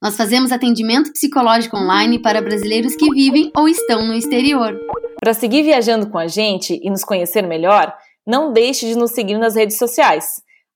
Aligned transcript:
Nós 0.00 0.16
fazemos 0.16 0.52
atendimento 0.52 1.12
psicológico 1.12 1.76
online 1.76 2.20
para 2.20 2.40
brasileiros 2.40 2.94
que 2.94 3.10
vivem 3.10 3.50
ou 3.56 3.68
estão 3.68 4.06
no 4.06 4.14
exterior. 4.14 4.78
Para 5.20 5.34
seguir 5.34 5.64
viajando 5.64 6.08
com 6.08 6.16
a 6.16 6.28
gente 6.28 6.78
e 6.80 6.88
nos 6.88 7.02
conhecer 7.02 7.42
melhor, 7.42 7.92
não 8.24 8.52
deixe 8.52 8.86
de 8.86 8.94
nos 8.94 9.10
seguir 9.10 9.36
nas 9.38 9.56
redes 9.56 9.76
sociais, 9.76 10.24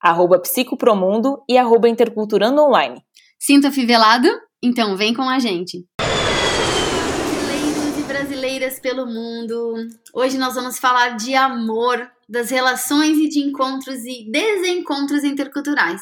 arroba 0.00 0.40
psicopromundo 0.40 1.40
e 1.48 1.56
arroba 1.56 1.88
interculturando 1.88 2.60
online. 2.60 3.00
Sinta 3.38 3.70
fivelado? 3.70 4.28
Então 4.60 4.96
vem 4.96 5.14
com 5.14 5.22
a 5.22 5.38
gente. 5.38 5.86
Brasileiros 6.00 7.98
e 7.98 8.02
brasileiras 8.02 8.80
pelo 8.80 9.06
mundo, 9.06 9.74
hoje 10.12 10.36
nós 10.36 10.56
vamos 10.56 10.80
falar 10.80 11.10
de 11.10 11.36
amor, 11.36 12.10
das 12.28 12.50
relações 12.50 13.16
e 13.18 13.28
de 13.28 13.38
encontros 13.38 14.00
e 14.04 14.28
desencontros 14.32 15.22
interculturais. 15.22 16.00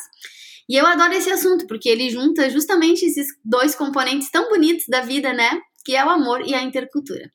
E 0.70 0.76
eu 0.76 0.86
adoro 0.86 1.12
esse 1.12 1.28
assunto, 1.28 1.66
porque 1.66 1.88
ele 1.88 2.08
junta 2.10 2.48
justamente 2.48 3.04
esses 3.04 3.26
dois 3.44 3.74
componentes 3.74 4.30
tão 4.30 4.48
bonitos 4.48 4.84
da 4.88 5.00
vida, 5.00 5.32
né? 5.32 5.60
Que 5.84 5.96
é 5.96 6.04
o 6.04 6.08
amor 6.08 6.46
e 6.46 6.54
a 6.54 6.62
intercultura. 6.62 7.28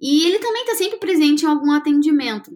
E 0.00 0.24
ele 0.24 0.38
também 0.38 0.62
está 0.62 0.76
sempre 0.76 1.00
presente 1.00 1.42
em 1.42 1.48
algum 1.48 1.72
atendimento. 1.72 2.52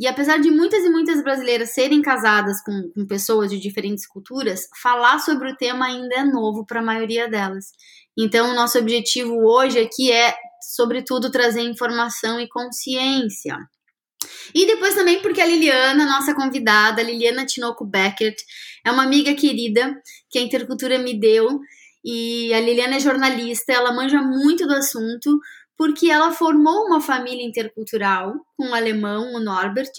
E 0.00 0.08
apesar 0.08 0.38
de 0.38 0.50
muitas 0.50 0.84
e 0.84 0.90
muitas 0.90 1.22
brasileiras 1.22 1.74
serem 1.74 2.02
casadas 2.02 2.60
com, 2.64 2.90
com 2.92 3.06
pessoas 3.06 3.52
de 3.52 3.60
diferentes 3.60 4.04
culturas, 4.04 4.66
falar 4.82 5.20
sobre 5.20 5.52
o 5.52 5.56
tema 5.56 5.86
ainda 5.86 6.16
é 6.16 6.24
novo 6.24 6.66
para 6.66 6.80
a 6.80 6.84
maioria 6.84 7.28
delas. 7.28 7.66
Então, 8.18 8.50
o 8.50 8.54
nosso 8.56 8.80
objetivo 8.80 9.36
hoje 9.46 9.78
aqui 9.78 10.10
é, 10.10 10.34
sobretudo, 10.74 11.30
trazer 11.30 11.60
informação 11.60 12.40
e 12.40 12.48
consciência. 12.48 13.56
E 14.54 14.66
depois 14.66 14.94
também 14.94 15.20
porque 15.20 15.40
a 15.40 15.46
Liliana, 15.46 16.04
nossa 16.04 16.34
convidada, 16.34 17.02
Liliana 17.02 17.46
Tinoco 17.46 17.84
Beckert, 17.84 18.36
é 18.84 18.90
uma 18.90 19.02
amiga 19.02 19.34
querida 19.34 20.00
que 20.30 20.38
a 20.38 20.42
Intercultura 20.42 20.98
me 20.98 21.18
deu. 21.18 21.60
E 22.04 22.52
a 22.52 22.60
Liliana 22.60 22.96
é 22.96 23.00
jornalista, 23.00 23.72
ela 23.72 23.92
manja 23.92 24.20
muito 24.20 24.66
do 24.66 24.74
assunto, 24.74 25.38
porque 25.76 26.10
ela 26.10 26.32
formou 26.32 26.86
uma 26.86 27.00
família 27.00 27.44
intercultural 27.44 28.34
com 28.56 28.66
um 28.66 28.74
alemão, 28.74 29.34
o 29.34 29.40
Norbert, 29.40 29.92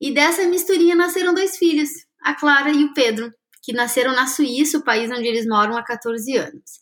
e 0.00 0.12
dessa 0.12 0.44
misturinha 0.46 0.96
nasceram 0.96 1.32
dois 1.32 1.56
filhos, 1.56 1.88
a 2.20 2.34
Clara 2.34 2.70
e 2.70 2.84
o 2.84 2.92
Pedro, 2.92 3.32
que 3.62 3.72
nasceram 3.72 4.12
na 4.12 4.26
Suíça, 4.26 4.78
o 4.78 4.84
país 4.84 5.10
onde 5.10 5.26
eles 5.28 5.46
moram 5.46 5.76
há 5.76 5.82
14 5.84 6.36
anos. 6.36 6.80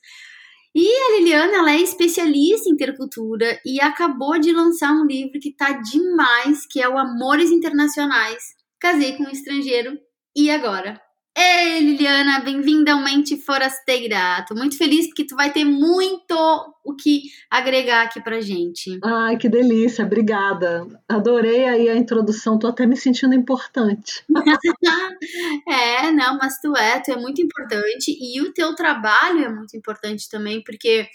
E 0.74 0.86
a 0.88 1.18
Liliana, 1.18 1.58
ela 1.58 1.72
é 1.72 1.80
especialista 1.80 2.68
em 2.68 2.72
intercultura 2.72 3.60
e 3.66 3.80
acabou 3.80 4.38
de 4.38 4.52
lançar 4.52 4.92
um 4.92 5.04
livro 5.04 5.40
que 5.40 5.52
tá 5.52 5.72
demais, 5.72 6.64
que 6.66 6.80
é 6.80 6.88
o 6.88 6.96
Amores 6.96 7.50
Internacionais. 7.50 8.42
Casei 8.78 9.16
com 9.16 9.24
um 9.24 9.30
estrangeiro 9.30 9.98
e 10.34 10.50
agora 10.50 11.00
Ei, 11.42 11.80
Liliana, 11.80 12.40
bem-vinda 12.40 12.92
ao 12.92 13.02
Mente 13.02 13.38
Forasteira. 13.38 14.44
Tô 14.46 14.54
muito 14.54 14.76
feliz 14.76 15.06
porque 15.06 15.24
tu 15.24 15.34
vai 15.34 15.50
ter 15.50 15.64
muito 15.64 16.36
o 16.84 16.94
que 16.94 17.22
agregar 17.50 18.02
aqui 18.02 18.22
pra 18.22 18.42
gente. 18.42 19.00
Ai, 19.02 19.38
que 19.38 19.48
delícia, 19.48 20.04
obrigada. 20.04 20.86
Adorei 21.08 21.64
aí 21.64 21.88
a 21.88 21.96
introdução, 21.96 22.58
tô 22.58 22.66
até 22.66 22.86
me 22.86 22.94
sentindo 22.94 23.34
importante. 23.34 24.22
é, 25.66 26.12
não, 26.12 26.36
mas 26.36 26.60
tu 26.60 26.76
é, 26.76 27.00
tu 27.00 27.10
é 27.10 27.16
muito 27.16 27.40
importante 27.40 28.14
e 28.20 28.38
o 28.42 28.52
teu 28.52 28.74
trabalho 28.74 29.42
é 29.42 29.48
muito 29.48 29.74
importante 29.74 30.28
também, 30.28 30.62
porque 30.62 31.08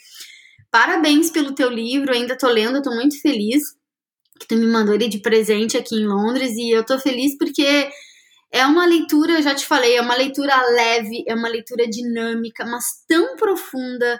parabéns 0.72 1.30
pelo 1.30 1.54
teu 1.54 1.70
livro, 1.70 2.12
ainda 2.12 2.36
tô 2.36 2.48
lendo, 2.48 2.82
tô 2.82 2.92
muito 2.92 3.20
feliz 3.20 3.76
que 4.40 4.48
tu 4.48 4.56
me 4.56 4.66
mandou 4.66 4.94
ele 4.94 5.08
de 5.08 5.18
presente 5.18 5.76
aqui 5.76 5.94
em 5.94 6.06
Londres 6.06 6.52
e 6.56 6.70
eu 6.70 6.84
tô 6.84 6.98
feliz 6.98 7.38
porque 7.38 7.88
é 8.56 8.66
uma 8.66 8.86
leitura, 8.86 9.34
eu 9.34 9.42
já 9.42 9.54
te 9.54 9.66
falei, 9.66 9.96
é 9.96 10.00
uma 10.00 10.16
leitura 10.16 10.54
leve, 10.70 11.24
é 11.26 11.34
uma 11.34 11.48
leitura 11.48 11.86
dinâmica, 11.86 12.64
mas 12.64 12.84
tão 13.06 13.36
profunda 13.36 14.18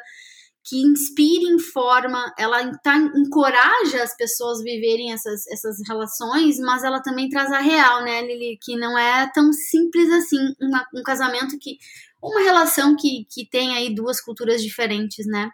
que 0.69 0.83
inspira, 0.83 1.49
informa, 1.55 2.35
ela 2.37 2.73
tá, 2.79 2.97
encoraja 2.97 4.03
as 4.03 4.17
pessoas 4.17 4.61
a 4.61 4.65
viverem 4.65 5.13
essas, 5.13 5.47
essas 5.47 5.77
relações, 5.87 6.59
mas 6.59 6.83
ela 6.83 7.01
também 7.01 7.29
traz 7.29 7.53
a 7.53 7.61
real, 7.61 8.03
né, 8.03 8.21
Lili? 8.23 8.59
Que 8.61 8.77
não 8.77 8.99
é 8.99 9.31
tão 9.33 9.53
simples 9.53 10.11
assim 10.11 10.39
uma, 10.61 10.85
um 10.95 11.03
casamento 11.03 11.57
que. 11.61 11.79
Uma 12.21 12.41
relação 12.41 12.97
que, 12.97 13.25
que 13.31 13.49
tem 13.49 13.77
aí 13.77 13.95
duas 13.95 14.21
culturas 14.21 14.61
diferentes, 14.61 15.27
né? 15.27 15.51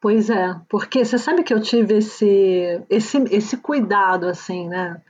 Pois 0.00 0.28
é, 0.28 0.56
porque 0.68 1.04
você 1.04 1.18
sabe 1.18 1.44
que 1.44 1.54
eu 1.54 1.60
tive 1.60 1.98
esse, 1.98 2.82
esse, 2.88 3.18
esse 3.30 3.56
cuidado, 3.58 4.26
assim, 4.26 4.66
né? 4.68 5.00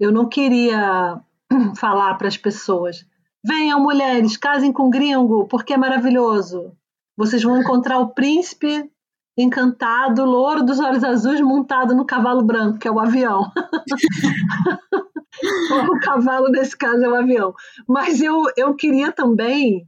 Eu 0.00 0.10
não 0.10 0.28
queria 0.28 1.20
falar 1.76 2.14
para 2.14 2.28
as 2.28 2.36
pessoas: 2.36 3.04
venham 3.44 3.82
mulheres, 3.82 4.36
casem 4.36 4.72
com 4.72 4.90
gringo, 4.90 5.46
porque 5.48 5.74
é 5.74 5.76
maravilhoso. 5.76 6.72
Vocês 7.16 7.42
vão 7.42 7.58
encontrar 7.58 7.98
o 7.98 8.08
príncipe 8.08 8.90
encantado, 9.38 10.24
louro 10.24 10.64
dos 10.64 10.80
olhos 10.80 11.04
azuis, 11.04 11.40
montado 11.40 11.94
no 11.94 12.06
cavalo 12.06 12.42
branco, 12.42 12.78
que 12.78 12.88
é 12.88 12.90
o 12.90 12.98
avião. 12.98 13.50
o 15.90 16.00
cavalo, 16.00 16.48
nesse 16.48 16.76
caso, 16.76 17.04
é 17.04 17.08
o 17.08 17.14
avião. 17.14 17.54
Mas 17.86 18.20
eu, 18.20 18.44
eu 18.56 18.74
queria 18.74 19.12
também, 19.12 19.86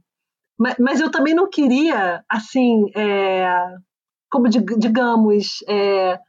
mas, 0.57 0.75
mas 0.79 0.99
eu 0.99 1.09
também 1.09 1.33
não 1.33 1.49
queria, 1.49 2.23
assim, 2.29 2.91
é, 2.95 3.49
como 4.29 4.47
digamos, 4.47 5.63
é, 5.67 6.19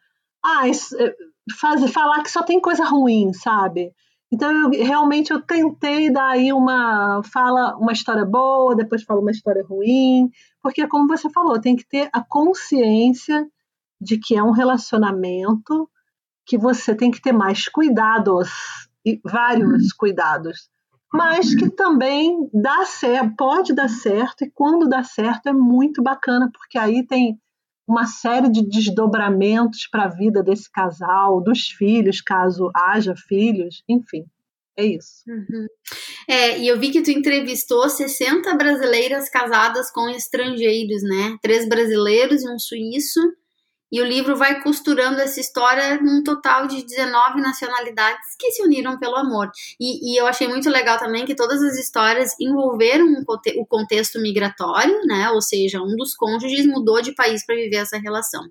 ah, 0.45 0.69
isso, 0.69 0.97
é, 0.99 1.15
faz, 1.61 1.91
falar 1.91 2.23
que 2.23 2.31
só 2.31 2.43
tem 2.43 2.61
coisa 2.61 2.85
ruim, 2.85 3.33
sabe? 3.35 3.93
Então, 4.33 4.73
eu, 4.73 4.85
realmente, 4.85 5.33
eu 5.33 5.43
tentei 5.43 6.11
dar 6.11 6.29
aí 6.29 6.53
uma 6.53 7.21
fala, 7.33 7.77
uma 7.77 7.93
história 7.93 8.25
boa, 8.25 8.77
depois 8.77 9.03
falo 9.03 9.21
uma 9.21 9.33
história 9.33 9.65
ruim, 9.65 10.31
porque, 10.63 10.87
como 10.87 11.09
você 11.09 11.29
falou, 11.31 11.61
tem 11.61 11.75
que 11.75 11.87
ter 11.87 12.09
a 12.13 12.23
consciência 12.23 13.47
de 14.01 14.19
que 14.19 14.37
é 14.37 14.43
um 14.43 14.53
relacionamento 14.53 15.91
que 16.47 16.57
você 16.57 16.95
tem 16.95 17.11
que 17.11 17.21
ter 17.21 17.33
mais 17.33 17.69
cuidados, 17.69 18.49
e 19.05 19.21
vários 19.25 19.93
cuidados, 19.93 20.69
mas 21.13 21.55
que 21.55 21.71
também 21.71 22.49
dá 22.53 22.85
certo, 22.85 23.35
pode 23.37 23.73
dar 23.75 23.89
certo, 23.89 24.45
e 24.45 24.51
quando 24.51 24.89
dá 24.89 25.03
certo 25.03 25.49
é 25.49 25.53
muito 25.53 26.03
bacana, 26.03 26.51
porque 26.53 26.79
aí 26.79 27.05
tem 27.05 27.39
uma 27.91 28.07
série 28.07 28.49
de 28.49 28.63
desdobramentos 28.63 29.89
para 29.91 30.05
a 30.05 30.09
vida 30.09 30.45
desse 30.45 30.71
casal, 30.71 31.43
dos 31.43 31.71
filhos, 31.71 32.21
caso 32.21 32.71
haja 32.73 33.17
filhos, 33.17 33.83
enfim. 33.89 34.25
É 34.77 34.85
isso. 34.85 35.25
Uhum. 35.29 35.67
É, 36.29 36.61
e 36.61 36.69
eu 36.69 36.79
vi 36.79 36.91
que 36.91 37.03
tu 37.03 37.11
entrevistou 37.11 37.89
60 37.89 38.55
brasileiras 38.55 39.29
casadas 39.29 39.91
com 39.91 40.09
estrangeiros, 40.09 41.03
né? 41.03 41.37
Três 41.43 41.69
brasileiros 41.69 42.45
e 42.45 42.49
um 42.49 42.59
suíço. 42.61 43.21
E 43.91 44.01
o 44.01 44.05
livro 44.05 44.37
vai 44.37 44.63
costurando 44.63 45.21
essa 45.21 45.41
história 45.41 46.01
num 46.01 46.23
total 46.23 46.67
de 46.67 46.85
19 46.85 47.41
nacionalidades 47.41 48.37
que 48.39 48.51
se 48.53 48.63
uniram 48.63 48.99
pelo 48.99 49.17
amor. 49.17 49.51
E, 49.81 50.13
e 50.13 50.21
eu 50.21 50.27
achei 50.27 50.47
muito 50.47 50.71
legal 50.71 50.99
também 50.99 51.25
que 51.25 51.35
todas 51.35 51.63
as 51.63 51.77
histórias 51.77 52.35
envolveram 52.41 53.07
um, 53.07 53.25
o 53.57 53.67
contexto 53.67 54.21
migratório, 54.21 55.01
né? 55.07 55.31
Ou 55.31 55.43
seja, 55.43 55.81
um 55.81 55.97
dos 55.97 56.15
cônjuges 56.15 56.67
mudou 56.67 57.03
de 57.03 57.15
país 57.15 57.45
para 57.45 57.57
viver 57.57 57.77
essa 57.77 57.99
relação. 57.99 58.43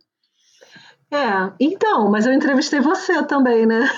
É, 1.11 1.51
então, 1.59 2.09
mas 2.11 2.27
eu 2.27 2.33
entrevistei 2.33 2.79
você 2.79 3.25
também, 3.25 3.65
né? 3.65 3.89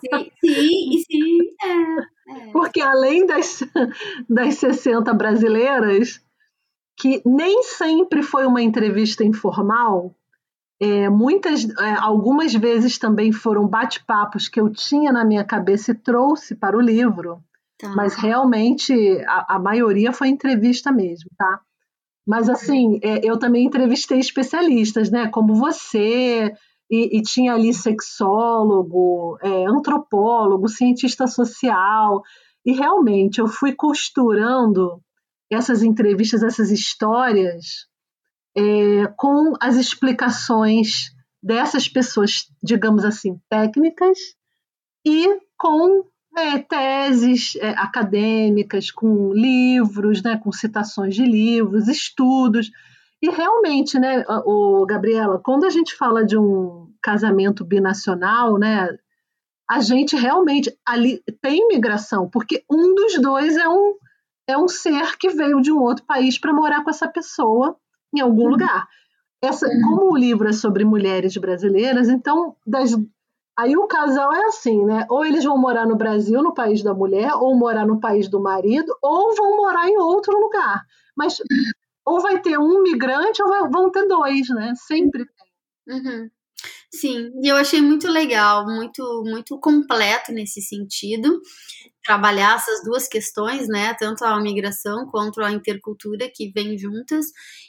Sim, 0.00 0.30
sim, 0.40 1.04
sim 1.10 1.38
é, 1.62 2.48
é. 2.48 2.52
Porque 2.52 2.80
além 2.80 3.26
das, 3.26 3.62
das 4.28 4.54
60 4.56 5.12
brasileiras, 5.12 6.20
que 6.96 7.20
nem 7.24 7.62
sempre 7.62 8.22
foi 8.22 8.46
uma 8.46 8.62
entrevista 8.62 9.24
informal, 9.24 10.15
é, 10.80 11.08
muitas, 11.08 11.64
é, 11.64 11.94
algumas 11.94 12.52
vezes 12.52 12.98
também 12.98 13.32
foram 13.32 13.66
bate-papos 13.66 14.48
que 14.48 14.60
eu 14.60 14.70
tinha 14.70 15.10
na 15.10 15.24
minha 15.24 15.44
cabeça 15.44 15.92
e 15.92 15.94
trouxe 15.94 16.54
para 16.54 16.76
o 16.76 16.80
livro, 16.80 17.42
tá. 17.78 17.88
mas 17.94 18.14
realmente 18.14 18.92
a, 19.26 19.56
a, 19.56 19.58
maioria 19.58 20.12
foi 20.12 20.28
entrevista 20.28 20.92
mesmo, 20.92 21.30
tá? 21.36 21.60
Mas 22.26 22.48
assim, 22.50 22.98
é, 23.02 23.20
eu 23.24 23.38
também 23.38 23.64
entrevistei 23.64 24.18
especialistas, 24.18 25.10
né? 25.10 25.28
Como 25.28 25.54
você, 25.54 26.52
e, 26.90 27.18
e 27.18 27.22
tinha 27.22 27.54
ali 27.54 27.72
sexólogo, 27.72 29.38
é, 29.40 29.64
antropólogo, 29.66 30.68
cientista 30.68 31.26
social, 31.26 32.22
e 32.66 32.72
realmente 32.72 33.38
eu 33.38 33.46
fui 33.46 33.72
costurando 33.72 35.00
essas 35.50 35.82
entrevistas, 35.82 36.42
essas 36.42 36.70
histórias 36.70 37.86
é, 38.56 39.06
com 39.16 39.54
as 39.60 39.76
explicações 39.76 41.14
dessas 41.42 41.88
pessoas, 41.88 42.46
digamos 42.62 43.04
assim, 43.04 43.38
técnicas, 43.50 44.18
e 45.04 45.38
com 45.58 46.04
é, 46.36 46.58
teses 46.58 47.54
é, 47.56 47.70
acadêmicas, 47.70 48.90
com 48.90 49.32
livros, 49.32 50.22
né, 50.22 50.38
com 50.42 50.50
citações 50.50 51.14
de 51.14 51.24
livros, 51.24 51.86
estudos. 51.86 52.70
E 53.22 53.30
realmente, 53.30 53.98
né, 53.98 54.24
o 54.44 54.84
Gabriela, 54.86 55.38
quando 55.38 55.64
a 55.64 55.70
gente 55.70 55.94
fala 55.94 56.24
de 56.24 56.36
um 56.36 56.92
casamento 57.02 57.64
binacional, 57.64 58.58
né, 58.58 58.88
a 59.68 59.80
gente 59.80 60.16
realmente 60.16 60.76
ali 60.84 61.22
tem 61.40 61.66
migração, 61.68 62.28
porque 62.28 62.64
um 62.70 62.94
dos 62.94 63.20
dois 63.20 63.56
é 63.56 63.68
um 63.68 63.94
é 64.48 64.56
um 64.56 64.68
ser 64.68 65.16
que 65.18 65.28
veio 65.30 65.60
de 65.60 65.72
um 65.72 65.80
outro 65.80 66.04
país 66.04 66.38
para 66.38 66.52
morar 66.52 66.84
com 66.84 66.90
essa 66.90 67.08
pessoa 67.08 67.76
em 68.14 68.20
algum 68.20 68.44
uhum. 68.44 68.50
lugar. 68.50 68.86
Essa, 69.42 69.66
uhum. 69.66 69.82
como 69.82 70.12
o 70.12 70.16
livro 70.16 70.48
é 70.48 70.52
sobre 70.52 70.84
mulheres 70.84 71.36
brasileiras, 71.36 72.08
então 72.08 72.56
das, 72.66 72.96
aí 73.58 73.76
o 73.76 73.86
casal 73.86 74.32
é 74.34 74.46
assim, 74.46 74.84
né? 74.84 75.06
Ou 75.10 75.24
eles 75.24 75.44
vão 75.44 75.58
morar 75.58 75.86
no 75.86 75.96
Brasil, 75.96 76.42
no 76.42 76.54
país 76.54 76.82
da 76.82 76.94
mulher, 76.94 77.34
ou 77.34 77.56
morar 77.56 77.86
no 77.86 78.00
país 78.00 78.28
do 78.28 78.40
marido, 78.40 78.96
ou 79.02 79.34
vão 79.34 79.56
morar 79.56 79.88
em 79.88 79.98
outro 79.98 80.38
lugar. 80.38 80.84
Mas 81.16 81.38
ou 82.04 82.20
vai 82.20 82.40
ter 82.40 82.58
um 82.58 82.82
migrante 82.82 83.42
ou 83.42 83.48
vai, 83.48 83.68
vão 83.68 83.90
ter 83.90 84.06
dois, 84.06 84.48
né? 84.50 84.72
Sempre 84.76 85.24
tem. 85.26 85.96
Uhum. 85.96 86.30
Sim, 86.90 87.30
e 87.42 87.48
eu 87.48 87.56
achei 87.56 87.82
muito 87.82 88.08
legal, 88.08 88.64
muito 88.64 89.22
muito 89.24 89.58
completo 89.58 90.32
nesse 90.32 90.62
sentido, 90.62 91.40
trabalhar 92.06 92.56
essas 92.56 92.84
duas 92.84 93.08
questões, 93.08 93.66
né, 93.66 93.94
tanto 93.94 94.24
a 94.24 94.40
migração 94.40 95.06
quanto 95.10 95.42
a 95.42 95.50
intercultura 95.50 96.30
que 96.32 96.52
vêm 96.54 96.78
juntas, 96.78 97.26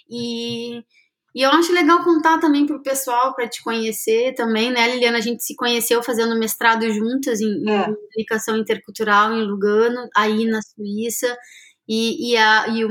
e, 0.07 0.78
e 1.34 1.42
eu 1.42 1.50
acho 1.50 1.74
legal 1.74 2.04
contar 2.04 2.39
também 2.39 2.66
para 2.66 2.78
o 2.78 2.84
pessoal, 2.84 3.34
para 3.34 3.50
te 3.50 3.63
conhecer 3.63 4.36
também, 4.36 4.72
né, 4.72 4.94
Liliana, 4.94 5.18
a 5.18 5.22
gente 5.22 5.44
se 5.44 5.56
conheceu 5.56 6.04
fazendo 6.04 6.38
mestrado 6.38 6.88
juntas 6.92 7.42
em, 7.42 7.68
é. 7.68 7.81
em 7.81 7.95
comunicação 7.95 8.56
intercultural 8.56 9.34
em 9.34 9.44
Lugano, 9.44 10.07
aí 10.16 10.45
na 10.45 10.62
Suíça, 10.62 11.36
e, 11.90 12.33
e, 12.33 12.38
a, 12.38 12.68
e, 12.68 12.83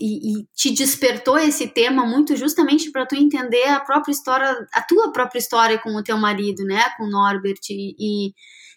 e, 0.00 0.40
e, 0.40 0.46
te 0.54 0.70
despertou 0.70 1.38
esse 1.38 1.68
tema 1.68 2.06
muito 2.06 2.34
justamente 2.34 2.90
para 2.90 3.04
tu 3.04 3.14
entender 3.14 3.64
a 3.64 3.78
própria 3.78 4.10
história, 4.10 4.66
a 4.72 4.82
tua 4.82 5.12
própria 5.12 5.38
história 5.38 5.78
com 5.78 5.90
o 5.90 6.02
teu 6.02 6.16
marido, 6.16 6.64
né, 6.64 6.82
com 6.96 7.04
o 7.04 7.10
Norbert, 7.10 7.60
e, 7.70 8.32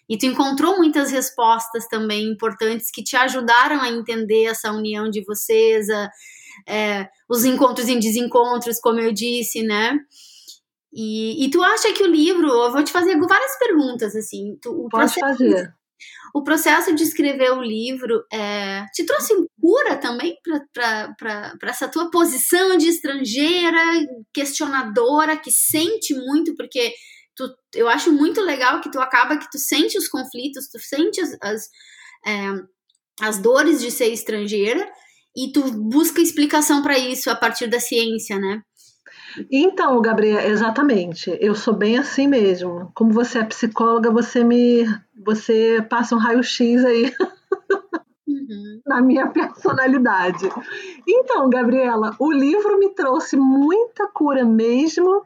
e 0.08 0.18
tu 0.18 0.26
encontrou 0.26 0.76
muitas 0.76 1.10
respostas 1.10 1.86
também 1.88 2.30
importantes 2.30 2.90
que 2.92 3.02
te 3.02 3.16
ajudaram 3.16 3.80
a 3.80 3.88
entender 3.88 4.44
essa 4.44 4.72
união 4.72 5.08
de 5.08 5.24
vocês, 5.24 5.88
a, 5.88 6.10
é, 6.68 7.08
os 7.28 7.44
encontros 7.44 7.88
em 7.88 7.98
desencontros, 7.98 8.78
como 8.80 9.00
eu 9.00 9.12
disse, 9.12 9.62
né, 9.62 9.98
e, 10.92 11.44
e 11.44 11.50
tu 11.50 11.62
acha 11.62 11.92
que 11.92 12.02
o 12.02 12.10
livro, 12.10 12.46
eu 12.46 12.70
vou 12.70 12.84
te 12.84 12.92
fazer 12.92 13.18
várias 13.18 13.58
perguntas, 13.58 14.14
assim, 14.14 14.58
tu, 14.60 14.70
o 14.70 14.88
Pode 14.90 15.14
processo, 15.14 15.20
fazer. 15.20 15.74
o 16.34 16.42
processo 16.44 16.94
de 16.94 17.02
escrever 17.02 17.50
o 17.52 17.62
livro 17.62 18.22
é, 18.30 18.84
te 18.92 19.04
trouxe 19.06 19.32
cura 19.58 19.96
também 19.96 20.36
para 20.74 21.70
essa 21.70 21.88
tua 21.88 22.10
posição 22.10 22.76
de 22.76 22.88
estrangeira, 22.88 23.80
questionadora, 24.34 25.34
que 25.34 25.50
sente 25.50 26.14
muito, 26.14 26.54
porque 26.56 26.92
tu, 27.36 27.54
eu 27.74 27.88
acho 27.88 28.12
muito 28.12 28.40
legal 28.40 28.80
que 28.80 28.90
tu 28.90 29.00
acaba 29.00 29.36
que 29.36 29.50
tu 29.50 29.58
sente 29.58 29.98
os 29.98 30.08
conflitos, 30.08 30.68
tu 30.68 30.78
sente 30.78 31.20
as, 31.20 31.36
as, 31.40 31.68
é, 32.26 32.48
as 33.20 33.38
dores 33.38 33.80
de 33.80 33.90
ser 33.90 34.08
estrangeira 34.08 34.88
e 35.36 35.52
tu 35.52 35.62
busca 35.72 36.20
explicação 36.20 36.82
para 36.82 36.98
isso 36.98 37.30
a 37.30 37.36
partir 37.36 37.66
da 37.66 37.80
ciência, 37.80 38.38
né? 38.38 38.62
Então, 39.50 40.00
Gabriela, 40.02 40.44
exatamente. 40.44 41.36
Eu 41.40 41.54
sou 41.54 41.74
bem 41.74 41.96
assim 41.96 42.26
mesmo. 42.26 42.90
Como 42.94 43.12
você 43.12 43.38
é 43.38 43.44
psicóloga, 43.44 44.10
você 44.10 44.44
me 44.44 44.84
você 45.24 45.84
passa 45.88 46.14
um 46.14 46.18
raio-x 46.18 46.84
aí 46.84 47.14
uhum. 48.26 48.80
na 48.86 49.00
minha 49.00 49.28
personalidade. 49.28 50.48
Então, 51.06 51.48
Gabriela, 51.48 52.14
o 52.18 52.30
livro 52.30 52.78
me 52.78 52.90
trouxe 52.90 53.36
muita 53.36 54.08
cura 54.08 54.44
mesmo, 54.44 55.24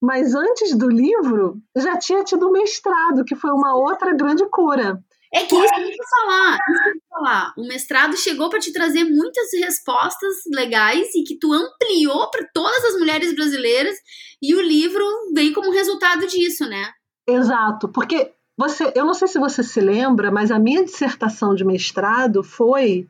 mas 0.00 0.34
antes 0.34 0.76
do 0.76 0.88
livro 0.88 1.60
já 1.76 1.98
tinha 1.98 2.24
tido 2.24 2.50
mestrado, 2.50 3.24
que 3.24 3.36
foi 3.36 3.50
uma 3.50 3.76
outra 3.76 4.14
grande 4.14 4.48
cura. 4.48 4.98
É 5.32 5.44
que 5.44 5.54
isso 5.54 5.74
que 5.74 5.80
eu 5.80 6.06
falar, 6.24 6.58
isso 6.68 6.82
que 6.82 6.88
eu 6.88 7.02
falar. 7.08 7.54
O 7.56 7.62
mestrado 7.68 8.16
chegou 8.16 8.50
para 8.50 8.58
te 8.58 8.72
trazer 8.72 9.04
muitas 9.04 9.48
respostas 9.62 10.34
legais 10.52 11.14
e 11.14 11.22
que 11.22 11.38
tu 11.38 11.52
ampliou 11.52 12.28
para 12.30 12.48
todas 12.52 12.84
as 12.86 12.98
mulheres 12.98 13.34
brasileiras 13.34 13.94
e 14.42 14.54
o 14.54 14.60
livro 14.60 15.04
veio 15.32 15.52
como 15.52 15.70
resultado 15.70 16.26
disso, 16.26 16.66
né? 16.66 16.92
Exato, 17.28 17.88
porque 17.88 18.32
você, 18.58 18.92
eu 18.96 19.04
não 19.04 19.14
sei 19.14 19.28
se 19.28 19.38
você 19.38 19.62
se 19.62 19.80
lembra, 19.80 20.32
mas 20.32 20.50
a 20.50 20.58
minha 20.58 20.84
dissertação 20.84 21.54
de 21.54 21.64
mestrado 21.64 22.42
foi 22.42 23.08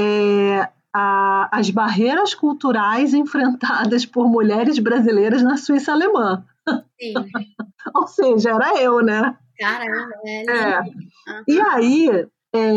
é, 0.00 0.68
a, 0.92 1.48
as 1.50 1.70
barreiras 1.70 2.34
culturais 2.34 3.14
enfrentadas 3.14 4.04
por 4.04 4.28
mulheres 4.28 4.78
brasileiras 4.78 5.42
na 5.42 5.56
Suíça 5.56 5.92
alemã. 5.92 6.44
Sim. 7.00 7.14
Ou 7.94 8.06
seja, 8.06 8.50
era 8.50 8.80
eu, 8.80 9.00
né? 9.00 9.36
Caramba, 9.58 10.14
é. 10.24 10.44
é. 10.44 10.80
Uhum. 10.80 11.44
E 11.48 11.60
aí, 11.60 12.28
é, 12.54 12.68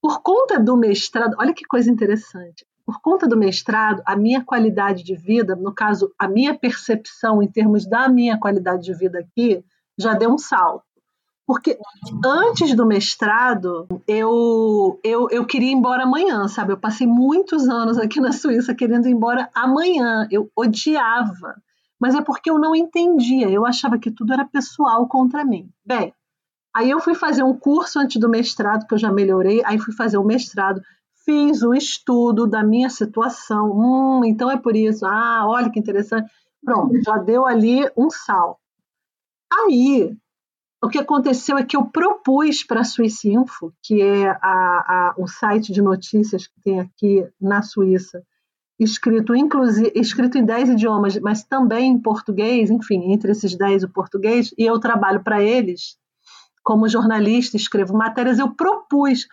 por 0.00 0.22
conta 0.22 0.58
do 0.58 0.76
mestrado, 0.76 1.36
olha 1.38 1.54
que 1.54 1.64
coisa 1.64 1.90
interessante. 1.90 2.66
Por 2.84 3.00
conta 3.00 3.26
do 3.26 3.36
mestrado, 3.36 4.02
a 4.06 4.14
minha 4.14 4.44
qualidade 4.44 5.02
de 5.02 5.16
vida, 5.16 5.56
no 5.56 5.74
caso, 5.74 6.12
a 6.18 6.28
minha 6.28 6.56
percepção 6.56 7.42
em 7.42 7.48
termos 7.48 7.84
da 7.84 8.08
minha 8.08 8.38
qualidade 8.38 8.84
de 8.84 8.94
vida 8.94 9.18
aqui, 9.18 9.64
já 9.98 10.14
deu 10.14 10.30
um 10.30 10.38
salto. 10.38 10.85
Porque 11.46 11.78
antes 12.24 12.74
do 12.74 12.84
mestrado, 12.84 13.86
eu, 14.06 14.98
eu, 15.04 15.28
eu 15.30 15.46
queria 15.46 15.70
ir 15.70 15.74
embora 15.74 16.02
amanhã, 16.02 16.48
sabe? 16.48 16.72
Eu 16.72 16.78
passei 16.78 17.06
muitos 17.06 17.68
anos 17.68 17.98
aqui 17.98 18.20
na 18.20 18.32
Suíça 18.32 18.74
querendo 18.74 19.06
ir 19.06 19.12
embora 19.12 19.48
amanhã. 19.54 20.26
Eu 20.30 20.50
odiava 20.56 21.54
mas 22.00 22.14
é 22.14 22.20
porque 22.20 22.50
eu 22.50 22.58
não 22.58 22.74
entendia, 22.74 23.50
eu 23.50 23.64
achava 23.64 23.98
que 23.98 24.10
tudo 24.10 24.32
era 24.32 24.44
pessoal 24.44 25.08
contra 25.08 25.44
mim. 25.44 25.70
Bem, 25.84 26.12
aí 26.74 26.90
eu 26.90 27.00
fui 27.00 27.14
fazer 27.14 27.42
um 27.42 27.56
curso 27.56 27.98
antes 27.98 28.20
do 28.20 28.28
mestrado, 28.28 28.86
que 28.86 28.94
eu 28.94 28.98
já 28.98 29.10
melhorei, 29.10 29.62
aí 29.64 29.78
fui 29.78 29.94
fazer 29.94 30.18
o 30.18 30.24
mestrado, 30.24 30.80
fiz 31.24 31.62
o 31.62 31.74
estudo 31.74 32.46
da 32.46 32.62
minha 32.62 32.90
situação, 32.90 33.72
hum, 33.72 34.24
então 34.24 34.50
é 34.50 34.58
por 34.58 34.76
isso, 34.76 35.06
ah, 35.06 35.44
olha 35.46 35.70
que 35.70 35.78
interessante. 35.78 36.30
Pronto, 36.64 36.92
já 37.02 37.16
deu 37.16 37.46
ali 37.46 37.88
um 37.96 38.10
sal. 38.10 38.60
Aí, 39.50 40.16
o 40.86 40.88
que 40.88 40.98
aconteceu 40.98 41.58
é 41.58 41.64
que 41.64 41.76
eu 41.76 41.84
propus 41.84 42.62
para 42.62 42.82
a 42.82 42.84
Suícinfo, 42.84 43.74
que 43.82 44.00
é 44.00 44.28
a, 44.28 45.14
a, 45.18 45.26
site 45.26 45.72
de 45.72 45.82
notícias 45.82 46.46
que 46.46 46.60
tem 46.62 46.78
aqui 46.78 47.26
na 47.40 47.60
Suíça, 47.60 48.22
escrito 48.78 49.34
inclusive 49.34 49.90
escrito 49.96 50.38
em 50.38 50.44
10 50.44 50.70
idiomas, 50.70 51.18
mas 51.18 51.42
também 51.42 51.90
em 51.90 52.00
português, 52.00 52.70
enfim, 52.70 53.12
entre 53.12 53.32
esses 53.32 53.56
10 53.56 53.82
o 53.82 53.88
português, 53.88 54.54
e 54.56 54.64
eu 54.64 54.78
trabalho 54.78 55.24
para 55.24 55.42
eles. 55.42 55.96
Como 56.62 56.88
jornalista, 56.88 57.56
escrevo 57.56 57.96
matérias, 57.96 58.38
eu 58.38 58.54
propus 58.54 59.26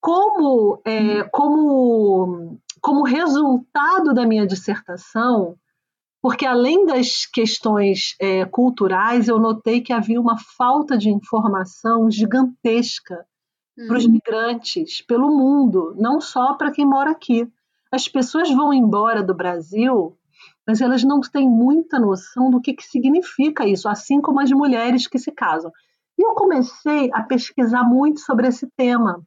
como 0.00 0.80
é, 0.84 1.24
como 1.24 2.56
como 2.80 3.04
resultado 3.04 4.14
da 4.14 4.24
minha 4.24 4.46
dissertação, 4.46 5.56
porque 6.22 6.44
além 6.44 6.84
das 6.84 7.24
questões 7.26 8.14
é, 8.20 8.44
culturais, 8.44 9.28
eu 9.28 9.38
notei 9.38 9.80
que 9.80 9.92
havia 9.92 10.20
uma 10.20 10.36
falta 10.56 10.96
de 10.96 11.08
informação 11.08 12.10
gigantesca 12.10 13.24
para 13.86 13.96
os 13.96 14.04
uhum. 14.04 14.12
migrantes 14.12 15.00
pelo 15.00 15.28
mundo, 15.30 15.94
não 15.98 16.20
só 16.20 16.54
para 16.54 16.70
quem 16.70 16.84
mora 16.84 17.10
aqui. 17.10 17.48
As 17.90 18.06
pessoas 18.06 18.50
vão 18.50 18.72
embora 18.72 19.22
do 19.22 19.34
Brasil, 19.34 20.16
mas 20.66 20.80
elas 20.80 21.02
não 21.02 21.20
têm 21.20 21.48
muita 21.48 21.98
noção 21.98 22.50
do 22.50 22.60
que, 22.60 22.74
que 22.74 22.84
significa 22.84 23.66
isso, 23.66 23.88
assim 23.88 24.20
como 24.20 24.40
as 24.40 24.50
mulheres 24.50 25.06
que 25.06 25.18
se 25.18 25.32
casam. 25.32 25.72
E 26.18 26.22
eu 26.22 26.34
comecei 26.34 27.10
a 27.14 27.22
pesquisar 27.22 27.82
muito 27.82 28.20
sobre 28.20 28.46
esse 28.46 28.66
tema. 28.76 29.22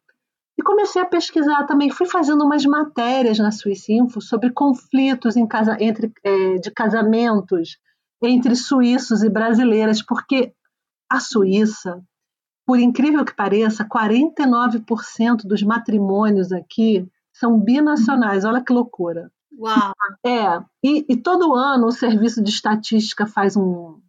E 0.58 0.62
comecei 0.62 1.02
a 1.02 1.06
pesquisar 1.06 1.66
também, 1.66 1.90
fui 1.90 2.06
fazendo 2.06 2.44
umas 2.44 2.64
matérias 2.66 3.40
na 3.40 3.52
Suíça 3.52 4.22
sobre 4.22 4.52
conflitos 4.52 5.36
casa, 5.48 5.78
entre, 5.80 6.12
é, 6.24 6.56
de 6.56 6.70
casamentos 6.72 7.78
entre 8.28 8.56
suíços 8.56 9.24
e 9.24 9.30
brasileiras, 9.30 10.02
porque 10.02 10.54
a 11.10 11.20
Suíça, 11.20 12.02
por 12.66 12.80
incrível 12.80 13.26
que 13.26 13.36
pareça, 13.36 13.86
49% 13.86 15.46
dos 15.46 15.62
matrimônios 15.62 16.52
aqui 16.52 17.08
são 17.34 17.60
binacionais, 17.60 18.46
olha 18.46 18.64
que 18.64 18.72
loucura. 18.72 19.32
Uau! 19.58 19.94
É, 20.26 20.60
e, 20.84 21.06
e 21.10 21.18
todo 21.18 21.54
ano 21.54 21.88
o 21.88 21.92
Serviço 21.92 22.42
de 22.42 22.50
Estatística 22.50 23.28
faz 23.28 23.56
um, 23.56 24.00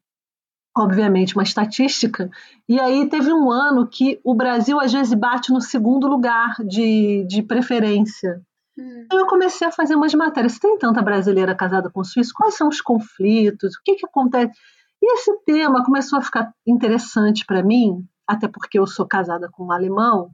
obviamente, 0.77 1.35
uma 1.35 1.43
estatística, 1.43 2.31
e 2.69 2.81
aí 2.81 3.09
teve 3.09 3.33
um 3.33 3.51
ano 3.51 3.87
que 3.87 4.21
o 4.25 4.35
Brasil 4.35 4.81
às 4.81 4.93
vezes 4.93 5.15
bate 5.15 5.53
no 5.53 5.61
segundo 5.61 6.09
lugar 6.09 6.57
de, 6.65 7.25
de 7.29 7.43
preferência. 7.43 8.43
Hum. 8.79 9.07
Eu 9.13 9.27
comecei 9.27 9.67
a 9.67 9.73
fazer 9.73 9.95
umas 9.95 10.13
matérias. 10.15 10.59
Tem 10.59 10.77
tanta 10.79 11.01
brasileira 11.01 11.55
casada 11.55 11.89
com 11.89 12.03
suíço? 12.03 12.33
Quais 12.35 12.57
são 12.57 12.69
os 12.69 12.81
conflitos? 12.81 13.77
O 13.77 13.83
que, 13.85 13.95
que 13.95 14.07
acontece? 14.07 14.53
E 15.01 15.15
esse 15.15 15.33
tema 15.45 15.85
começou 15.85 16.19
a 16.19 16.23
ficar 16.23 16.53
interessante 16.67 17.45
para 17.47 17.63
mim, 17.63 18.05
até 18.27 18.49
porque 18.49 18.79
eu 18.79 18.87
sou 18.87 19.07
casada 19.07 19.49
com 19.53 19.67
um 19.67 19.73
alemão, 19.73 20.31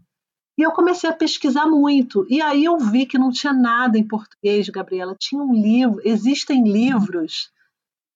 e 0.57 0.63
eu 0.63 0.71
comecei 0.73 1.09
a 1.09 1.15
pesquisar 1.15 1.67
muito. 1.67 2.27
E 2.29 2.41
aí 2.41 2.65
eu 2.65 2.79
vi 2.79 3.05
que 3.05 3.19
não 3.19 3.31
tinha 3.31 3.53
nada 3.53 3.99
em 3.99 4.07
português, 4.07 4.69
Gabriela. 4.69 5.17
Tinha 5.19 5.43
um 5.43 5.53
livro, 5.53 6.01
existem 6.05 6.63
livros 6.63 7.51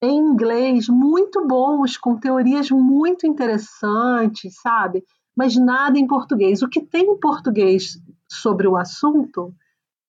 em 0.04 0.18
inglês 0.18 0.88
muito 0.88 1.46
bons, 1.46 1.96
com 1.96 2.16
teorias 2.16 2.70
muito 2.70 3.26
interessantes, 3.26 4.61
sabe? 4.61 5.04
Mas 5.37 5.56
nada 5.56 5.99
em 5.99 6.06
português. 6.06 6.62
O 6.62 6.68
que 6.68 6.80
tem 6.80 7.11
em 7.11 7.18
português 7.18 7.99
sobre 8.28 8.66
o 8.66 8.76
assunto 8.76 9.54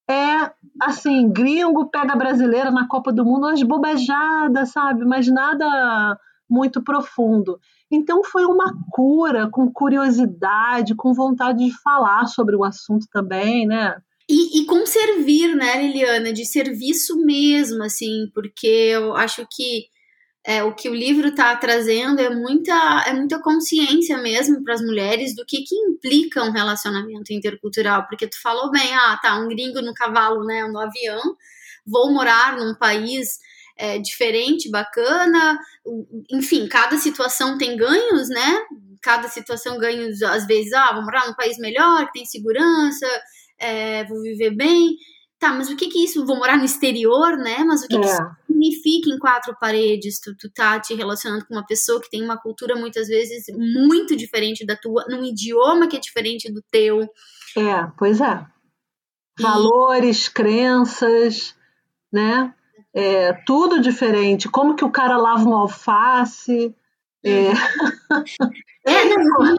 é 0.10 0.52
assim, 0.82 1.30
gringo 1.32 1.90
pega 1.90 2.16
brasileira 2.16 2.70
na 2.70 2.88
Copa 2.88 3.12
do 3.12 3.26
Mundo, 3.26 3.48
umas 3.48 3.64
bobajadas, 3.64 4.70
sabe? 4.70 5.04
Mas 5.04 5.28
nada 5.28 6.20
muito 6.50 6.82
profundo. 6.84 7.60
Então 7.92 8.24
foi 8.24 8.46
uma 8.46 8.74
cura, 8.92 9.50
com 9.50 9.72
curiosidade, 9.72 10.96
com 10.96 11.14
vontade 11.14 11.66
de 11.66 11.72
falar 11.82 12.28
sobre 12.28 12.56
o 12.56 12.64
assunto 12.64 13.08
também, 13.12 13.66
né? 13.66 13.98
E, 14.28 14.62
e 14.62 14.66
com 14.66 14.86
servir, 14.86 15.56
né, 15.56 15.82
Liliana? 15.82 16.34
De 16.34 16.46
serviço 16.46 17.18
mesmo, 17.18 17.84
assim, 17.84 18.30
porque 18.34 18.68
eu 18.68 19.16
acho 19.16 19.48
que 19.52 19.88
é, 20.46 20.64
o 20.64 20.74
que 20.76 20.88
o 20.90 20.94
livro 20.94 21.30
está 21.30 21.56
trazendo 21.56 22.20
é 22.22 22.30
muita, 22.30 23.04
é 23.08 23.14
muita 23.14 23.42
consciência 23.42 24.18
mesmo 24.20 24.64
para 24.64 24.76
as 24.76 24.82
mulheres 24.82 25.36
do 25.36 25.44
que, 25.46 25.64
que 25.64 25.76
implica 25.76 26.44
um 26.44 26.52
relacionamento 26.52 27.34
intercultural. 27.34 28.08
Porque 28.08 28.28
tu 28.28 28.40
falou 28.42 28.70
bem, 28.72 28.94
ah, 28.94 29.20
tá, 29.22 29.40
um 29.40 29.48
gringo 29.48 29.82
no 29.82 29.94
cavalo, 29.94 30.44
né, 30.46 30.68
no 30.68 30.80
avião, 30.80 31.36
vou 31.86 32.12
morar 32.14 32.58
num 32.58 32.76
país 32.76 33.40
é, 33.78 33.98
diferente, 34.00 34.70
bacana. 34.70 35.60
Enfim, 36.32 36.68
cada 36.68 36.98
situação 36.98 37.58
tem 37.58 37.76
ganhos, 37.76 38.30
né? 38.30 38.60
Cada 39.02 39.28
situação 39.28 39.78
ganhos, 39.80 40.22
às 40.22 40.46
vezes, 40.46 40.74
ah, 40.74 40.94
vou 40.94 41.04
morar 41.04 41.28
num 41.28 41.34
país 41.36 41.58
melhor, 41.58 42.06
que 42.08 42.14
tem 42.14 42.26
segurança, 42.26 43.08
é, 43.60 44.04
vou 44.06 44.22
viver 44.22 44.52
bem. 44.56 44.96
Tá, 45.40 45.54
mas 45.54 45.70
o 45.70 45.76
que 45.76 45.88
que 45.88 46.04
isso? 46.04 46.26
Vou 46.26 46.38
morar 46.38 46.58
no 46.58 46.66
exterior, 46.66 47.38
né? 47.38 47.64
Mas 47.66 47.84
o 47.84 47.88
que, 47.88 47.96
é. 47.96 48.00
que 48.00 48.06
isso 48.06 48.22
significa 48.48 49.10
em 49.10 49.20
quatro 49.20 49.56
paredes? 49.60 50.20
Tu, 50.20 50.36
tu 50.38 50.50
tá 50.50 50.80
te 50.80 50.94
relacionando 50.94 51.46
com 51.46 51.54
uma 51.54 51.66
pessoa 51.66 52.02
que 52.02 52.10
tem 52.10 52.24
uma 52.24 52.38
cultura 52.38 52.76
muitas 52.76 53.08
vezes 53.08 53.46
muito 53.56 54.16
diferente 54.16 54.66
da 54.66 54.76
tua, 54.76 55.06
num 55.10 55.24
idioma 55.24 55.88
que 55.88 55.98
é 55.98 56.00
diferente 56.00 56.52
do 56.52 56.64
teu. 56.72 57.02
É, 57.58 57.92
pois 57.98 58.22
é. 58.22 58.46
Valores, 59.40 60.28
e... 60.28 60.32
crenças, 60.32 61.54
né? 62.12 62.54
é, 62.96 63.34
tudo 63.46 63.82
diferente. 63.82 64.48
Como 64.48 64.74
que 64.74 64.86
o 64.86 64.90
cara 64.90 65.18
lava 65.18 65.44
uma 65.44 65.60
alface? 65.60 66.74
É, 67.22 67.50
é 68.88 69.18
não, 69.18 69.58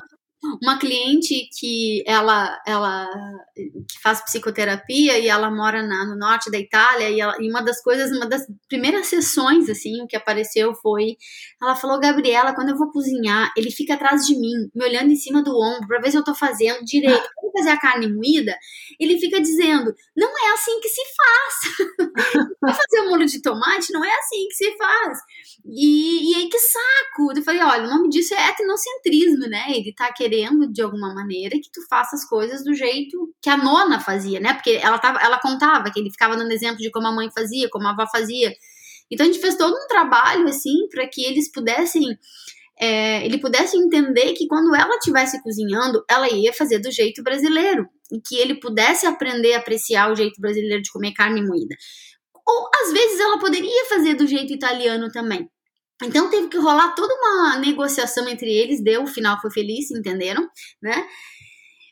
uma 0.62 0.78
cliente 0.78 1.48
que 1.58 2.02
ela, 2.06 2.60
ela 2.66 3.08
que 3.54 4.00
faz 4.02 4.22
psicoterapia 4.22 5.18
e 5.18 5.28
ela 5.28 5.50
mora 5.50 5.82
na, 5.82 6.04
no 6.04 6.16
norte 6.16 6.50
da 6.50 6.58
Itália 6.58 7.10
e, 7.10 7.20
ela, 7.20 7.36
e, 7.40 7.50
uma 7.50 7.62
das 7.62 7.82
coisas, 7.82 8.10
uma 8.10 8.26
das 8.26 8.42
primeiras 8.68 9.06
sessões 9.06 9.68
assim, 9.68 10.02
o 10.02 10.06
que 10.06 10.16
apareceu 10.16 10.74
foi, 10.74 11.16
ela 11.60 11.74
falou, 11.74 12.00
Gabriela, 12.00 12.54
quando 12.54 12.70
eu 12.70 12.76
vou 12.76 12.90
cozinhar, 12.90 13.52
ele 13.56 13.70
fica 13.70 13.94
atrás 13.94 14.26
de 14.26 14.38
mim, 14.38 14.70
me 14.74 14.84
olhando 14.84 15.10
em 15.10 15.16
cima 15.16 15.42
do 15.42 15.56
ombro 15.56 15.86
para 15.86 16.00
ver 16.00 16.10
se 16.10 16.16
eu 16.16 16.24
tô 16.24 16.34
fazendo 16.34 16.84
direito. 16.84 17.28
Quando 17.34 17.52
fazer 17.56 17.70
a 17.70 17.80
carne 17.80 18.12
moída, 18.12 18.56
ele 19.00 19.18
fica 19.18 19.40
dizendo, 19.40 19.94
não 20.16 20.28
é 20.28 20.52
assim 20.52 20.78
que 20.80 20.88
se 20.88 21.02
faz. 21.16 22.06
Vai 22.60 22.74
fazer 22.74 23.00
o 23.00 23.10
molho 23.10 23.26
de 23.26 23.40
tomate, 23.40 23.92
não 23.92 24.04
é 24.04 24.14
assim 24.18 24.46
que 24.48 24.54
se 24.54 24.76
faz. 24.76 25.18
E, 25.64 26.32
e 26.32 26.34
aí 26.36 26.48
que 26.48 26.58
saco. 26.58 27.32
Eu 27.34 27.42
falei, 27.42 27.62
olha, 27.62 27.84
o 27.84 27.90
nome 27.90 28.08
disso 28.08 28.34
é 28.34 28.50
etnocentrismo, 28.50 29.46
né? 29.48 29.64
Ele 29.70 29.94
tá 29.94 30.12
querendo 30.12 30.35
querendo, 30.36 30.70
de 30.70 30.82
alguma 30.82 31.14
maneira, 31.14 31.56
que 31.56 31.70
tu 31.72 31.80
faça 31.88 32.14
as 32.14 32.28
coisas 32.28 32.62
do 32.62 32.74
jeito 32.74 33.32
que 33.40 33.48
a 33.48 33.56
nona 33.56 34.00
fazia, 34.00 34.38
né? 34.38 34.54
Porque 34.54 34.72
ela, 34.72 34.98
tava, 34.98 35.18
ela 35.20 35.38
contava 35.38 35.90
que 35.90 35.98
ele 35.98 36.10
ficava 36.10 36.36
dando 36.36 36.52
exemplo 36.52 36.78
de 36.78 36.90
como 36.90 37.06
a 37.06 37.12
mãe 37.12 37.28
fazia, 37.34 37.68
como 37.70 37.86
a 37.86 37.92
avó 37.92 38.06
fazia. 38.06 38.52
Então 39.10 39.24
a 39.24 39.30
gente 39.30 39.40
fez 39.40 39.56
todo 39.56 39.74
um 39.74 39.86
trabalho, 39.86 40.48
assim, 40.48 40.88
para 40.90 41.06
que 41.08 41.24
eles 41.24 41.50
pudessem. 41.50 42.18
É, 42.78 43.24
ele 43.24 43.38
pudesse 43.38 43.76
entender 43.78 44.34
que 44.34 44.46
quando 44.46 44.74
ela 44.74 44.96
estivesse 44.96 45.42
cozinhando, 45.42 46.04
ela 46.10 46.28
ia 46.30 46.52
fazer 46.52 46.78
do 46.78 46.90
jeito 46.90 47.22
brasileiro. 47.22 47.88
E 48.12 48.20
que 48.20 48.36
ele 48.36 48.60
pudesse 48.60 49.06
aprender 49.06 49.54
a 49.54 49.58
apreciar 49.58 50.12
o 50.12 50.14
jeito 50.14 50.40
brasileiro 50.40 50.82
de 50.82 50.92
comer 50.92 51.12
carne 51.12 51.42
moída. 51.42 51.74
Ou 52.46 52.70
às 52.82 52.92
vezes 52.92 53.18
ela 53.18 53.38
poderia 53.38 53.86
fazer 53.86 54.14
do 54.14 54.26
jeito 54.26 54.52
italiano 54.52 55.10
também. 55.10 55.48
Então 56.02 56.28
teve 56.28 56.48
que 56.48 56.58
rolar 56.58 56.94
toda 56.94 57.14
uma 57.14 57.58
negociação 57.58 58.28
entre 58.28 58.50
eles, 58.50 58.82
deu, 58.82 59.04
o 59.04 59.06
final 59.06 59.40
foi 59.40 59.50
feliz, 59.50 59.90
entenderam, 59.90 60.46
né? 60.82 61.06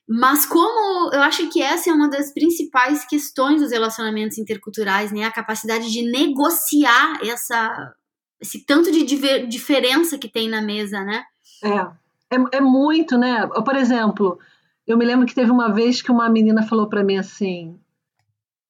Mas 0.06 0.44
como 0.44 1.14
eu 1.14 1.23
acho 1.23 1.49
que 1.49 1.62
essa 1.62 1.88
é 1.88 1.92
uma 1.92 2.11
das 2.11 2.32
principais 2.32 3.06
questões 3.06 3.62
dos 3.62 3.73
relacionamentos 3.73 4.37
interculturais, 4.37 5.11
né? 5.11 5.25
A 5.25 5.32
capacidade 5.32 5.90
de 5.90 6.02
negociar 6.11 7.20
essa 7.25 7.94
esse 8.40 8.66
tanto 8.66 8.92
de 8.92 9.04
diver, 9.04 9.46
diferença 9.46 10.18
que 10.18 10.28
tem 10.28 10.49
na 10.50 10.61
mesa, 10.61 11.00
né? 11.02 11.25
É, 11.62 12.37
é, 12.37 12.58
é 12.58 12.61
muito, 12.61 13.16
né? 13.16 13.46
Por 13.46 13.75
exemplo, 13.75 14.38
eu 14.87 14.99
me 14.99 15.04
lembro 15.06 15.26
que 15.26 15.34
teve 15.34 15.50
uma 15.50 15.73
vez 15.73 16.02
que 16.02 16.12
uma 16.12 16.28
menina 16.28 16.62
falou 16.62 16.87
para 16.87 17.02
mim 17.02 17.16
assim: 17.16 17.80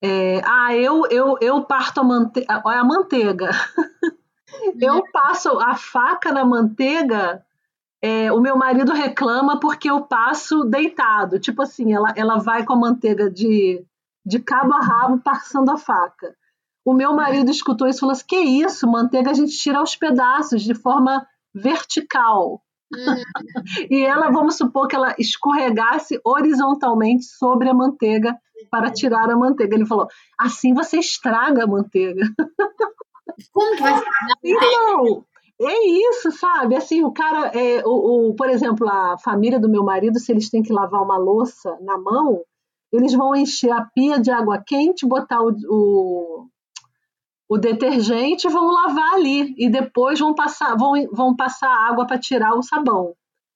é, 0.01 0.41
Ah, 0.45 0.77
eu, 0.77 1.07
eu, 1.11 1.37
eu 1.41 1.65
parto 1.65 2.01
a, 2.01 2.05
mante 2.05 2.45
a 2.49 2.85
manteiga. 2.85 3.51
Eu 4.81 5.05
passo 5.13 5.59
a 5.59 5.75
faca 5.75 6.33
na 6.33 6.45
manteiga, 6.45 7.45
é, 8.03 8.31
o 8.33 8.41
meu 8.41 8.57
marido 8.57 8.93
reclama 8.93 9.59
porque 9.59 9.91
eu 9.91 10.03
passo 10.03 10.65
deitado. 10.65 11.39
Tipo 11.39 11.63
assim, 11.63 11.93
ela, 11.93 12.13
ela 12.17 12.39
vai 12.39 12.65
com 12.65 12.75
a 12.75 12.79
manteiga 12.79 13.31
de, 13.31 13.85
de 14.25 14.39
cabo 14.41 14.75
a 14.75 14.81
rabo 14.81 15.19
passando 15.19 15.71
a 15.71 15.79
faca. 15.79 16.35
O 16.85 16.93
meu 16.93 17.15
marido 17.15 17.51
escutou 17.51 17.89
isso 17.89 17.99
e 17.99 18.01
falou 18.01 18.13
assim: 18.13 18.27
que 18.29 18.39
isso? 18.39 18.87
Manteiga 18.87 19.31
a 19.31 19.35
gente 19.35 19.57
tira 19.57 19.79
aos 19.79 19.97
pedaços 19.97 20.63
de 20.63 20.75
forma 20.75 21.27
vertical. 21.55 22.63
Hum. 22.93 23.23
e 23.91 24.03
ela, 24.05 24.31
vamos 24.31 24.57
supor 24.57 24.87
que 24.87 24.95
ela 24.95 25.15
escorregasse 25.19 26.21
horizontalmente 26.23 27.25
sobre 27.25 27.71
a 27.71 27.75
manteiga 27.75 28.37
para 28.71 28.91
tirar 28.91 29.31
a 29.31 29.37
manteiga. 29.37 29.75
Ele 29.75 29.87
falou: 29.87 30.09
assim 30.39 30.75
você 30.75 30.99
estraga 30.99 31.65
a 31.65 31.67
manteiga. 31.67 32.23
Como 33.53 33.77
que 33.77 33.83
vai 33.83 33.99
ser? 33.99 34.05
Então, 34.43 35.25
é 35.61 35.87
isso, 35.87 36.33
sabe? 36.33 36.77
Assim, 36.77 37.05
o 37.05 37.13
cara, 37.13 37.49
é, 37.49 37.83
o, 37.87 38.31
o, 38.31 38.35
por 38.35 38.49
exemplo, 38.49 38.89
a 38.89 39.17
família 39.19 39.59
do 39.59 39.69
meu 39.69 39.85
marido, 39.85 40.19
se 40.19 40.33
eles 40.33 40.51
têm 40.51 40.63
que 40.63 40.73
lavar 40.73 41.03
uma 41.03 41.17
louça 41.17 41.77
na 41.81 41.97
mão, 41.97 42.43
eles 42.93 43.13
vão 43.15 43.35
encher 43.35 43.73
a 43.73 43.85
pia 43.95 44.19
de 44.19 44.31
água 44.31 44.63
quente, 44.65 45.07
botar 45.07 45.43
o, 45.43 45.51
o, 45.69 46.47
o 47.49 47.59
detergente 47.59 48.47
e 48.47 48.51
vão 48.51 48.71
lavar 48.71 49.15
ali. 49.15 49.55
E 49.57 49.69
depois 49.69 50.19
vão 50.19 50.35
passar, 50.35 50.77
vão, 50.77 50.93
vão 51.13 51.37
passar 51.37 51.71
água 51.71 52.07
para 52.07 52.19
tirar 52.19 52.55
o 52.55 52.63
sabão. 52.63 53.15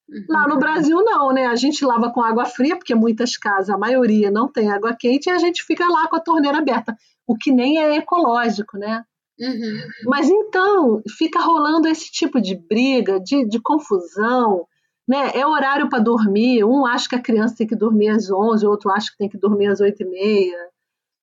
Uhum. 0.09 0.25
Lá 0.29 0.49
no 0.49 0.59
Brasil, 0.59 0.97
não, 1.05 1.33
né? 1.33 1.47
A 1.47 1.57
gente 1.57 1.85
lava 1.85 2.11
com 2.11 2.23
água 2.23 2.47
fria, 2.47 2.77
porque 2.77 2.95
muitas 2.95 3.37
casas, 3.37 3.71
a 3.71 3.79
maioria 3.79 4.31
não 4.31 4.51
tem 4.51 4.71
água 4.71 4.97
quente, 4.99 5.29
e 5.29 5.33
a 5.33 5.39
gente 5.39 5.63
fica 5.63 5.87
lá 5.87 6.09
com 6.09 6.17
a 6.17 6.21
torneira 6.21 6.59
aberta, 6.59 6.97
o 7.27 7.37
que 7.37 7.53
nem 7.53 7.79
é 7.79 7.97
ecológico, 7.97 8.79
né? 8.79 9.05
Uhum. 9.41 9.81
Mas 10.05 10.29
então 10.29 11.03
fica 11.17 11.41
rolando 11.41 11.89
esse 11.89 12.11
tipo 12.11 12.41
de 12.41 12.57
briga, 12.57 13.21
de, 13.21 13.47
de 13.47 13.61
confusão. 13.61 14.67
Né? 15.07 15.31
É 15.35 15.47
horário 15.47 15.89
para 15.89 16.03
dormir. 16.03 16.65
Um 16.65 16.85
acha 16.85 17.09
que 17.09 17.17
a 17.17 17.23
criança 17.23 17.57
tem 17.57 17.67
que 17.67 17.77
dormir 17.77 18.09
às 18.09 18.31
11, 18.31 18.67
o 18.67 18.71
outro 18.71 18.91
acha 18.91 19.11
que 19.11 19.19
tem 19.19 19.29
que 19.29 19.39
dormir 19.39 19.69
às 19.69 19.81
8 19.81 20.03
e 20.03 20.05
meia. 20.05 20.69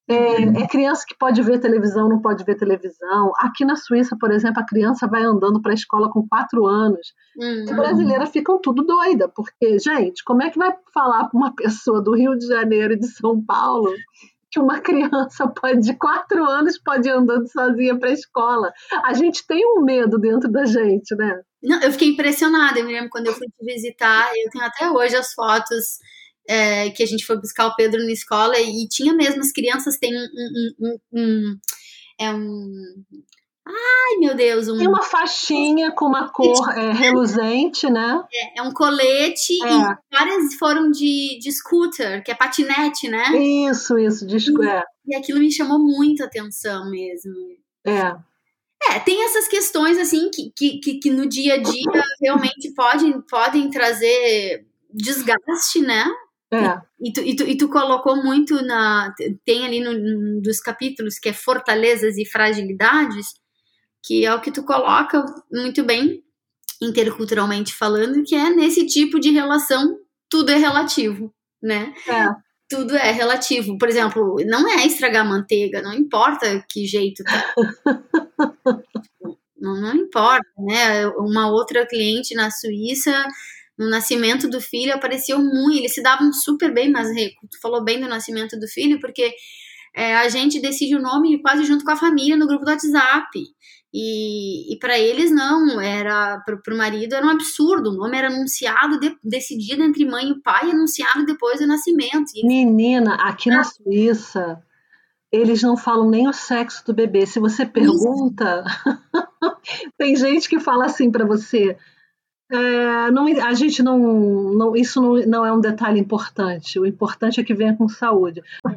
É, 0.08 0.14
uhum. 0.14 0.58
é, 0.58 0.68
criança 0.68 1.04
que 1.08 1.18
pode 1.18 1.42
ver 1.42 1.60
televisão, 1.60 2.08
não 2.08 2.22
pode 2.22 2.44
ver 2.44 2.56
televisão. 2.56 3.34
Aqui 3.40 3.66
na 3.66 3.76
Suíça, 3.76 4.16
por 4.20 4.32
exemplo, 4.32 4.62
a 4.62 4.66
criança 4.66 5.08
vai 5.08 5.24
andando 5.24 5.60
para 5.60 5.72
a 5.72 5.76
escola 5.76 6.12
com 6.12 6.28
quatro 6.28 6.66
anos. 6.68 7.14
Uhum. 7.36 7.64
As 7.64 7.76
brasileiras 7.76 8.30
ficam 8.30 8.62
tudo 8.62 8.84
doida, 8.84 9.28
porque, 9.28 9.80
gente, 9.80 10.24
como 10.24 10.44
é 10.44 10.52
que 10.52 10.60
vai 10.60 10.76
falar 10.94 11.28
para 11.28 11.38
uma 11.38 11.56
pessoa 11.56 12.02
do 12.02 12.16
Rio 12.16 12.38
de 12.38 12.46
Janeiro 12.46 12.94
e 12.94 13.00
de 13.00 13.08
São 13.08 13.44
Paulo 13.44 13.92
que 14.56 14.60
uma 14.60 14.80
criança 14.82 15.48
pode, 15.50 15.82
de 15.82 15.94
quatro 15.98 16.46
anos 16.46 16.80
pode 16.80 17.10
ir 17.10 17.12
andando 17.12 17.46
sozinha 17.52 18.00
para 18.00 18.10
a 18.10 18.14
escola. 18.14 18.72
A 19.04 19.14
gente 19.14 19.46
tem 19.46 19.62
um 19.78 19.84
medo 19.84 20.18
dentro 20.18 20.50
da 20.50 20.66
gente, 20.66 21.14
né? 21.16 21.42
Não, 21.62 21.82
eu 21.82 21.92
fiquei 21.92 22.10
impressionada. 22.10 22.80
Eu 22.80 22.86
me 22.86 22.94
lembro 22.94 23.10
quando 23.10 23.28
eu 23.28 23.34
fui 23.34 23.48
te 23.48 23.66
visitar, 23.66 24.32
eu 24.34 24.50
tenho 24.50 24.64
até 24.64 24.90
hoje 24.90 25.16
as 25.16 25.34
fotos 25.34 26.00
é, 26.48 26.90
que 26.92 27.04
a 27.04 27.06
gente 27.06 27.26
foi 27.26 27.38
buscar 27.38 27.68
o 27.68 27.76
Pedro 27.76 28.02
na 28.04 28.12
escola 28.12 28.58
e 28.58 28.88
tinha 28.88 29.14
mesmo 29.14 29.42
as 29.42 29.52
crianças 29.52 29.98
têm 29.98 30.16
um, 30.16 30.26
um, 30.26 30.74
um, 30.80 30.98
um 31.14 31.58
é 32.18 32.32
um 32.32 32.72
Ai, 33.68 34.18
meu 34.20 34.36
Deus. 34.36 34.68
Um... 34.68 34.78
Tem 34.78 34.88
uma 34.88 35.02
faixinha 35.02 35.92
com 35.92 36.06
uma 36.06 36.30
cor 36.30 36.70
é, 36.78 36.92
reluzente, 36.92 37.90
né? 37.90 38.24
É, 38.34 38.60
é 38.60 38.62
um 38.62 38.72
colete 38.72 39.54
é. 39.54 39.68
e 39.68 39.98
várias 40.12 40.54
foram 40.56 40.92
de, 40.92 41.40
de 41.40 41.52
scooter, 41.52 42.24
que 42.24 42.32
é 42.32 42.36
patinete, 42.36 43.10
né? 43.10 43.36
Isso, 43.36 43.98
isso, 43.98 44.26
de 44.28 44.40
scooter. 44.40 44.84
E, 45.08 45.14
e 45.14 45.16
aquilo 45.16 45.40
me 45.40 45.52
chamou 45.52 45.80
muito 45.80 46.24
atenção 46.24 46.90
mesmo. 46.90 47.34
É. 47.86 48.16
É, 48.92 49.00
tem 49.00 49.24
essas 49.24 49.48
questões 49.48 49.98
assim 49.98 50.30
que, 50.30 50.52
que, 50.56 51.00
que 51.00 51.10
no 51.10 51.28
dia 51.28 51.56
a 51.56 51.58
dia 51.58 52.04
realmente 52.22 52.72
podem, 52.76 53.20
podem 53.22 53.70
trazer 53.70 54.68
desgaste, 54.94 55.82
né? 55.82 56.06
É. 56.54 56.80
E, 57.02 57.12
tu, 57.12 57.22
e, 57.22 57.36
tu, 57.36 57.44
e 57.44 57.58
tu 57.58 57.68
colocou 57.68 58.16
muito 58.24 58.62
na. 58.64 59.14
Tem 59.44 59.66
ali 59.66 59.80
no, 59.82 59.94
no, 59.94 60.42
dos 60.42 60.60
capítulos 60.60 61.18
que 61.18 61.30
é 61.30 61.34
fortalezas 61.34 62.18
e 62.18 62.26
fragilidades, 62.26 63.34
que 64.06 64.26
é 64.26 64.34
o 64.34 64.42
que 64.42 64.52
tu 64.52 64.64
coloca 64.64 65.26
muito 65.52 65.84
bem, 65.84 66.24
interculturalmente 66.82 67.74
falando, 67.74 68.24
que 68.24 68.36
é 68.36 68.50
nesse 68.50 68.86
tipo 68.86 69.20
de 69.20 69.32
relação 69.32 69.98
tudo 70.30 70.52
é 70.52 70.58
relativo, 70.58 71.34
né? 71.62 71.94
É. 72.08 72.28
Tudo 72.68 72.96
é 72.96 73.12
relativo. 73.12 73.78
Por 73.78 73.88
exemplo, 73.88 74.38
não 74.46 74.68
é 74.70 74.86
estragar 74.86 75.28
manteiga, 75.28 75.82
não 75.82 75.94
importa 75.94 76.64
que 76.70 76.86
jeito 76.86 77.24
tá. 77.24 77.54
não, 79.58 79.80
não 79.80 79.96
importa, 79.96 80.48
né? 80.58 81.08
Uma 81.18 81.50
outra 81.50 81.86
cliente 81.86 82.34
na 82.36 82.52
Suíça 82.52 83.26
no 83.78 83.90
nascimento 83.90 84.50
do 84.50 84.62
filho 84.62 84.94
apareceu 84.94 85.38
muito, 85.38 85.78
eles 85.78 85.94
se 85.94 86.02
davam 86.02 86.32
super 86.32 86.74
bem, 86.74 86.90
mas 86.90 87.10
tu 87.52 87.60
falou 87.62 87.84
bem 87.84 88.00
do 88.00 88.08
nascimento 88.08 88.58
do 88.58 88.68
filho, 88.68 89.00
porque 89.00 89.34
é, 89.94 90.16
a 90.16 90.30
gente 90.30 90.62
decide 90.62 90.96
o 90.96 91.02
nome 91.02 91.42
quase 91.42 91.64
junto 91.64 91.84
com 91.84 91.92
a 91.92 91.98
família 91.98 92.38
no 92.38 92.48
grupo 92.48 92.64
do 92.64 92.72
WhatsApp. 92.72 93.28
E, 93.98 94.74
e 94.74 94.78
para 94.78 95.00
eles 95.00 95.32
não, 95.32 95.80
era 95.80 96.38
para 96.40 96.74
o 96.74 96.78
marido 96.78 97.16
era 97.16 97.26
um 97.26 97.30
absurdo. 97.30 97.92
O 97.92 97.96
nome 97.96 98.18
era 98.18 98.28
anunciado, 98.28 99.00
de, 99.00 99.18
decidido 99.24 99.84
entre 99.84 100.04
mãe 100.04 100.32
e 100.32 100.42
pai, 100.42 100.70
anunciado 100.70 101.26
depois 101.26 101.62
do 101.62 101.68
nascimento. 101.68 102.30
E... 102.36 102.46
Menina, 102.46 103.16
aqui 103.16 103.50
na 103.50 103.64
Suíça, 103.64 104.62
eles 105.32 105.62
não 105.62 105.78
falam 105.78 106.10
nem 106.10 106.28
o 106.28 106.34
sexo 106.34 106.86
do 106.86 106.94
bebê. 106.94 107.26
Se 107.26 107.40
você 107.40 107.66
pergunta, 107.66 108.66
tem 109.98 110.14
gente 110.18 110.50
que 110.50 110.60
fala 110.60 110.88
assim 110.88 111.10
para 111.10 111.24
você: 111.24 111.78
é, 112.56 113.12
não, 113.12 113.28
a 113.28 113.54
gente 113.54 113.84
não, 113.84 113.98
não 113.98 114.76
isso 114.76 115.02
não, 115.02 115.16
não, 115.28 115.46
é 115.46 115.52
um 115.52 115.60
detalhe 115.60 116.00
importante. 116.00 116.80
O 116.80 116.86
importante 116.86 117.40
é 117.40 117.44
que 117.44 117.54
venha 117.54 117.76
com 117.76 117.88
saúde. 117.88 118.42
Não, 118.64 118.74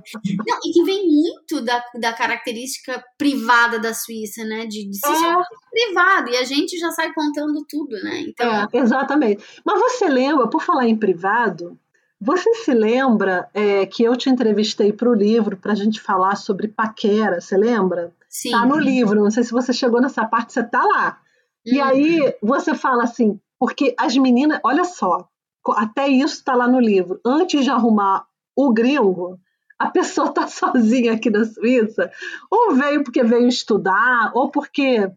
e 0.64 0.72
que 0.72 0.82
vem 0.84 1.06
muito 1.06 1.60
da, 1.60 1.82
da 1.94 2.12
característica 2.12 3.02
privada 3.16 3.78
da 3.78 3.94
Suíça, 3.94 4.44
né? 4.44 4.66
De, 4.66 4.88
de 4.88 4.98
é. 5.06 5.42
privado. 5.70 6.30
E 6.30 6.36
a 6.36 6.44
gente 6.44 6.78
já 6.78 6.90
sai 6.90 7.12
contando 7.12 7.64
tudo, 7.68 7.96
né? 8.02 8.20
Então... 8.20 8.46
É, 8.46 8.68
exatamente. 8.72 9.44
Mas 9.64 9.78
você 9.78 10.08
lembra, 10.08 10.48
por 10.48 10.62
falar 10.62 10.88
em 10.88 10.96
privado, 10.96 11.78
você 12.20 12.52
se 12.54 12.74
lembra 12.74 13.48
é, 13.54 13.86
que 13.86 14.02
eu 14.02 14.16
te 14.16 14.28
entrevistei 14.28 14.92
para 14.92 15.08
o 15.08 15.14
livro 15.14 15.56
para 15.56 15.72
a 15.72 15.76
gente 15.76 16.00
falar 16.00 16.36
sobre 16.36 16.66
paquera? 16.66 17.40
Você 17.40 17.56
lembra? 17.56 18.12
Sim. 18.28 18.50
Tá 18.50 18.66
no 18.66 18.76
livro. 18.76 19.22
Não 19.22 19.30
sei 19.30 19.44
se 19.44 19.52
você 19.52 19.72
chegou 19.72 20.00
nessa 20.00 20.24
parte, 20.24 20.52
você 20.52 20.62
tá 20.62 20.82
lá. 20.82 21.20
E 21.64 21.78
uhum. 21.78 21.84
aí 21.84 22.34
você 22.42 22.74
fala 22.74 23.04
assim, 23.04 23.38
porque 23.58 23.94
as 23.98 24.16
meninas, 24.16 24.60
olha 24.64 24.84
só, 24.84 25.28
até 25.76 26.08
isso 26.08 26.36
está 26.36 26.54
lá 26.54 26.66
no 26.66 26.80
livro. 26.80 27.20
Antes 27.24 27.64
de 27.64 27.70
arrumar 27.70 28.26
o 28.56 28.72
gringo, 28.72 29.38
a 29.78 29.90
pessoa 29.90 30.28
está 30.28 30.46
sozinha 30.48 31.12
aqui 31.12 31.30
na 31.30 31.44
Suíça, 31.44 32.10
ou 32.50 32.74
veio 32.74 33.04
porque 33.04 33.22
veio 33.22 33.48
estudar, 33.48 34.32
ou 34.34 34.50
porque 34.50 35.10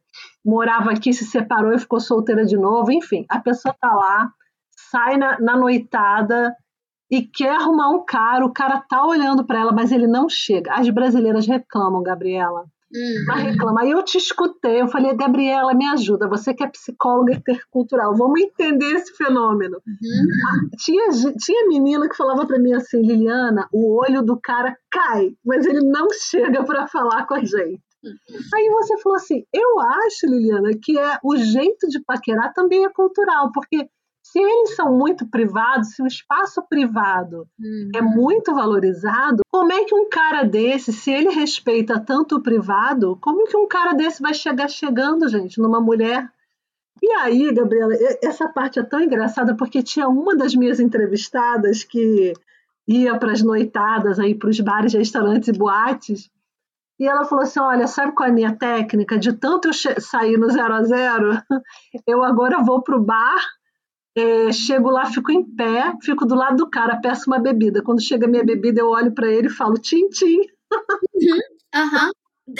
morava 0.46 0.92
aqui, 0.92 1.14
se 1.14 1.26
separou 1.26 1.74
e 1.74 1.80
ficou 1.80 2.00
solteira 2.00 2.46
de 2.46 2.58
novo, 2.58 2.92
enfim, 2.92 3.26
a 3.30 3.40
pessoa 3.40 3.74
está 3.74 3.94
lá, 3.94 4.32
sai 4.92 5.18
na, 5.18 5.40
na 5.40 5.58
noitada 5.58 6.56
e 7.10 7.22
quer 7.24 7.56
arrumar 7.56 7.90
um 7.90 8.06
cara, 8.06 8.46
o 8.46 8.54
cara 8.54 8.80
tá 8.82 9.06
olhando 9.06 9.46
para 9.46 9.60
ela, 9.60 9.72
mas 9.72 9.92
ele 9.92 10.08
não 10.08 10.30
chega. 10.30 10.74
As 10.74 10.90
brasileiras 10.90 11.46
reclamam, 11.46 12.02
Gabriela. 12.02 12.66
Uhum. 12.94 13.36
reclama. 13.36 13.82
Aí 13.82 13.92
eu 13.92 14.04
te 14.04 14.18
escutei, 14.18 14.82
eu 14.82 14.88
falei, 14.88 15.16
Gabriela, 15.16 15.74
me 15.74 15.86
ajuda, 15.88 16.28
você 16.28 16.54
que 16.54 16.64
é 16.64 16.68
psicóloga 16.68 17.34
intercultural, 17.34 18.16
vamos 18.16 18.42
entender 18.42 18.94
esse 18.94 19.16
fenômeno. 19.16 19.78
Uhum. 19.88 20.26
Ah, 20.48 20.76
tinha, 20.78 21.10
tinha 21.40 21.68
menina 21.68 22.10
que 22.10 22.18
falava 22.18 22.46
para 22.46 22.60
mim 22.60 22.74
assim, 22.74 23.02
Liliana, 23.02 23.68
o 23.72 23.98
olho 24.02 24.22
do 24.22 24.40
cara 24.40 24.76
cai, 24.92 25.32
mas 25.46 25.66
ele 25.66 25.82
não 25.82 26.08
chega 26.12 26.64
para 26.64 26.88
falar 26.88 27.26
com 27.26 27.36
a 27.36 27.40
gente. 27.40 27.82
Aí 28.04 28.70
você 28.72 28.98
falou 29.00 29.16
assim, 29.16 29.44
eu 29.54 29.80
acho, 29.80 30.26
Liliana, 30.26 30.72
que 30.82 30.98
é 30.98 31.20
o 31.24 31.38
jeito 31.38 31.88
de 31.88 32.04
paquerar 32.04 32.52
também 32.54 32.84
é 32.84 32.90
cultural, 32.90 33.52
porque 33.54 33.88
se 34.32 34.40
eles 34.40 34.78
são 34.78 34.98
muito 34.98 35.28
privados, 35.28 35.90
se 35.90 36.02
o 36.02 36.08
espaço 36.08 36.62
privado 36.70 37.46
uhum. 37.60 37.92
é 37.94 38.02
muito 38.02 38.56
valorizado, 38.56 39.42
como 39.52 39.74
é 39.74 39.84
que 39.84 39.94
um 39.94 40.08
cara 40.08 40.44
desse, 40.44 40.94
se 40.94 41.12
ele 41.12 41.30
respeita 41.30 42.00
tanto 42.00 42.38
o 42.38 42.42
privado, 42.42 43.18
como 43.20 43.46
que 43.46 43.58
um 43.58 43.68
cara 43.68 43.92
desse 43.92 44.22
vai 44.22 44.34
chegar 44.34 44.70
chegando, 44.70 45.28
gente, 45.28 45.60
numa 45.60 45.82
mulher? 45.82 46.32
E 47.04 47.12
aí, 47.12 47.54
Gabriela, 47.54 47.94
essa 48.24 48.48
parte 48.48 48.80
é 48.80 48.84
tão 48.84 49.02
engraçada 49.02 49.54
porque 49.54 49.84
tinha 49.84 50.08
uma 50.08 50.34
das 50.34 50.56
minhas 50.56 50.80
entrevistadas 50.80 51.84
que 51.84 52.32
ia 52.88 53.18
para 53.18 53.34
as 53.34 53.42
noitadas 53.42 54.18
aí 54.18 54.34
para 54.34 54.50
os 54.50 54.60
bares, 54.62 54.94
restaurantes 54.94 55.50
e 55.50 55.58
boates. 55.58 56.30
E 56.98 57.06
ela 57.06 57.26
falou 57.26 57.44
assim: 57.44 57.60
Olha, 57.60 57.86
sabe 57.86 58.14
qual 58.14 58.30
é 58.30 58.32
a 58.32 58.36
minha 58.36 58.56
técnica? 58.56 59.18
De 59.18 59.34
tanto 59.34 59.68
eu 59.68 59.74
sair 59.74 60.38
no 60.38 60.50
zero 60.50 60.74
a 60.74 60.84
zero, 60.84 61.32
eu 62.08 62.24
agora 62.24 62.64
vou 62.64 62.82
para 62.82 62.96
o 62.96 63.04
bar 63.04 63.42
é, 64.16 64.52
chego 64.52 64.90
lá, 64.90 65.06
fico 65.06 65.32
em 65.32 65.44
pé, 65.44 65.94
fico 66.04 66.26
do 66.26 66.36
lado 66.36 66.58
do 66.58 66.70
cara, 66.70 67.00
peço 67.02 67.30
uma 67.30 67.40
bebida. 67.40 67.84
Quando 67.84 68.02
chega 68.02 68.26
a 68.26 68.30
minha 68.30 68.44
bebida, 68.44 68.82
eu 68.82 68.90
olho 68.90 69.14
para 69.14 69.28
ele 69.28 69.48
e 69.48 69.52
falo 69.52 69.76
tim, 69.76 70.10
tim. 70.10 70.40
Uhum, 71.14 71.40
uhum. 71.76 72.12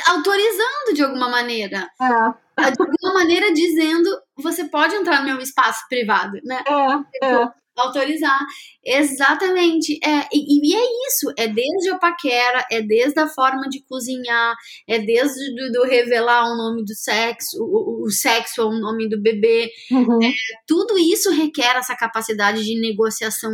Autorizando 0.08 0.94
de 0.94 1.04
alguma 1.04 1.30
maneira. 1.30 1.88
É. 2.02 2.72
De 2.72 2.78
alguma 2.80 3.14
maneira 3.14 3.52
dizendo, 3.54 4.10
você 4.38 4.66
pode 4.66 4.96
entrar 4.96 5.20
no 5.20 5.26
meu 5.26 5.40
espaço 5.40 5.82
privado, 5.90 6.38
né? 6.44 6.64
É, 6.68 7.26
é 7.26 7.61
autorizar. 7.76 8.40
Exatamente. 8.84 10.00
É, 10.04 10.28
e, 10.34 10.70
e, 10.70 10.76
é 10.76 11.08
isso, 11.08 11.32
é 11.38 11.48
desde 11.48 11.90
a 11.90 11.98
paquera, 11.98 12.66
é 12.72 12.82
desde 12.82 13.20
a 13.20 13.28
forma 13.28 13.70
de 13.70 13.84
cozinhar, 13.84 14.56
é 14.88 15.00
desde 15.00 15.56
do, 15.56 15.72
do 15.72 15.84
revelar 15.84 16.46
o 16.52 16.58
nome 16.58 16.84
do 16.84 16.96
sexo, 16.96 17.58
o, 17.62 18.06
o 18.06 18.12
sexo 18.12 18.64
ou 18.64 18.72
o 18.72 18.80
nome 18.80 19.10
do 19.10 19.22
bebê. 19.22 19.72
Uhum. 19.92 20.24
É, 20.24 20.32
tudo 20.68 20.98
isso 20.98 21.32
requer 21.32 21.76
essa 21.76 21.96
capacidade 21.96 22.64
de 22.64 22.80
negociação 22.80 23.52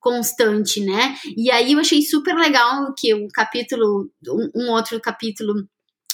constante, 0.00 0.84
né? 0.84 1.16
E 1.36 1.50
aí 1.50 1.72
eu 1.72 1.78
achei 1.78 2.02
super 2.02 2.34
legal 2.34 2.92
que 2.96 3.14
o 3.14 3.26
capítulo, 3.28 4.10
um, 4.28 4.50
um 4.54 4.70
outro 4.70 5.00
capítulo 5.00 5.54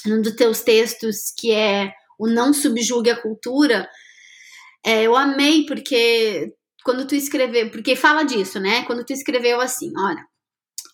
um 0.06 0.22
dos 0.22 0.34
teus 0.34 0.62
textos, 0.62 1.32
que 1.36 1.52
é 1.52 1.92
o 2.18 2.26
Não 2.26 2.52
Subjugue 2.52 3.10
a 3.10 3.20
Cultura, 3.20 3.88
é, 4.84 5.02
eu 5.02 5.14
amei 5.14 5.66
porque 5.66 6.52
quando 6.90 7.06
tu 7.06 7.14
escreveu, 7.14 7.70
porque 7.70 7.94
fala 7.94 8.24
disso, 8.24 8.58
né? 8.58 8.82
Quando 8.82 9.04
tu 9.04 9.12
escreveu 9.12 9.60
assim, 9.60 9.92
olha, 9.96 10.24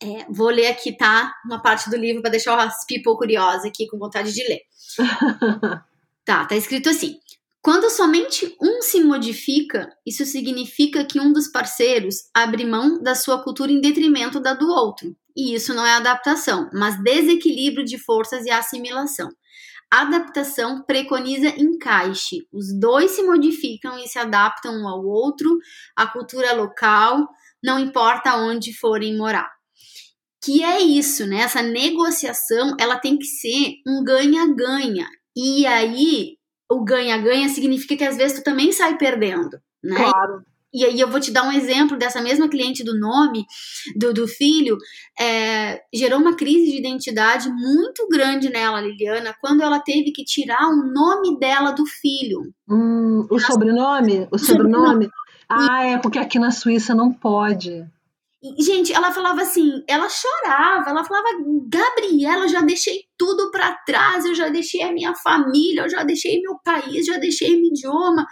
é, 0.03 0.27
vou 0.29 0.51
ler 0.51 0.67
aqui, 0.67 0.95
tá? 0.95 1.33
Uma 1.47 1.63
parte 1.63 1.89
do 1.89 1.97
livro 1.97 2.21
para 2.21 2.33
deixar 2.33 2.59
as 2.59 2.85
people 2.87 3.17
curiosa 3.17 3.67
aqui 3.67 3.87
com 3.87 3.99
vontade 3.99 4.31
de 4.31 4.47
ler. 4.47 4.61
tá, 6.23 6.45
tá 6.45 6.55
escrito 6.55 6.91
assim: 6.91 7.17
quando 7.63 7.89
somente 7.89 8.55
um 8.61 8.83
se 8.83 9.03
modifica, 9.03 9.89
isso 10.07 10.27
significa 10.27 11.03
que 11.03 11.19
um 11.19 11.33
dos 11.33 11.49
parceiros 11.49 12.17
abre 12.35 12.67
mão 12.67 13.03
da 13.03 13.15
sua 13.15 13.43
cultura 13.43 13.73
em 13.73 13.81
detrimento 13.81 14.39
da 14.39 14.53
do 14.53 14.69
outro. 14.69 15.17
E 15.35 15.55
isso 15.55 15.73
não 15.73 15.87
é 15.87 15.95
adaptação, 15.95 16.69
mas 16.75 17.03
desequilíbrio 17.03 17.87
de 17.87 17.97
forças 17.97 18.45
e 18.45 18.51
assimilação. 18.51 19.31
Adaptação 19.91 20.83
preconiza 20.83 21.49
encaixe. 21.49 22.47
Os 22.53 22.79
dois 22.79 23.13
se 23.13 23.23
modificam 23.23 23.99
e 23.99 24.09
se 24.09 24.19
adaptam 24.19 24.75
um 24.75 24.89
ao 24.89 25.05
outro, 25.05 25.59
à 25.95 26.07
cultura 26.07 26.53
local, 26.53 27.29
não 27.63 27.79
importa 27.79 28.37
onde 28.37 28.77
forem 28.77 29.17
morar. 29.17 29.51
Que 30.45 30.63
é 30.63 30.81
isso, 30.81 31.27
né? 31.27 31.39
Essa 31.39 31.63
negociação, 31.63 32.77
ela 32.79 32.99
tem 32.99 33.17
que 33.17 33.27
ser 33.27 33.75
um 33.87 34.05
ganha-ganha. 34.05 35.07
E 35.37 35.67
aí, 35.67 36.37
o 36.71 36.85
ganha-ganha 36.85 37.49
significa 37.49 37.97
que 37.97 38.05
às 38.05 38.17
vezes 38.17 38.39
tu 38.39 38.45
também 38.45 38.73
sai 38.73 38.97
perdendo, 38.99 39.59
né? 39.83 39.97
Claro. 39.97 40.45
E 40.77 40.85
aí 40.85 41.01
eu 41.01 41.09
vou 41.09 41.19
te 41.19 41.31
dar 41.31 41.43
um 41.43 41.53
exemplo 41.53 41.97
dessa 41.97 42.21
mesma 42.21 42.51
cliente 42.51 42.85
do 42.85 43.01
nome 43.01 43.47
do, 43.97 44.13
do 44.13 44.29
filho, 44.29 44.77
é, 45.19 45.81
gerou 45.93 46.21
uma 46.21 46.37
crise 46.37 46.71
de 46.71 46.79
identidade 46.79 47.49
muito 47.49 48.07
grande 48.11 48.51
nela, 48.51 48.83
Liliana, 48.83 49.35
quando 49.41 49.63
ela 49.63 49.81
teve 49.81 50.13
que 50.13 50.23
tirar 50.23 50.69
o 50.69 50.93
nome 50.93 51.39
dela 51.39 51.71
do 51.71 51.87
filho. 51.87 52.43
Hum, 52.69 53.27
o 53.31 53.39
sobrenome? 53.39 54.29
O 54.31 54.37
sobrenome? 54.37 55.09
Ah, 55.49 55.87
é 55.87 55.99
porque 55.99 56.19
aqui 56.19 56.39
na 56.39 56.51
Suíça 56.51 56.95
não 56.95 57.11
pode. 57.11 57.83
gente, 58.59 58.93
ela 58.93 59.11
falava 59.11 59.41
assim, 59.41 59.83
ela 59.89 60.11
chorava, 60.11 60.91
ela 60.91 61.05
falava, 61.05 61.29
Gabriela, 61.69 62.45
eu 62.45 62.49
já 62.49 62.61
deixei 62.61 63.05
tudo 63.17 63.51
para 63.51 63.73
trás, 63.87 64.27
eu 64.27 64.35
já 64.35 64.51
deixei 64.51 64.83
a 64.83 64.93
minha 64.93 65.15
família, 65.15 65.85
eu 65.85 65.89
já 65.89 66.05
deixei 66.05 66.39
meu 66.43 66.59
país, 66.63 67.07
já 67.07 67.17
deixei 67.17 67.57
meu 67.57 67.71
idioma. 67.71 68.27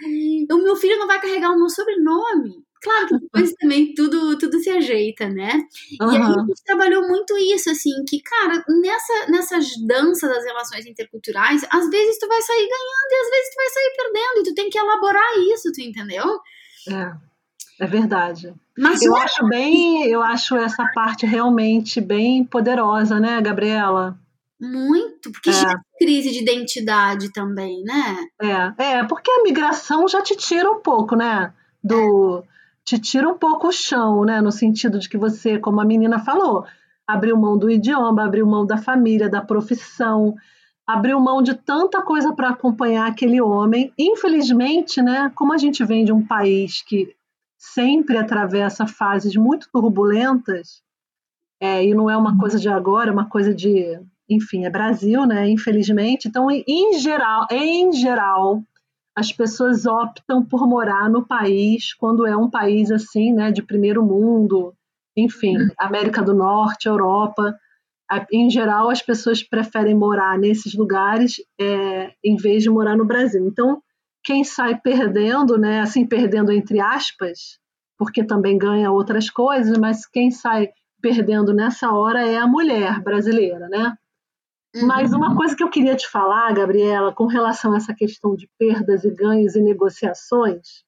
O 0.50 0.58
meu 0.58 0.76
filho 0.76 0.98
não 0.98 1.06
vai 1.06 1.20
carregar 1.20 1.50
o 1.50 1.58
meu 1.58 1.68
sobrenome. 1.68 2.64
Claro 2.84 3.06
que 3.08 3.18
depois 3.18 3.52
também 3.58 3.94
tudo, 3.94 4.36
tudo 4.38 4.58
se 4.58 4.68
ajeita, 4.68 5.28
né? 5.28 5.62
Uhum. 6.00 6.12
E 6.12 6.16
aí 6.16 6.22
a 6.22 6.44
gente 6.46 6.64
trabalhou 6.64 7.08
muito 7.08 7.36
isso, 7.38 7.70
assim, 7.70 7.90
que, 8.06 8.20
cara, 8.20 8.62
nessa, 8.68 9.30
nessa 9.30 9.58
dança 9.86 10.28
das 10.28 10.44
relações 10.44 10.86
interculturais, 10.86 11.64
às 11.70 11.88
vezes 11.88 12.18
tu 12.18 12.28
vai 12.28 12.42
sair 12.42 12.68
ganhando 12.68 13.10
e 13.10 13.14
às 13.14 13.30
vezes 13.30 13.50
tu 13.50 13.56
vai 13.56 13.68
sair 13.68 13.94
perdendo, 13.96 14.40
e 14.40 14.42
tu 14.44 14.54
tem 14.54 14.70
que 14.70 14.78
elaborar 14.78 15.38
isso, 15.52 15.72
tu 15.72 15.80
entendeu? 15.80 16.38
É, 16.90 17.84
é 17.84 17.86
verdade. 17.86 18.54
Mas 18.76 19.02
eu 19.02 19.16
acho 19.16 19.46
bem, 19.48 20.06
eu 20.06 20.22
acho 20.22 20.56
essa 20.56 20.84
parte 20.94 21.24
realmente 21.24 22.00
bem 22.00 22.44
poderosa, 22.44 23.18
né, 23.18 23.40
Gabriela? 23.40 24.18
Muito, 24.64 25.30
porque 25.30 25.50
é. 25.50 25.52
crise 25.98 26.30
de 26.30 26.40
identidade 26.40 27.32
também, 27.32 27.82
né? 27.82 28.16
É, 28.78 28.82
é, 28.82 29.04
porque 29.04 29.30
a 29.30 29.42
migração 29.42 30.08
já 30.08 30.22
te 30.22 30.36
tira 30.36 30.70
um 30.70 30.80
pouco, 30.80 31.14
né? 31.14 31.52
Do. 31.82 32.42
É 32.50 32.54
te 32.84 32.98
tira 32.98 33.28
um 33.28 33.36
pouco 33.36 33.68
o 33.68 33.72
chão, 33.72 34.24
né? 34.24 34.40
No 34.40 34.52
sentido 34.52 34.98
de 34.98 35.08
que 35.08 35.16
você, 35.16 35.58
como 35.58 35.80
a 35.80 35.84
menina 35.84 36.18
falou, 36.18 36.64
abriu 37.06 37.36
mão 37.36 37.56
do 37.56 37.70
idioma, 37.70 38.24
abriu 38.24 38.46
mão 38.46 38.66
da 38.66 38.76
família, 38.76 39.28
da 39.28 39.40
profissão, 39.40 40.34
abriu 40.86 41.18
mão 41.18 41.42
de 41.42 41.54
tanta 41.54 42.02
coisa 42.02 42.34
para 42.34 42.50
acompanhar 42.50 43.06
aquele 43.06 43.40
homem. 43.40 43.92
Infelizmente, 43.98 45.00
né? 45.00 45.32
Como 45.34 45.52
a 45.52 45.58
gente 45.58 45.82
vem 45.82 46.04
de 46.04 46.12
um 46.12 46.24
país 46.24 46.82
que 46.82 47.14
sempre 47.56 48.18
atravessa 48.18 48.86
fases 48.86 49.34
muito 49.34 49.68
turbulentas, 49.72 50.82
é, 51.58 51.82
e 51.82 51.94
não 51.94 52.10
é 52.10 52.16
uma 52.16 52.36
coisa 52.36 52.58
de 52.58 52.68
agora, 52.68 53.08
é 53.08 53.12
uma 53.12 53.28
coisa 53.28 53.54
de, 53.54 53.98
enfim, 54.28 54.64
é 54.64 54.70
Brasil, 54.70 55.26
né? 55.26 55.48
Infelizmente. 55.48 56.28
Então, 56.28 56.50
em 56.50 56.98
geral, 56.98 57.46
em 57.50 57.92
geral, 57.92 58.62
as 59.16 59.32
pessoas 59.32 59.86
optam 59.86 60.44
por 60.44 60.66
morar 60.66 61.08
no 61.08 61.26
país 61.26 61.94
quando 61.94 62.26
é 62.26 62.36
um 62.36 62.50
país 62.50 62.90
assim, 62.90 63.32
né, 63.32 63.52
de 63.52 63.62
primeiro 63.62 64.04
mundo, 64.04 64.74
enfim, 65.16 65.54
América 65.78 66.20
do 66.22 66.34
Norte, 66.34 66.88
Europa. 66.88 67.56
Em 68.32 68.50
geral, 68.50 68.90
as 68.90 69.00
pessoas 69.00 69.42
preferem 69.42 69.94
morar 69.94 70.38
nesses 70.38 70.74
lugares 70.74 71.36
é, 71.60 72.12
em 72.24 72.36
vez 72.36 72.62
de 72.62 72.70
morar 72.70 72.96
no 72.96 73.06
Brasil. 73.06 73.46
Então, 73.46 73.80
quem 74.24 74.42
sai 74.42 74.80
perdendo, 74.80 75.58
né, 75.58 75.80
assim, 75.80 76.06
perdendo 76.06 76.50
entre 76.50 76.80
aspas, 76.80 77.58
porque 77.98 78.24
também 78.24 78.58
ganha 78.58 78.90
outras 78.90 79.30
coisas, 79.30 79.78
mas 79.78 80.06
quem 80.06 80.30
sai 80.30 80.70
perdendo 81.00 81.54
nessa 81.54 81.92
hora 81.92 82.26
é 82.26 82.36
a 82.36 82.46
mulher 82.46 83.00
brasileira, 83.00 83.68
né? 83.68 83.96
Mas 84.82 85.12
uma 85.12 85.30
uhum. 85.30 85.36
coisa 85.36 85.54
que 85.54 85.62
eu 85.62 85.70
queria 85.70 85.94
te 85.94 86.08
falar, 86.08 86.52
Gabriela, 86.52 87.14
com 87.14 87.26
relação 87.26 87.72
a 87.72 87.76
essa 87.76 87.94
questão 87.94 88.34
de 88.34 88.48
perdas 88.58 89.04
e 89.04 89.10
ganhos 89.10 89.54
e 89.54 89.60
negociações, 89.60 90.84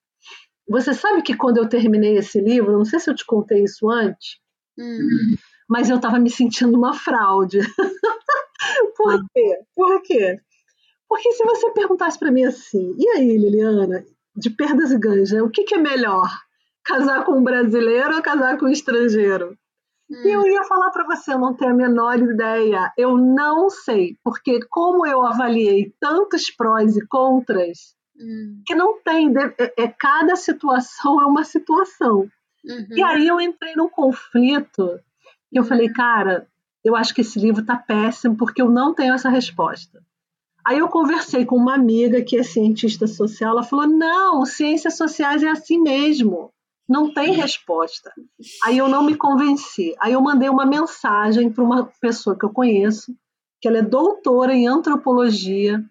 você 0.67 0.93
sabe 0.93 1.21
que 1.21 1.35
quando 1.35 1.57
eu 1.57 1.69
terminei 1.69 2.17
esse 2.17 2.41
livro, 2.41 2.73
não 2.73 2.83
sei 2.83 2.99
se 2.99 3.09
eu 3.09 3.15
te 3.15 3.25
contei 3.25 3.63
isso 3.63 3.89
antes, 3.89 4.39
uhum. 4.77 5.35
mas 5.69 5.89
eu 5.89 5.95
estava 5.95 6.19
me 6.19 6.29
sentindo 6.29 6.77
uma 6.77 6.93
fraude. 6.93 7.59
Por 8.97 9.13
ah. 9.13 9.23
quê? 9.33 9.59
Por 9.73 10.01
quê? 10.01 10.37
Porque 11.07 11.31
se 11.31 11.43
você 11.45 11.71
perguntasse 11.71 12.19
para 12.19 12.31
mim 12.31 12.43
assim, 12.43 12.93
e 12.97 13.09
aí, 13.09 13.37
Liliana, 13.37 14.03
de 14.35 14.49
perdas 14.49 14.91
e 14.91 14.99
ganhos, 14.99 15.31
né? 15.31 15.41
o 15.41 15.49
que, 15.49 15.63
que 15.63 15.75
é 15.75 15.77
melhor? 15.77 16.29
Casar 16.83 17.23
com 17.23 17.37
um 17.37 17.43
brasileiro 17.43 18.15
ou 18.15 18.21
casar 18.21 18.57
com 18.57 18.65
um 18.65 18.69
estrangeiro? 18.69 19.57
Hum. 20.09 20.23
E 20.23 20.29
eu 20.29 20.47
ia 20.47 20.63
falar 20.63 20.89
para 20.91 21.05
você, 21.05 21.33
eu 21.33 21.39
não 21.39 21.53
tenho 21.53 21.71
a 21.71 21.75
menor 21.75 22.17
ideia. 22.17 22.91
Eu 22.97 23.17
não 23.17 23.69
sei, 23.69 24.17
porque 24.23 24.59
como 24.69 25.05
eu 25.05 25.25
avaliei 25.25 25.93
tantos 25.99 26.49
prós 26.49 26.95
e 26.95 27.05
contras, 27.07 27.95
hum. 28.19 28.61
que 28.65 28.73
não 28.73 29.01
tem, 29.01 29.33
é, 29.57 29.73
é, 29.83 29.87
cada 29.87 30.35
situação 30.35 31.21
é 31.21 31.25
uma 31.25 31.43
situação. 31.43 32.29
Uhum. 32.65 32.87
E 32.91 33.03
aí 33.03 33.27
eu 33.27 33.39
entrei 33.39 33.75
num 33.75 33.89
conflito 33.89 34.99
e 35.51 35.57
eu 35.57 35.63
falei, 35.63 35.89
cara, 35.89 36.47
eu 36.83 36.95
acho 36.95 37.13
que 37.13 37.21
esse 37.21 37.39
livro 37.39 37.63
tá 37.63 37.75
péssimo 37.75 38.35
porque 38.35 38.61
eu 38.61 38.69
não 38.69 38.93
tenho 38.93 39.13
essa 39.13 39.29
resposta. 39.29 40.01
Aí 40.65 40.79
eu 40.79 40.89
conversei 40.89 41.45
com 41.45 41.55
uma 41.55 41.75
amiga 41.75 42.21
que 42.21 42.37
é 42.37 42.43
cientista 42.43 43.07
social, 43.07 43.51
ela 43.51 43.63
falou: 43.63 43.87
"Não, 43.87 44.45
ciências 44.45 44.97
sociais 44.97 45.41
é 45.41 45.49
assim 45.49 45.79
mesmo. 45.81 46.51
Não 46.87 47.13
tem 47.13 47.33
resposta. 47.33 48.11
Aí 48.63 48.77
eu 48.77 48.87
não 48.87 49.03
me 49.03 49.15
convenci. 49.15 49.93
Aí 49.99 50.13
eu 50.13 50.21
mandei 50.21 50.49
uma 50.49 50.65
mensagem 50.65 51.51
para 51.51 51.63
uma 51.63 51.85
pessoa 51.99 52.37
que 52.37 52.45
eu 52.45 52.49
conheço, 52.49 53.13
que 53.59 53.67
ela 53.67 53.79
é 53.79 53.81
doutora 53.81 54.53
em 54.53 54.67
antropologia 54.67 55.83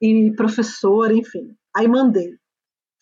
e 0.00 0.32
professora, 0.36 1.12
enfim. 1.12 1.54
Aí 1.76 1.86
mandei. 1.86 2.38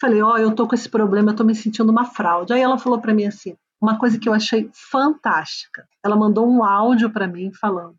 Falei, 0.01 0.23
ó, 0.23 0.35
oh, 0.35 0.39
eu 0.39 0.55
tô 0.55 0.67
com 0.67 0.75
esse 0.75 0.89
problema, 0.89 1.33
eu 1.33 1.37
tô 1.37 1.45
me 1.45 1.55
sentindo 1.55 1.91
uma 1.91 2.05
fraude. 2.05 2.53
Aí 2.53 2.61
ela 2.61 2.79
falou 2.79 3.01
para 3.01 3.15
mim 3.15 3.27
assim, 3.27 3.57
uma 3.81 3.99
coisa 3.99 4.19
que 4.19 4.29
eu 4.29 4.33
achei 4.33 4.71
fantástica. 4.73 5.87
Ela 6.05 6.17
mandou 6.17 6.49
um 6.49 6.65
áudio 6.65 7.13
para 7.13 7.27
mim 7.27 7.53
falando: 7.53 7.97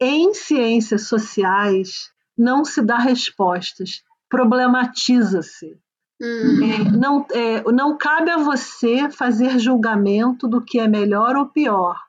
em 0.00 0.34
ciências 0.34 1.08
sociais 1.08 2.10
não 2.36 2.64
se 2.64 2.82
dá 2.82 2.98
respostas, 2.98 4.02
problematiza-se. 4.28 5.78
Hum. 6.20 6.62
É, 6.62 6.96
não, 6.96 7.26
é, 7.30 7.62
não 7.72 7.96
cabe 7.96 8.30
a 8.30 8.38
você 8.38 9.10
fazer 9.10 9.58
julgamento 9.58 10.48
do 10.48 10.64
que 10.64 10.78
é 10.78 10.88
melhor 10.88 11.36
ou 11.36 11.46
pior, 11.46 12.00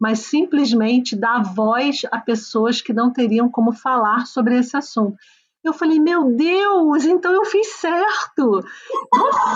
mas 0.00 0.20
simplesmente 0.20 1.16
dar 1.16 1.42
voz 1.42 2.02
a 2.12 2.20
pessoas 2.20 2.80
que 2.80 2.92
não 2.92 3.12
teriam 3.12 3.50
como 3.50 3.72
falar 3.72 4.26
sobre 4.26 4.58
esse 4.58 4.76
assunto. 4.76 5.16
Eu 5.64 5.72
falei, 5.72 5.98
meu 5.98 6.32
Deus, 6.36 7.04
então 7.04 7.32
eu 7.32 7.44
fiz 7.44 7.66
certo. 7.74 8.62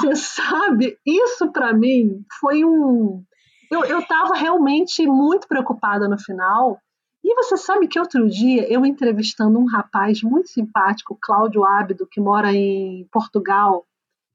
Você 0.00 0.16
sabe, 0.42 0.98
isso 1.06 1.52
para 1.52 1.72
mim 1.72 2.24
foi 2.40 2.64
um. 2.64 3.22
Eu 3.70 4.00
estava 4.00 4.34
realmente 4.34 5.06
muito 5.06 5.46
preocupada 5.46 6.08
no 6.08 6.18
final. 6.18 6.80
E 7.22 7.34
você 7.34 7.56
sabe 7.56 7.86
que 7.86 8.00
outro 8.00 8.28
dia 8.28 8.66
eu 8.72 8.84
entrevistando 8.84 9.56
um 9.58 9.66
rapaz 9.66 10.20
muito 10.22 10.48
simpático, 10.48 11.16
Cláudio 11.20 11.64
Ábido, 11.64 12.08
que 12.10 12.20
mora 12.20 12.52
em 12.52 13.06
Portugal, 13.12 13.86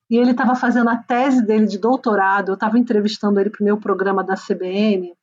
e 0.10 0.18
ele 0.18 0.32
estava 0.32 0.56
fazendo 0.56 0.90
a 0.90 0.98
tese 0.98 1.46
dele 1.46 1.66
de 1.66 1.78
doutorado, 1.78 2.50
eu 2.50 2.54
estava 2.56 2.78
entrevistando 2.78 3.40
ele 3.40 3.50
para 3.50 3.62
o 3.62 3.66
meu 3.66 3.78
programa 3.78 4.24
da 4.24 4.36
CBN, 4.36 5.14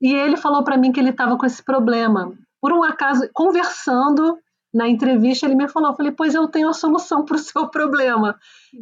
e 0.00 0.14
ele 0.14 0.36
falou 0.36 0.62
para 0.62 0.76
mim 0.76 0.92
que 0.92 1.00
ele 1.00 1.10
estava 1.10 1.36
com 1.36 1.46
esse 1.46 1.62
problema. 1.62 2.32
Por 2.60 2.72
um 2.72 2.82
acaso, 2.82 3.28
conversando 3.32 4.38
na 4.72 4.88
entrevista, 4.88 5.46
ele 5.46 5.54
me 5.54 5.68
falou, 5.68 5.90
eu 5.90 5.96
falei, 5.96 6.12
pois 6.12 6.34
eu 6.34 6.46
tenho 6.48 6.68
a 6.68 6.74
solução 6.74 7.24
para 7.24 7.36
o 7.36 7.38
seu 7.38 7.68
problema. 7.68 8.38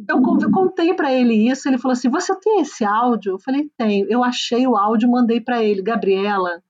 Eu 0.09 0.21
contei 0.51 0.93
para 0.93 1.13
ele 1.13 1.49
isso, 1.49 1.69
ele 1.69 1.77
falou 1.77 1.93
assim, 1.93 2.09
você 2.09 2.35
tem 2.39 2.59
esse 2.59 2.83
áudio? 2.83 3.33
Eu 3.33 3.39
falei, 3.39 3.69
tenho. 3.77 4.05
Eu 4.09 4.23
achei 4.23 4.67
o 4.67 4.75
áudio, 4.75 5.09
mandei 5.09 5.39
para 5.39 5.63
ele, 5.63 5.81
Gabriela. 5.81 6.61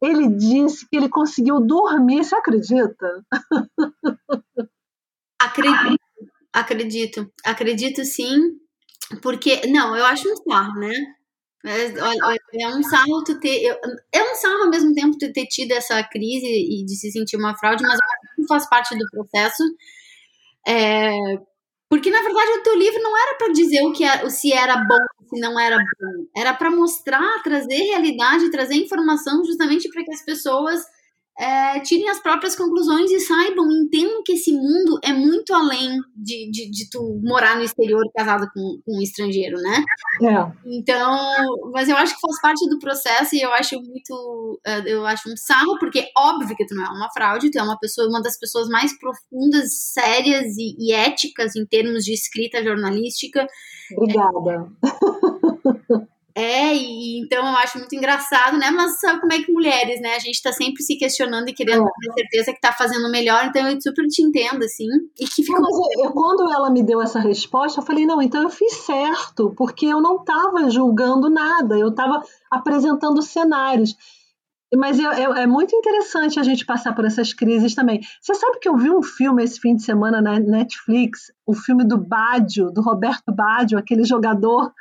Ele 0.00 0.28
disse 0.28 0.88
que 0.88 0.96
ele 0.96 1.08
conseguiu 1.08 1.60
dormir, 1.60 2.24
você 2.24 2.36
acredita? 2.36 3.24
Acredito. 5.40 6.09
Acredito, 6.60 7.32
acredito 7.44 8.04
sim, 8.04 8.58
porque, 9.22 9.66
não, 9.66 9.96
eu 9.96 10.04
acho 10.04 10.28
um 10.30 10.36
sarro, 10.36 10.78
né? 10.80 10.92
É, 11.64 12.62
é 12.62 12.68
um 12.68 12.82
sarro 12.82 13.22
tu 13.24 13.38
ter. 13.38 13.78
É 14.12 14.22
um 14.22 14.34
sarro 14.34 14.64
ao 14.64 14.70
mesmo 14.70 14.94
tempo 14.94 15.18
tu 15.18 15.30
ter 15.32 15.46
tido 15.46 15.72
essa 15.72 16.02
crise 16.04 16.46
e 16.46 16.84
de 16.84 16.96
se 16.96 17.10
sentir 17.10 17.36
uma 17.36 17.56
fraude, 17.56 17.82
mas 17.82 17.98
faz 18.48 18.68
parte 18.68 18.96
do 18.96 19.04
processo. 19.10 19.62
É, 20.66 21.12
porque 21.88 22.10
na 22.10 22.22
verdade 22.22 22.50
o 22.52 22.62
teu 22.62 22.76
livro 22.78 23.02
não 23.02 23.16
era 23.16 23.36
para 23.36 23.52
dizer 23.52 23.82
o 23.84 23.92
que 23.92 24.04
é, 24.04 24.28
se 24.30 24.52
era 24.52 24.76
bom, 24.76 25.28
se 25.28 25.40
não 25.40 25.58
era 25.58 25.76
bom, 25.76 26.26
era 26.36 26.54
para 26.54 26.70
mostrar, 26.70 27.42
trazer 27.42 27.76
realidade, 27.76 28.50
trazer 28.50 28.74
informação 28.76 29.44
justamente 29.44 29.88
para 29.90 30.04
que 30.04 30.12
as 30.12 30.24
pessoas 30.24 30.82
é, 31.40 31.80
tirem 31.80 32.06
as 32.10 32.22
próprias 32.22 32.54
conclusões 32.54 33.10
e 33.10 33.18
saibam, 33.18 33.64
entendam 33.72 34.22
que 34.22 34.34
esse 34.34 34.52
mundo 34.52 35.00
é 35.02 35.10
muito 35.10 35.54
além 35.54 35.98
de, 36.14 36.50
de, 36.50 36.70
de 36.70 36.90
tu 36.90 37.18
morar 37.22 37.56
no 37.56 37.62
exterior 37.62 38.04
casado 38.14 38.46
com, 38.52 38.78
com, 38.84 38.98
um 38.98 39.00
estrangeiro, 39.00 39.56
né? 39.56 39.82
É. 40.22 40.52
Então, 40.66 41.18
mas 41.72 41.88
eu 41.88 41.96
acho 41.96 42.14
que 42.14 42.20
faz 42.20 42.40
parte 42.42 42.68
do 42.68 42.78
processo 42.78 43.34
e 43.34 43.40
eu 43.40 43.50
acho 43.54 43.80
muito, 43.80 44.60
é, 44.66 44.92
eu 44.92 45.06
acho 45.06 45.30
um 45.30 45.36
sarro, 45.36 45.78
porque 45.78 46.10
óbvio 46.14 46.54
que 46.54 46.66
tu 46.66 46.74
não 46.74 46.84
é 46.84 46.90
uma 46.90 47.10
fraude, 47.10 47.50
tu 47.50 47.58
é 47.58 47.62
uma 47.62 47.78
pessoa, 47.78 48.06
uma 48.06 48.20
das 48.20 48.38
pessoas 48.38 48.68
mais 48.68 48.92
profundas, 48.98 49.92
sérias 49.94 50.58
e, 50.58 50.76
e 50.78 50.92
éticas 50.92 51.56
em 51.56 51.64
termos 51.64 52.04
de 52.04 52.12
escrita 52.12 52.62
jornalística. 52.62 53.46
Obrigada. 53.96 54.70
É, 54.84 56.10
e 56.36 57.20
então 57.24 57.44
eu 57.44 57.56
acho 57.56 57.78
muito 57.78 57.94
engraçado, 57.94 58.56
né? 58.56 58.70
Mas 58.70 59.00
sabe 59.00 59.20
como 59.20 59.32
é 59.32 59.42
que 59.42 59.52
mulheres, 59.52 60.00
né? 60.00 60.14
A 60.14 60.18
gente 60.18 60.40
tá 60.42 60.52
sempre 60.52 60.82
se 60.82 60.96
questionando 60.96 61.48
e 61.48 61.52
querendo 61.52 61.82
é. 61.82 61.84
ter 61.84 62.12
certeza 62.22 62.52
que 62.52 62.60
tá 62.60 62.72
fazendo 62.72 63.10
melhor, 63.10 63.46
então 63.46 63.68
eu 63.68 63.80
super 63.80 64.06
te 64.06 64.22
entendo, 64.22 64.64
assim. 64.64 64.86
E 65.18 65.26
que. 65.26 65.44
Mas 65.50 65.76
eu, 65.98 66.10
quando 66.12 66.50
ela 66.52 66.70
me 66.70 66.82
deu 66.82 67.02
essa 67.02 67.18
resposta, 67.18 67.80
eu 67.80 67.84
falei, 67.84 68.06
não, 68.06 68.22
então 68.22 68.42
eu 68.42 68.50
fiz 68.50 68.72
certo, 68.74 69.52
porque 69.56 69.86
eu 69.86 70.00
não 70.00 70.24
tava 70.24 70.70
julgando 70.70 71.28
nada, 71.28 71.76
eu 71.76 71.92
tava 71.94 72.22
apresentando 72.50 73.22
cenários. 73.22 73.96
Mas 74.76 75.00
é, 75.00 75.02
é, 75.02 75.42
é, 75.42 75.46
muito 75.48 75.74
interessante 75.74 76.38
a 76.38 76.44
gente 76.44 76.64
passar 76.64 76.94
por 76.94 77.04
essas 77.04 77.32
crises 77.34 77.74
também. 77.74 78.00
Você 78.22 78.34
sabe 78.34 78.60
que 78.60 78.68
eu 78.68 78.76
vi 78.76 78.88
um 78.88 79.02
filme 79.02 79.42
esse 79.42 79.58
fim 79.58 79.74
de 79.74 79.82
semana 79.82 80.22
na 80.22 80.38
Netflix, 80.38 81.32
o 81.44 81.54
filme 81.54 81.84
do 81.84 81.98
Baggio, 81.98 82.70
do 82.70 82.80
Roberto 82.80 83.32
Baggio, 83.32 83.78
aquele 83.78 84.04
jogador 84.04 84.72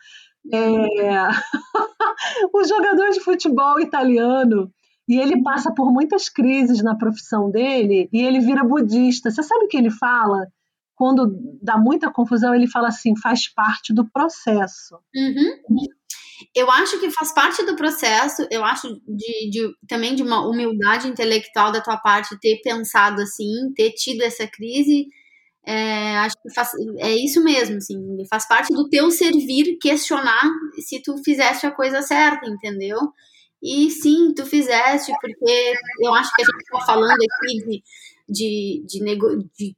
é, 0.52 1.28
o 2.54 2.63
jogador 2.63 3.10
de 3.12 3.19
futebol 3.19 3.80
italiano 3.80 4.71
e 5.08 5.19
ele 5.19 5.41
passa 5.41 5.73
por 5.73 5.91
muitas 5.91 6.30
crises 6.30 6.84
na 6.84 6.95
profissão 6.95 7.49
dele 7.49 8.08
e 8.13 8.21
ele 8.21 8.39
vira 8.39 8.63
budista. 8.63 9.32
Você 9.32 9.41
sabe 9.41 9.65
o 9.65 9.67
que 9.67 9.78
ele 9.78 9.89
fala? 9.89 10.47
Quando 10.95 11.34
dá 11.62 11.78
muita 11.78 12.12
confusão, 12.12 12.54
ele 12.54 12.67
fala 12.67 12.89
assim: 12.89 13.17
faz 13.17 13.52
parte 13.52 13.91
do 13.91 14.08
processo. 14.12 14.99
Uhum. 15.15 15.78
Eu 16.56 16.69
acho 16.69 16.99
que 16.99 17.10
faz 17.10 17.34
parte 17.34 17.65
do 17.65 17.75
processo, 17.75 18.47
eu 18.52 18.63
acho 18.63 18.88
de, 19.08 19.49
de, 19.49 19.73
também 19.88 20.15
de 20.15 20.23
uma 20.23 20.47
humildade 20.47 21.08
intelectual 21.08 21.71
da 21.71 21.82
tua 21.82 21.97
parte 21.97 22.39
ter 22.39 22.62
pensado 22.62 23.21
assim, 23.21 23.73
ter 23.75 23.91
tido 23.91 24.21
essa 24.21 24.47
crise 24.47 25.08
é, 25.69 26.17
acho 26.17 26.36
que 26.41 26.51
faz, 26.51 26.71
é 26.97 27.12
isso 27.12 27.43
mesmo, 27.43 27.77
assim, 27.77 27.95
faz 28.27 28.47
parte 28.47 28.73
do 28.73 28.89
teu 28.89 29.12
servir 29.12 29.77
questionar 29.79 30.49
se 30.79 30.99
tu 30.99 31.15
fizeste 31.23 31.67
a 31.67 31.71
coisa 31.71 32.01
certa, 32.01 32.49
entendeu? 32.49 32.97
E 33.62 33.91
sim, 33.91 34.34
tu 34.34 34.47
fizeste, 34.47 35.12
porque 35.21 35.73
eu 36.01 36.12
acho 36.15 36.34
que 36.34 36.41
a 36.41 36.45
gente 36.45 36.62
está 36.62 36.79
falando 36.88 37.12
aqui 37.12 37.58
de, 37.67 37.84
de, 38.27 38.84
de, 38.88 39.03
nego, 39.03 39.43
de 39.55 39.75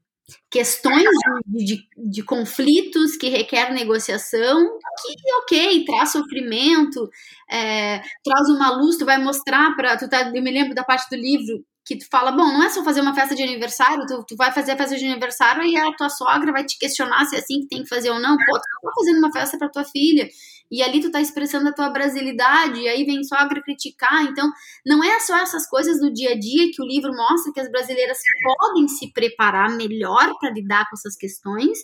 questões 0.50 1.04
de, 1.46 1.66
de, 1.66 1.88
de, 1.98 2.24
conflitos 2.24 3.18
que 3.18 3.28
requer 3.28 3.74
negociação, 3.74 4.80
que 5.02 5.34
ok, 5.42 5.84
traz 5.84 6.14
sofrimento, 6.14 7.10
é, 7.50 8.02
traz 8.24 8.48
uma 8.48 8.78
luz, 8.78 8.96
tu 8.96 9.04
vai 9.04 9.22
mostrar 9.22 9.76
para. 9.76 9.98
Tu 9.98 10.08
tá, 10.08 10.32
eu 10.34 10.42
me 10.42 10.52
lembro 10.52 10.74
da 10.74 10.86
parte 10.86 11.10
do 11.10 11.20
livro 11.20 11.66
que 11.86 11.98
tu 11.98 12.06
fala, 12.10 12.32
bom, 12.32 12.46
não 12.46 12.64
é 12.64 12.70
só 12.70 12.84
fazer 12.84 13.02
uma 13.02 13.16
festa 13.16 13.36
de 13.36 13.42
aniversário, 13.42 14.06
tu, 14.06 14.24
tu 14.28 14.36
vai 14.36 14.52
fazer 14.52 14.74
a 14.74 14.78
festa 14.78 14.96
de 14.96 15.06
aniversário 15.06 15.64
e 15.64 15.76
a 15.76 15.92
tua 15.94 16.10
sogra 16.10 16.52
vai 16.52 16.64
te 16.64 16.78
questionar 16.78 17.26
se 17.26 17.36
é 17.36 17.40
assim 17.40 17.62
que 17.62 17.68
tem 17.68 17.84
que 17.84 17.90
fazer 17.90 18.12
ou 18.12 18.20
não. 18.20 18.38
Pô, 18.38 18.54
tu 18.54 18.62
tá 18.62 18.92
fazendo 18.96 19.18
uma 19.18 19.32
festa 19.32 19.58
para 19.58 19.70
tua 19.70 19.84
filha 19.84 20.30
e 20.70 20.82
ali 20.82 21.02
tu 21.02 21.12
tá 21.12 21.20
expressando 21.20 21.68
a 21.70 21.74
tua 21.74 21.90
brasilidade 21.90 22.80
e 22.80 22.88
aí 22.88 23.04
vem 23.04 23.24
sogra 23.24 23.62
criticar. 23.62 24.24
Então, 24.24 24.50
não 24.86 25.04
é 25.04 25.20
só 25.20 25.38
essas 25.38 25.68
coisas 25.68 26.00
do 26.00 26.14
dia 26.14 26.32
a 26.32 26.40
dia 26.40 26.72
que 26.72 26.82
o 26.82 26.86
livro 26.86 27.12
mostra 27.14 27.52
que 27.52 27.60
as 27.60 27.70
brasileiras 27.70 28.20
podem 28.44 28.88
se 28.88 29.12
preparar 29.12 29.72
melhor 29.72 30.32
para 30.40 30.52
lidar 30.52 30.88
com 30.90 30.96
essas 30.96 31.18
questões, 31.18 31.80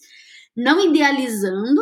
não 0.56 0.80
idealizando, 0.80 1.82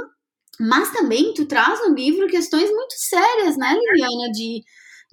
mas 0.59 0.89
também 0.91 1.33
tu 1.33 1.45
traz 1.45 1.79
no 1.87 1.93
livro 1.93 2.27
questões 2.27 2.69
muito 2.71 2.93
sérias, 2.93 3.57
né, 3.57 3.73
Liliana, 3.73 4.31
de 4.31 4.63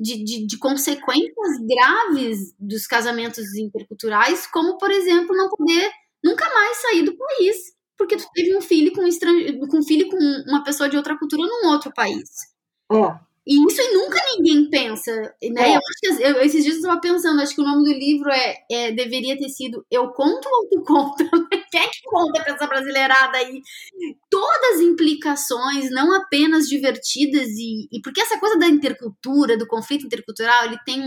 de, 0.03 0.25
de, 0.25 0.47
de, 0.47 0.59
consequências 0.59 1.59
graves 1.67 2.55
dos 2.59 2.87
casamentos 2.87 3.55
interculturais, 3.55 4.47
como, 4.49 4.77
por 4.77 4.91
exemplo, 4.91 5.37
não 5.37 5.49
poder 5.49 5.91
nunca 6.23 6.45
mais 6.53 6.77
sair 6.79 7.03
do 7.03 7.17
país, 7.17 7.57
porque 7.97 8.17
tu 8.17 8.25
teve 8.35 8.57
um 8.57 8.61
filho 8.61 8.93
com 8.93 9.07
estrange... 9.07 9.59
com 9.59 9.79
um 9.79 9.83
filho 9.83 10.09
com 10.09 10.17
uma 10.49 10.65
pessoa 10.65 10.89
de 10.89 10.97
outra 10.97 11.17
cultura 11.17 11.43
num 11.43 11.69
outro 11.71 11.93
país. 11.95 12.29
É. 12.91 13.32
E 13.45 13.57
isso 13.67 13.81
e 13.81 13.95
nunca 13.95 14.21
ninguém 14.37 14.71
pensa, 14.71 15.11
né? 15.43 15.71
É. 15.71 15.77
Eu 15.77 15.81
acho 15.81 16.01
que 16.01 16.23
eu, 16.23 16.43
esses 16.43 16.63
dias 16.63 16.77
eu 16.77 16.83
estava 16.83 17.01
pensando, 17.01 17.41
acho 17.41 17.55
que 17.55 17.61
o 17.61 17.65
nome 17.65 17.83
do 17.83 17.99
livro 17.99 18.31
é, 18.31 18.55
é, 18.71 18.93
deveria 18.93 19.37
ter 19.37 19.49
sido 19.49 19.85
Eu 19.91 20.11
Conto 20.13 20.49
ou 20.49 20.69
Tu 20.69 20.83
Conta? 20.85 21.25
Quem 21.73 21.81
é 21.81 21.89
que 21.89 22.03
conta 22.05 22.43
pra 22.43 22.55
essa 22.55 22.67
brasileirada 22.67 23.39
aí? 23.39 23.63
Todas 24.31 24.77
as 24.77 24.81
implicações, 24.81 25.91
não 25.91 26.15
apenas 26.15 26.69
divertidas 26.69 27.49
e, 27.49 27.89
e 27.91 28.01
porque 28.03 28.21
essa 28.21 28.39
coisa 28.39 28.59
da 28.59 28.69
intercultura, 28.69 29.57
do 29.57 29.67
conflito 29.67 30.05
intercultural, 30.05 30.67
ele 30.67 30.79
tem, 30.85 31.03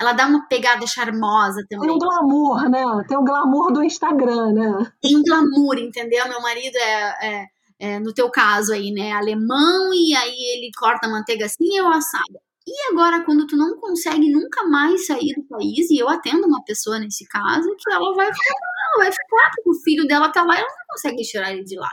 ela 0.00 0.12
dá 0.14 0.26
uma 0.26 0.48
pegada 0.48 0.86
charmosa 0.86 1.64
também. 1.68 1.86
Tem 1.86 1.96
um 1.96 1.98
glamour, 1.98 2.70
né? 2.70 3.04
Tem 3.06 3.18
um 3.18 3.24
glamour 3.24 3.72
do 3.72 3.84
Instagram, 3.84 4.54
né? 4.54 4.92
Tem 5.02 5.14
um 5.14 5.22
glamour, 5.22 5.78
entendeu? 5.78 6.26
Meu 6.28 6.40
marido 6.40 6.76
é, 6.78 7.26
é 7.26 7.55
é, 7.78 7.98
no 7.98 8.12
teu 8.12 8.30
caso 8.30 8.72
aí, 8.72 8.90
né, 8.90 9.12
alemão, 9.12 9.92
e 9.92 10.14
aí 10.14 10.56
ele 10.56 10.70
corta 10.76 11.06
a 11.06 11.10
manteiga 11.10 11.46
assim 11.46 11.80
ou 11.80 11.88
assada. 11.88 12.40
E 12.66 12.92
agora, 12.92 13.24
quando 13.24 13.46
tu 13.46 13.56
não 13.56 13.78
consegue 13.78 14.28
nunca 14.28 14.64
mais 14.64 15.06
sair 15.06 15.34
do 15.36 15.44
país, 15.44 15.88
e 15.88 15.98
eu 15.98 16.08
atendo 16.08 16.48
uma 16.48 16.64
pessoa 16.64 16.98
nesse 16.98 17.24
caso, 17.28 17.68
que 17.78 17.92
ela 17.92 18.12
vai 18.14 18.26
ficar, 18.26 18.54
ela 18.94 19.04
vai 19.04 19.12
ficar, 19.12 19.50
porque 19.54 19.70
o 19.70 19.82
filho 19.84 20.06
dela 20.06 20.30
tá 20.30 20.42
lá 20.42 20.56
e 20.56 20.58
ela 20.58 20.68
não 20.68 20.86
consegue 20.88 21.22
tirar 21.22 21.52
ele 21.52 21.62
de 21.62 21.76
lá. 21.76 21.90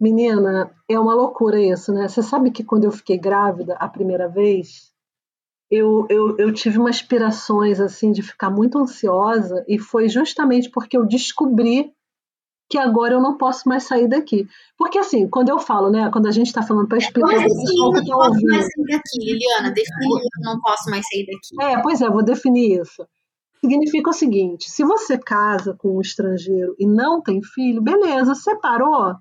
Menina, 0.00 0.74
é 0.88 0.98
uma 0.98 1.14
loucura 1.14 1.60
isso, 1.60 1.92
né? 1.92 2.08
Você 2.08 2.22
sabe 2.22 2.50
que 2.50 2.64
quando 2.64 2.84
eu 2.84 2.90
fiquei 2.90 3.18
grávida 3.18 3.74
a 3.74 3.86
primeira 3.86 4.28
vez, 4.28 4.90
eu, 5.70 6.06
eu, 6.10 6.36
eu 6.36 6.52
tive 6.52 6.78
umas 6.78 6.96
aspirações 6.96 7.78
assim 7.78 8.10
de 8.10 8.22
ficar 8.22 8.50
muito 8.50 8.76
ansiosa, 8.76 9.64
e 9.68 9.78
foi 9.78 10.08
justamente 10.08 10.68
porque 10.68 10.96
eu 10.96 11.06
descobri 11.06 11.94
que 12.70 12.78
agora 12.78 13.14
eu 13.14 13.20
não 13.20 13.36
posso 13.36 13.68
mais 13.68 13.82
sair 13.82 14.06
daqui. 14.06 14.48
Porque 14.78 14.96
assim, 14.96 15.28
quando 15.28 15.48
eu 15.48 15.58
falo, 15.58 15.90
né, 15.90 16.08
quando 16.12 16.28
a 16.28 16.30
gente 16.30 16.46
está 16.46 16.62
falando 16.62 16.86
para 16.86 16.98
explicar 16.98 17.26
para 17.28 17.38
o 17.38 17.42
pessoal 17.42 17.92
que 17.92 17.98
está 17.98 18.16
ouvindo... 18.16 18.48
mais 18.48 18.64
sair 18.64 18.86
daqui, 18.86 19.18
Liliana, 19.18 19.70
define 19.72 20.14
eu 20.14 20.44
não 20.44 20.60
posso 20.60 20.88
mais 20.88 21.04
sair 21.10 21.26
daqui. 21.26 21.62
É, 21.62 21.82
pois 21.82 22.00
é, 22.00 22.08
vou 22.08 22.22
definir 22.22 22.80
isso. 22.80 23.04
Significa 23.60 24.10
o 24.10 24.14
seguinte, 24.14 24.70
se 24.70 24.84
você 24.84 25.18
casa 25.18 25.74
com 25.74 25.96
um 25.96 26.00
estrangeiro 26.00 26.76
e 26.78 26.86
não 26.86 27.20
tem 27.20 27.42
filho, 27.42 27.82
beleza, 27.82 28.36
separou, 28.36 29.16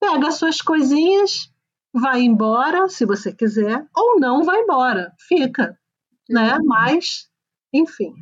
pega 0.00 0.26
as 0.26 0.36
suas 0.36 0.62
coisinhas, 0.62 1.52
vai 1.92 2.22
embora, 2.22 2.88
se 2.88 3.04
você 3.04 3.32
quiser, 3.32 3.86
ou 3.94 4.18
não 4.18 4.42
vai 4.42 4.62
embora, 4.62 5.12
fica, 5.28 5.78
né, 6.28 6.54
uhum. 6.54 6.64
mas, 6.64 7.28
enfim, 7.72 8.14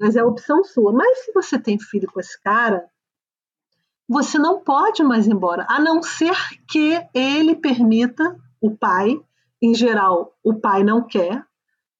mas 0.00 0.14
é 0.14 0.20
a 0.20 0.26
opção 0.26 0.62
sua. 0.62 0.92
Mas 0.92 1.24
se 1.24 1.32
você 1.32 1.58
tem 1.58 1.78
filho 1.80 2.08
com 2.10 2.20
esse 2.20 2.40
cara, 2.40 2.88
você 4.08 4.38
não 4.38 4.60
pode 4.60 5.02
mais 5.02 5.26
ir 5.26 5.32
embora, 5.32 5.66
a 5.68 5.78
não 5.78 6.02
ser 6.02 6.34
que 6.66 6.98
ele 7.12 7.54
permita 7.54 8.36
o 8.60 8.70
pai, 8.70 9.20
em 9.60 9.74
geral, 9.74 10.34
o 10.42 10.54
pai 10.54 10.82
não 10.82 11.06
quer, 11.06 11.44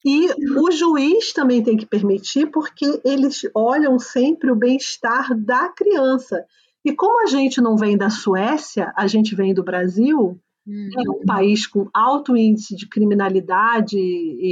e 0.05 0.29
o 0.59 0.71
juiz 0.71 1.33
também 1.33 1.63
tem 1.63 1.77
que 1.77 1.85
permitir, 1.85 2.47
porque 2.47 3.01
eles 3.05 3.43
olham 3.55 3.99
sempre 3.99 4.51
o 4.51 4.57
bem-estar 4.57 5.37
da 5.37 5.69
criança. 5.69 6.45
E 6.85 6.95
como 6.95 7.23
a 7.23 7.27
gente 7.27 7.61
não 7.61 7.77
vem 7.77 7.97
da 7.97 8.09
Suécia, 8.09 8.93
a 8.97 9.07
gente 9.07 9.35
vem 9.35 9.53
do 9.53 9.65
Brasil, 9.65 10.41
hum. 10.67 10.89
é 10.97 11.11
um 11.11 11.27
país 11.27 11.67
com 11.67 11.89
alto 11.93 12.37
índice 12.37 12.77
de 12.77 12.89
criminalidade, 12.89 13.99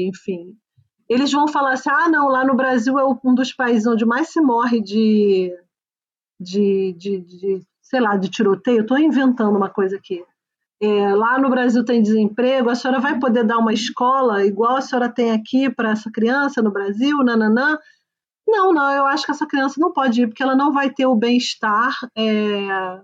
enfim. 0.08 0.54
Eles 1.08 1.32
vão 1.32 1.46
falar 1.46 1.74
assim: 1.74 1.90
ah, 1.90 2.08
não, 2.08 2.28
lá 2.28 2.44
no 2.44 2.56
Brasil 2.56 2.98
é 2.98 3.04
um 3.06 3.34
dos 3.34 3.52
países 3.52 3.86
onde 3.86 4.04
mais 4.04 4.28
se 4.28 4.40
morre 4.40 4.80
de 4.80 5.52
de, 6.38 6.94
de, 6.98 7.20
de 7.20 7.62
sei 7.82 8.00
lá, 8.00 8.16
de 8.16 8.28
tiroteio, 8.28 8.82
estou 8.82 8.98
inventando 8.98 9.56
uma 9.56 9.70
coisa 9.70 9.96
aqui. 9.96 10.24
É, 10.80 11.14
lá 11.14 11.38
no 11.38 11.48
Brasil 11.48 11.84
tem 11.84 12.02
desemprego, 12.02 12.68
a 12.68 12.74
senhora 12.74 13.00
vai 13.00 13.18
poder 13.18 13.44
dar 13.44 13.58
uma 13.58 13.72
escola 13.72 14.44
igual 14.44 14.76
a 14.76 14.82
senhora 14.82 15.08
tem 15.08 15.32
aqui 15.32 15.70
para 15.70 15.90
essa 15.90 16.10
criança 16.10 16.60
no 16.60 16.70
Brasil, 16.70 17.16
nananã? 17.18 17.78
Não, 18.46 18.72
não, 18.72 18.92
eu 18.92 19.06
acho 19.06 19.24
que 19.24 19.30
essa 19.30 19.46
criança 19.46 19.80
não 19.80 19.92
pode 19.92 20.22
ir, 20.22 20.28
porque 20.28 20.42
ela 20.42 20.54
não 20.54 20.72
vai 20.72 20.90
ter 20.90 21.06
o 21.06 21.16
bem-estar, 21.16 21.96
é, 22.16 23.00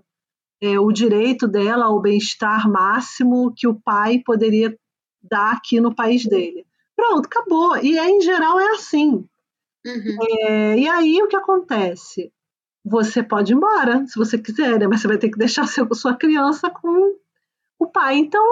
é, 0.61 0.79
o 0.79 0.91
direito 0.91 1.47
dela 1.47 1.85
ao 1.85 1.99
bem-estar 1.99 2.69
máximo 2.69 3.53
que 3.55 3.67
o 3.67 3.75
pai 3.81 4.19
poderia 4.19 4.77
dar 5.21 5.53
aqui 5.53 5.81
no 5.81 5.93
país 5.93 6.25
dele. 6.25 6.65
Pronto, 6.95 7.25
acabou. 7.25 7.77
E 7.77 7.97
em 7.97 8.21
geral 8.21 8.59
é 8.59 8.69
assim. 8.69 9.25
Uhum. 9.85 10.17
É, 10.47 10.77
e 10.77 10.87
aí 10.87 11.21
o 11.21 11.27
que 11.27 11.35
acontece? 11.35 12.31
Você 12.83 13.23
pode 13.23 13.53
ir 13.53 13.55
embora, 13.55 14.05
se 14.07 14.17
você 14.17 14.37
quiser, 14.37 14.79
né? 14.79 14.87
mas 14.87 15.01
você 15.01 15.07
vai 15.07 15.17
ter 15.17 15.29
que 15.29 15.37
deixar 15.37 15.67
seu, 15.67 15.87
sua 15.93 16.15
criança 16.15 16.69
com 16.69 17.15
o 17.79 17.87
pai. 17.87 18.17
Então, 18.17 18.43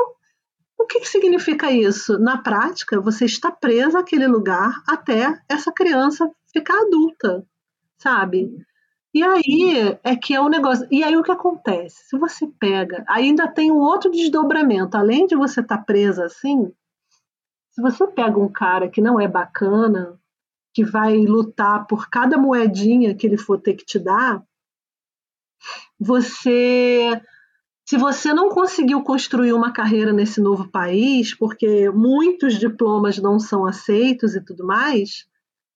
o 0.79 0.85
que, 0.85 0.99
que 1.01 1.07
significa 1.07 1.69
isso? 1.69 2.17
Na 2.17 2.37
prática, 2.37 2.99
você 2.99 3.25
está 3.25 3.51
presa 3.51 3.99
àquele 3.99 4.27
lugar 4.27 4.73
até 4.87 5.39
essa 5.49 5.71
criança 5.71 6.29
ficar 6.51 6.79
adulta, 6.81 7.45
sabe? 7.97 8.49
E 9.13 9.21
aí 9.21 9.99
é 10.03 10.15
que 10.15 10.33
é 10.33 10.39
o 10.39 10.47
negócio. 10.47 10.87
E 10.89 11.03
aí 11.03 11.15
o 11.17 11.23
que 11.23 11.31
acontece? 11.31 12.07
Se 12.07 12.17
você 12.17 12.47
pega, 12.59 13.03
ainda 13.07 13.47
tem 13.47 13.71
um 13.71 13.79
outro 13.79 14.09
desdobramento. 14.09 14.95
Além 14.95 15.27
de 15.27 15.35
você 15.35 15.59
estar 15.59 15.77
tá 15.79 15.83
presa 15.83 16.25
assim, 16.25 16.71
se 17.71 17.81
você 17.81 18.07
pega 18.07 18.39
um 18.39 18.51
cara 18.51 18.89
que 18.89 19.01
não 19.01 19.19
é 19.19 19.27
bacana, 19.27 20.17
que 20.73 20.83
vai 20.83 21.17
lutar 21.17 21.85
por 21.87 22.09
cada 22.09 22.37
moedinha 22.37 23.15
que 23.15 23.27
ele 23.27 23.37
for 23.37 23.59
ter 23.59 23.73
que 23.73 23.85
te 23.85 23.99
dar, 23.99 24.43
você 25.99 27.21
se 27.91 27.97
você 27.97 28.33
não 28.33 28.47
conseguiu 28.47 29.03
construir 29.03 29.51
uma 29.51 29.73
carreira 29.73 30.13
nesse 30.13 30.39
novo 30.39 30.69
país, 30.69 31.33
porque 31.35 31.89
muitos 31.89 32.57
diplomas 32.57 33.17
não 33.17 33.37
são 33.37 33.65
aceitos 33.65 34.33
e 34.33 34.39
tudo 34.39 34.65
mais, 34.65 35.27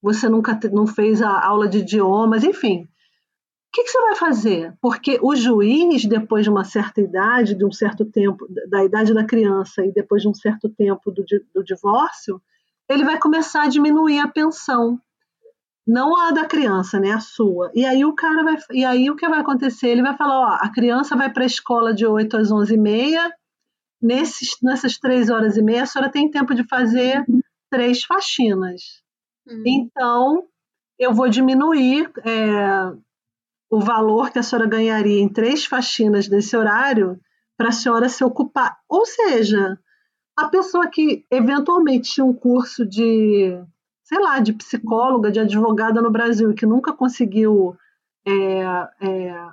você 0.01 0.29
nunca 0.29 0.57
não 0.71 0.87
fez 0.87 1.21
a 1.21 1.45
aula 1.45 1.67
de 1.67 1.79
idiomas, 1.79 2.45
enfim. 2.45 2.83
O 2.83 2.87
que, 3.73 3.83
que 3.83 3.89
você 3.89 3.99
vai 3.99 4.15
fazer? 4.15 4.73
Porque 4.81 5.19
o 5.21 5.35
juiz, 5.35 6.05
depois 6.05 6.45
de 6.45 6.49
uma 6.49 6.63
certa 6.63 7.01
idade, 7.01 7.53
de 7.53 7.65
um 7.65 7.71
certo 7.71 8.05
tempo, 8.05 8.47
da 8.69 8.85
idade 8.85 9.13
da 9.13 9.25
criança 9.25 9.85
e 9.85 9.91
depois 9.91 10.21
de 10.21 10.29
um 10.29 10.33
certo 10.33 10.69
tempo 10.69 11.11
do, 11.11 11.25
do 11.53 11.63
divórcio, 11.65 12.41
ele 12.89 13.03
vai 13.03 13.19
começar 13.19 13.63
a 13.63 13.69
diminuir 13.69 14.19
a 14.19 14.27
pensão 14.27 14.99
não 15.87 16.17
a 16.17 16.31
da 16.31 16.45
criança, 16.45 16.99
né, 16.99 17.11
a 17.11 17.19
sua. 17.19 17.71
E 17.75 17.85
aí 17.85 18.03
o 18.03 18.15
cara 18.15 18.43
vai, 18.43 18.55
e 18.71 18.83
aí 18.83 19.09
o 19.09 19.15
que 19.15 19.27
vai 19.29 19.39
acontecer? 19.39 19.89
Ele 19.89 20.01
vai 20.01 20.17
falar, 20.17 20.39
ó, 20.39 20.57
a 20.59 20.69
criança 20.71 21.15
vai 21.15 21.31
para 21.31 21.43
a 21.43 21.45
escola 21.45 21.93
de 21.93 22.05
8 22.05 22.37
às 22.37 22.51
11 22.51 22.73
e 22.73 22.77
meia, 22.77 23.33
nesses, 24.01 24.57
nessas 24.63 24.97
três 24.97 25.29
horas 25.29 25.57
e 25.57 25.61
meia 25.61 25.83
a 25.83 25.85
senhora 25.85 26.11
tem 26.11 26.29
tempo 26.29 26.55
de 26.55 26.67
fazer 26.67 27.23
três 27.69 28.03
faxinas. 28.03 28.81
Uhum. 29.47 29.63
Então, 29.65 30.47
eu 30.97 31.13
vou 31.13 31.29
diminuir 31.29 32.11
é, 32.25 32.91
o 33.69 33.79
valor 33.79 34.31
que 34.31 34.39
a 34.39 34.43
senhora 34.43 34.67
ganharia 34.67 35.21
em 35.21 35.29
três 35.29 35.65
faxinas 35.65 36.27
nesse 36.27 36.57
horário 36.57 37.19
para 37.55 37.69
a 37.69 37.73
senhora 37.73 38.09
se 38.09 38.23
ocupar. 38.23 38.77
Ou 38.89 39.05
seja, 39.05 39.77
a 40.35 40.47
pessoa 40.47 40.87
que 40.87 41.25
eventualmente 41.31 42.13
tinha 42.13 42.25
um 42.25 42.33
curso 42.33 42.85
de 42.85 43.57
sei 44.05 44.19
lá, 44.19 44.39
de 44.39 44.53
psicóloga, 44.53 45.31
de 45.31 45.39
advogada 45.39 46.01
no 46.01 46.11
Brasil, 46.11 46.53
que 46.53 46.65
nunca 46.65 46.93
conseguiu 46.93 47.75
é, 48.25 48.61
é, 49.01 49.47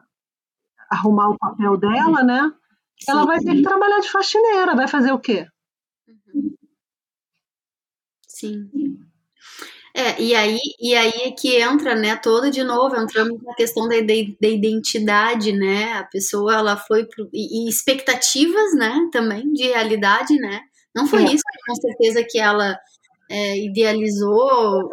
arrumar 0.91 1.31
o 1.31 1.39
papel 1.39 1.77
dela, 1.79 2.23
né? 2.23 2.53
Sim. 3.01 3.13
Ela 3.13 3.25
vai 3.25 3.41
ter 3.41 3.57
que 3.57 3.63
trabalhar 3.63 4.01
de 4.01 4.11
faxineira, 4.11 4.77
vai 4.77 4.87
fazer 4.87 5.11
o 5.11 5.19
quê? 5.19 5.47
Sim. 8.29 8.71
É, 9.95 10.21
e 10.23 10.35
aí, 10.35 10.59
e 10.81 10.95
aí 10.95 11.13
é 11.25 11.31
que 11.33 11.57
entra, 11.57 11.95
né, 11.95 12.17
toda 12.17 12.51
de 12.51 12.65
novo, 12.65 12.97
entramos 12.97 13.43
na 13.43 13.55
questão 13.55 13.87
da, 13.89 13.97
da 14.01 14.49
identidade, 14.49 15.53
né, 15.53 15.93
a 15.95 16.05
pessoa, 16.05 16.55
ela 16.55 16.77
foi, 16.79 17.05
pro, 17.05 17.29
e, 17.31 17.67
e 17.67 17.69
expectativas, 17.69 18.75
né, 18.75 19.09
também, 19.13 19.53
de 19.53 19.65
realidade, 19.65 20.35
né, 20.37 20.63
não 20.95 21.07
foi 21.07 21.23
é. 21.25 21.33
isso, 21.33 21.43
com 21.67 21.75
certeza, 21.75 22.27
que 22.29 22.39
ela 22.39 22.79
é, 23.31 23.65
idealizou, 23.65 24.91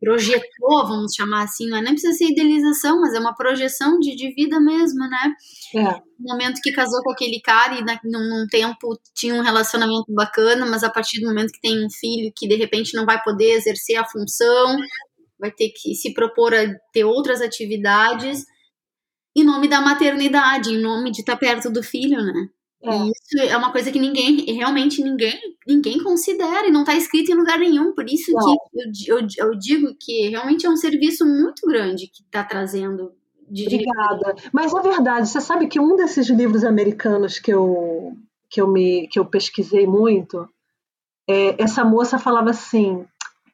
projetou, 0.00 0.86
vamos 0.86 1.12
chamar 1.14 1.44
assim, 1.44 1.68
não 1.68 1.76
é 1.76 1.82
nem 1.82 1.92
precisa 1.92 2.14
ser 2.14 2.30
idealização, 2.30 3.00
mas 3.00 3.14
é 3.14 3.20
uma 3.20 3.34
projeção 3.34 3.98
de, 3.98 4.16
de 4.16 4.34
vida 4.34 4.58
mesmo, 4.58 5.00
né? 5.00 5.34
É. 5.76 6.00
No 6.18 6.32
momento 6.32 6.60
que 6.62 6.72
casou 6.72 7.02
com 7.02 7.12
aquele 7.12 7.40
cara 7.40 7.78
e 7.78 7.84
na, 7.84 8.00
num, 8.02 8.28
num, 8.28 8.46
tempo 8.46 8.98
tinha 9.14 9.34
um 9.34 9.42
relacionamento 9.42 10.12
bacana, 10.12 10.64
mas 10.64 10.82
a 10.82 10.90
partir 10.90 11.20
do 11.20 11.28
momento 11.28 11.52
que 11.52 11.60
tem 11.60 11.84
um 11.84 11.90
filho 11.90 12.32
que 12.34 12.48
de 12.48 12.56
repente 12.56 12.96
não 12.96 13.04
vai 13.04 13.22
poder 13.22 13.52
exercer 13.52 13.96
a 13.96 14.08
função, 14.08 14.76
vai 15.38 15.50
ter 15.50 15.68
que 15.70 15.94
se 15.94 16.14
propor 16.14 16.54
a 16.54 16.66
ter 16.92 17.04
outras 17.04 17.42
atividades 17.42 18.44
em 19.36 19.44
nome 19.44 19.68
da 19.68 19.80
maternidade, 19.80 20.70
em 20.70 20.80
nome 20.80 21.10
de 21.10 21.20
estar 21.20 21.36
perto 21.36 21.70
do 21.70 21.82
filho, 21.82 22.22
né? 22.22 22.48
É. 22.84 22.96
Isso 22.96 23.50
é 23.52 23.56
uma 23.56 23.70
coisa 23.70 23.92
que 23.92 23.98
ninguém, 23.98 24.44
realmente 24.54 25.02
ninguém, 25.02 25.38
ninguém 25.66 26.02
considera 26.02 26.66
e 26.66 26.70
não 26.70 26.80
está 26.80 26.96
escrito 26.96 27.30
em 27.30 27.36
lugar 27.36 27.58
nenhum. 27.58 27.94
Por 27.94 28.04
isso 28.08 28.32
não. 28.32 28.40
que 28.40 29.10
eu, 29.10 29.18
eu, 29.18 29.28
eu, 29.38 29.58
digo 29.58 29.94
que 30.00 30.28
realmente 30.28 30.66
é 30.66 30.70
um 30.70 30.76
serviço 30.76 31.24
muito 31.24 31.66
grande 31.66 32.08
que 32.08 32.22
está 32.22 32.42
trazendo. 32.42 33.12
De 33.48 33.66
Obrigada. 33.66 34.34
Mas 34.52 34.72
é 34.72 34.80
verdade, 34.80 35.28
você 35.28 35.40
sabe 35.40 35.68
que 35.68 35.78
um 35.78 35.94
desses 35.94 36.28
livros 36.30 36.64
americanos 36.64 37.38
que 37.38 37.52
eu, 37.52 38.16
que 38.48 38.60
eu, 38.60 38.66
me, 38.66 39.06
que 39.08 39.18
eu 39.18 39.26
pesquisei 39.26 39.86
muito, 39.86 40.48
é, 41.28 41.62
essa 41.62 41.84
moça 41.84 42.18
falava 42.18 42.50
assim, 42.50 43.04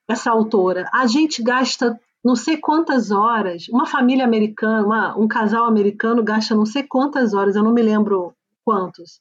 essa 0.08 0.30
autora, 0.30 0.88
a 0.94 1.06
gente 1.06 1.42
gasta 1.42 1.98
não 2.24 2.36
sei 2.36 2.56
quantas 2.56 3.10
horas, 3.10 3.68
uma 3.68 3.86
família 3.86 4.24
americana, 4.24 4.86
uma, 4.86 5.18
um 5.18 5.26
casal 5.26 5.64
americano 5.66 6.22
gasta 6.22 6.54
não 6.54 6.66
sei 6.66 6.82
quantas 6.82 7.34
horas, 7.34 7.56
eu 7.56 7.62
não 7.62 7.72
me 7.72 7.82
lembro 7.82 8.34
quantos? 8.68 9.20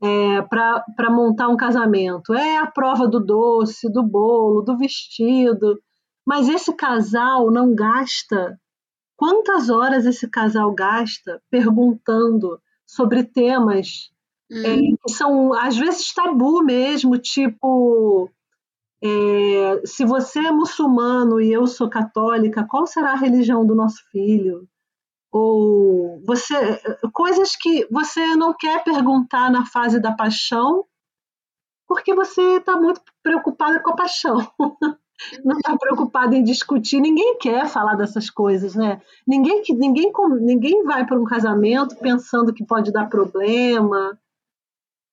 É, 0.00 0.42
para 0.42 1.10
montar 1.10 1.48
um 1.48 1.56
casamento. 1.56 2.32
É 2.32 2.58
a 2.58 2.66
prova 2.66 3.08
do 3.08 3.18
doce, 3.18 3.90
do 3.90 4.04
bolo, 4.04 4.62
do 4.62 4.76
vestido. 4.78 5.80
Mas 6.24 6.48
esse 6.48 6.72
casal 6.72 7.50
não 7.50 7.74
gasta. 7.74 8.56
Quantas 9.16 9.70
horas 9.70 10.06
esse 10.06 10.28
casal 10.28 10.72
gasta 10.72 11.42
perguntando 11.50 12.60
sobre 12.86 13.24
temas 13.24 14.10
hum. 14.50 14.62
é, 14.64 14.76
que 14.76 15.12
são, 15.12 15.52
às 15.52 15.76
vezes, 15.76 16.14
tabu 16.14 16.62
mesmo, 16.62 17.18
tipo. 17.18 18.30
É, 19.02 19.82
se 19.84 20.04
você 20.04 20.38
é 20.38 20.52
muçulmano 20.52 21.40
e 21.40 21.52
eu 21.52 21.66
sou 21.66 21.88
católica, 21.88 22.66
qual 22.68 22.86
será 22.86 23.12
a 23.12 23.16
religião 23.16 23.66
do 23.66 23.74
nosso 23.74 23.98
filho? 24.10 24.66
Ou 25.36 26.18
você 26.24 26.80
coisas 27.12 27.54
que 27.54 27.86
você 27.90 28.34
não 28.36 28.54
quer 28.54 28.82
perguntar 28.82 29.50
na 29.50 29.66
fase 29.66 30.00
da 30.00 30.10
paixão 30.10 30.86
porque 31.86 32.14
você 32.14 32.56
está 32.56 32.74
muito 32.74 33.02
preocupada 33.22 33.78
com 33.80 33.90
a 33.90 33.96
paixão 33.96 34.38
não 35.44 35.58
está 35.58 35.76
preocupada 35.76 36.34
em 36.34 36.42
discutir 36.42 37.00
ninguém 37.00 37.36
quer 37.36 37.68
falar 37.68 37.96
dessas 37.96 38.30
coisas 38.30 38.74
né 38.74 39.02
ninguém 39.26 39.60
que 39.60 39.74
ninguém 39.74 40.10
ninguém 40.40 40.82
vai 40.84 41.06
para 41.06 41.20
um 41.20 41.24
casamento 41.24 41.96
pensando 41.96 42.54
que 42.54 42.64
pode 42.64 42.90
dar 42.90 43.10
problema 43.10 44.18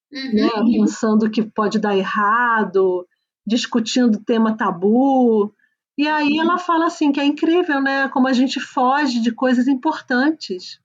uhum. 0.09 0.33
né? 0.33 0.49
pensando 0.77 1.29
que 1.29 1.43
pode 1.43 1.79
dar 1.79 1.97
errado 1.97 3.05
discutindo 3.45 4.23
tema 4.23 4.55
tabu 4.55 5.53
e 5.97 6.07
aí 6.07 6.37
ela 6.39 6.57
fala 6.57 6.87
assim 6.87 7.11
que 7.11 7.19
é 7.19 7.25
incrível, 7.25 7.81
né? 7.81 8.09
Como 8.09 8.27
a 8.27 8.33
gente 8.33 8.59
foge 8.59 9.19
de 9.19 9.31
coisas 9.31 9.67
importantes. 9.67 10.79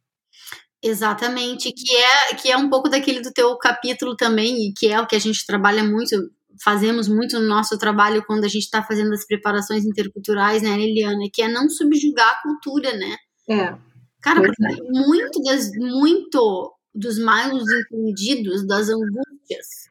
Exatamente, 0.83 1.73
que 1.73 1.97
é 1.97 2.35
que 2.35 2.51
é 2.51 2.57
um 2.57 2.69
pouco 2.69 2.89
daquele 2.89 3.21
do 3.21 3.33
teu 3.33 3.57
capítulo 3.59 4.15
também, 4.17 4.69
e 4.69 4.73
que 4.73 4.87
é 4.89 5.01
o 5.01 5.07
que 5.07 5.17
a 5.17 5.19
gente 5.19 5.45
trabalha 5.45 5.83
muito, 5.83 6.15
fazemos 6.63 7.09
muito 7.09 7.39
no 7.41 7.49
nosso 7.49 7.77
trabalho 7.79 8.25
quando 8.25 8.45
a 8.45 8.49
gente 8.49 8.63
está 8.63 8.83
fazendo 8.83 9.13
as 9.13 9.27
preparações 9.27 9.85
interculturais, 9.85 10.63
né, 10.63 10.79
Eliana? 10.81 11.25
Que 11.33 11.43
é 11.43 11.49
não 11.49 11.69
subjugar 11.69 12.29
a 12.29 12.43
cultura, 12.43 12.97
né? 12.97 13.17
É. 13.49 13.77
Cara, 14.21 14.47
é. 14.47 14.83
muito 14.91 15.43
das 15.43 15.71
muito 15.73 16.73
dos 16.95 17.19
mais 17.19 17.53
entendidos 17.53 18.67
das 18.67 18.89
angústias 18.89 19.88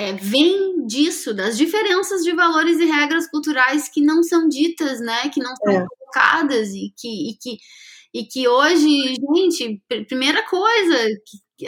é, 0.00 0.14
vem 0.14 0.86
disso, 0.86 1.34
das 1.34 1.58
diferenças 1.58 2.22
de 2.22 2.32
valores 2.32 2.78
e 2.78 2.86
regras 2.86 3.28
culturais 3.28 3.86
que 3.86 4.00
não 4.00 4.22
são 4.22 4.48
ditas, 4.48 4.98
né? 4.98 5.28
Que 5.28 5.40
não 5.42 5.54
são 5.56 5.74
é. 5.74 5.86
colocadas 5.86 6.70
e 6.70 6.90
que, 6.96 7.30
e 7.30 7.34
que, 7.34 7.58
e 8.14 8.24
que 8.24 8.48
hoje, 8.48 9.14
gente, 9.34 9.82
primeira 10.08 10.42
coisa, 10.48 10.96
que, 11.26 11.66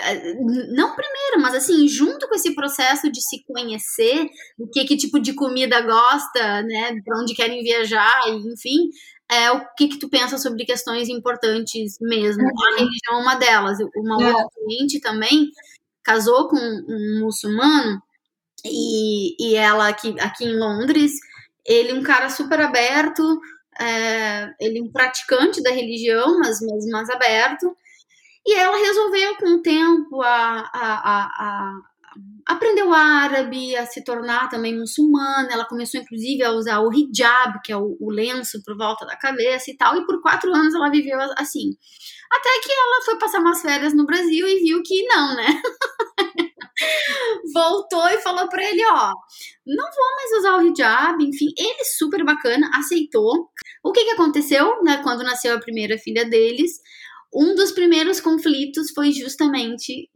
não 0.75 0.97
primeiro, 0.97 1.43
mas 1.43 1.55
assim, 1.55 1.87
junto 1.87 2.27
com 2.27 2.35
esse 2.35 2.55
processo 2.55 3.13
de 3.13 3.21
se 3.21 3.45
conhecer, 3.45 4.27
o 4.59 4.67
que, 4.67 4.87
que 4.87 4.97
tipo 4.97 5.21
de 5.21 5.35
comida 5.35 5.83
gosta, 5.83 6.63
né? 6.63 6.95
Para 7.05 7.21
onde 7.21 7.35
querem 7.35 7.63
viajar, 7.63 8.23
enfim, 8.29 8.89
é 9.31 9.53
o 9.53 9.61
que, 9.77 9.89
que 9.89 9.99
tu 9.99 10.09
pensa 10.09 10.39
sobre 10.39 10.65
questões 10.65 11.11
importantes 11.11 11.99
mesmo. 12.01 12.45
A 12.45 12.79
religião 12.79 13.19
é 13.19 13.23
uma 13.23 13.35
delas. 13.35 13.77
Uma 13.95 14.23
é. 14.23 14.27
outra 14.27 14.47
cliente 14.55 15.01
também 15.01 15.51
casou 16.03 16.49
com 16.49 16.57
um 16.57 17.21
muçulmano 17.21 18.01
e, 18.65 19.37
e 19.39 19.57
ela 19.57 19.89
aqui, 19.89 20.15
aqui 20.21 20.45
em 20.45 20.57
Londres, 20.57 21.13
ele 21.65 21.93
um 21.93 22.03
cara 22.03 22.29
super 22.29 22.61
aberto, 22.61 23.41
é, 23.81 24.51
ele 24.61 24.83
um 24.83 24.91
praticante 24.91 25.63
da 25.63 25.71
religião, 25.71 26.39
mas, 26.39 26.61
mas 26.61 26.87
mais 26.87 27.11
aberto, 27.11 27.77
e 28.47 28.55
ela 28.55 28.77
resolveu 28.77 29.37
com 29.37 29.55
o 29.55 29.63
tempo 29.63 30.21
a, 30.23 30.71
a, 30.73 31.27
a 31.39 31.81
aprendeu 32.47 32.93
árabe, 32.93 33.75
a 33.77 33.87
se 33.87 34.05
tornar 34.05 34.49
também 34.49 34.79
muçulmana. 34.79 35.49
Ela 35.51 35.65
começou, 35.65 36.01
inclusive, 36.01 36.43
a 36.43 36.53
usar 36.53 36.81
o 36.81 36.93
hijab, 36.93 37.61
que 37.65 37.73
é 37.73 37.77
o, 37.77 37.97
o, 38.01 38.11
lenço 38.11 38.63
por 38.65 38.77
volta 38.77 39.07
da 39.07 39.17
cabeça 39.17 39.71
e 39.71 39.77
tal. 39.77 39.97
E 39.97 40.07
por 40.07 40.21
quatro 40.21 40.53
anos 40.55 40.75
ela 40.75 40.91
viveu 40.91 41.19
assim. 41.37 41.71
Até 42.31 42.49
que 42.63 42.73
ela 42.73 43.05
foi 43.05 43.19
passar 43.19 43.41
umas 43.41 43.61
férias 43.61 43.95
no 43.95 44.07
Brasil 44.07 44.47
e 44.47 44.61
viu 44.61 44.83
que 44.83 45.07
não, 45.07 45.37
né? 45.37 45.47
voltou 47.53 48.09
e 48.09 48.19
falou 48.19 48.49
para 48.49 48.65
ele, 48.65 48.83
ó, 48.87 49.13
não 49.67 49.85
vou 49.85 50.17
mais 50.17 50.33
usar 50.39 50.57
o 50.57 50.67
hijab, 50.67 51.25
enfim, 51.25 51.53
ele 51.57 51.85
super 51.85 52.25
bacana, 52.25 52.71
aceitou. 52.75 53.49
O 53.85 53.93
que 53.93 54.05
que 54.05 54.11
aconteceu, 54.11 54.83
né, 54.83 55.01
quando 55.03 55.25
nasceu 55.25 55.55
a 55.55 55.61
primeira 55.61 55.99
filha 55.99 56.25
deles? 56.25 56.81
Um 57.35 57.55
dos 57.55 57.73
primeiros 57.73 58.21
conflitos 58.21 58.91
foi 58.95 59.11
justamente 59.11 60.11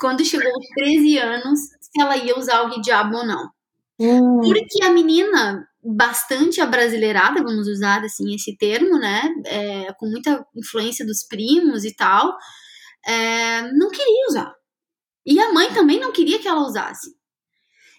quando 0.00 0.24
chegou 0.24 0.50
aos 0.50 0.66
13 0.74 1.18
anos, 1.18 1.60
se 1.80 2.00
ela 2.00 2.16
ia 2.16 2.36
usar 2.36 2.62
o 2.64 2.80
hijab 2.80 3.14
ou 3.14 3.24
não. 3.24 3.48
Hum. 3.98 4.40
Porque 4.40 4.84
a 4.84 4.90
menina, 4.90 5.66
bastante 5.82 6.60
abrasileirada, 6.60 7.42
vamos 7.42 7.68
usar 7.68 8.04
assim 8.04 8.34
esse 8.34 8.56
termo, 8.56 8.98
né? 8.98 9.22
É, 9.46 9.92
com 9.94 10.06
muita 10.06 10.44
influência 10.54 11.06
dos 11.06 11.26
primos 11.26 11.84
e 11.84 11.94
tal, 11.94 12.36
é, 13.06 13.62
não 13.72 13.88
queria 13.90 14.26
usar. 14.28 14.52
E 15.24 15.40
a 15.40 15.52
mãe 15.52 15.72
também 15.72 15.98
não 15.98 16.12
queria 16.12 16.38
que 16.38 16.48
ela 16.48 16.66
usasse. 16.66 17.15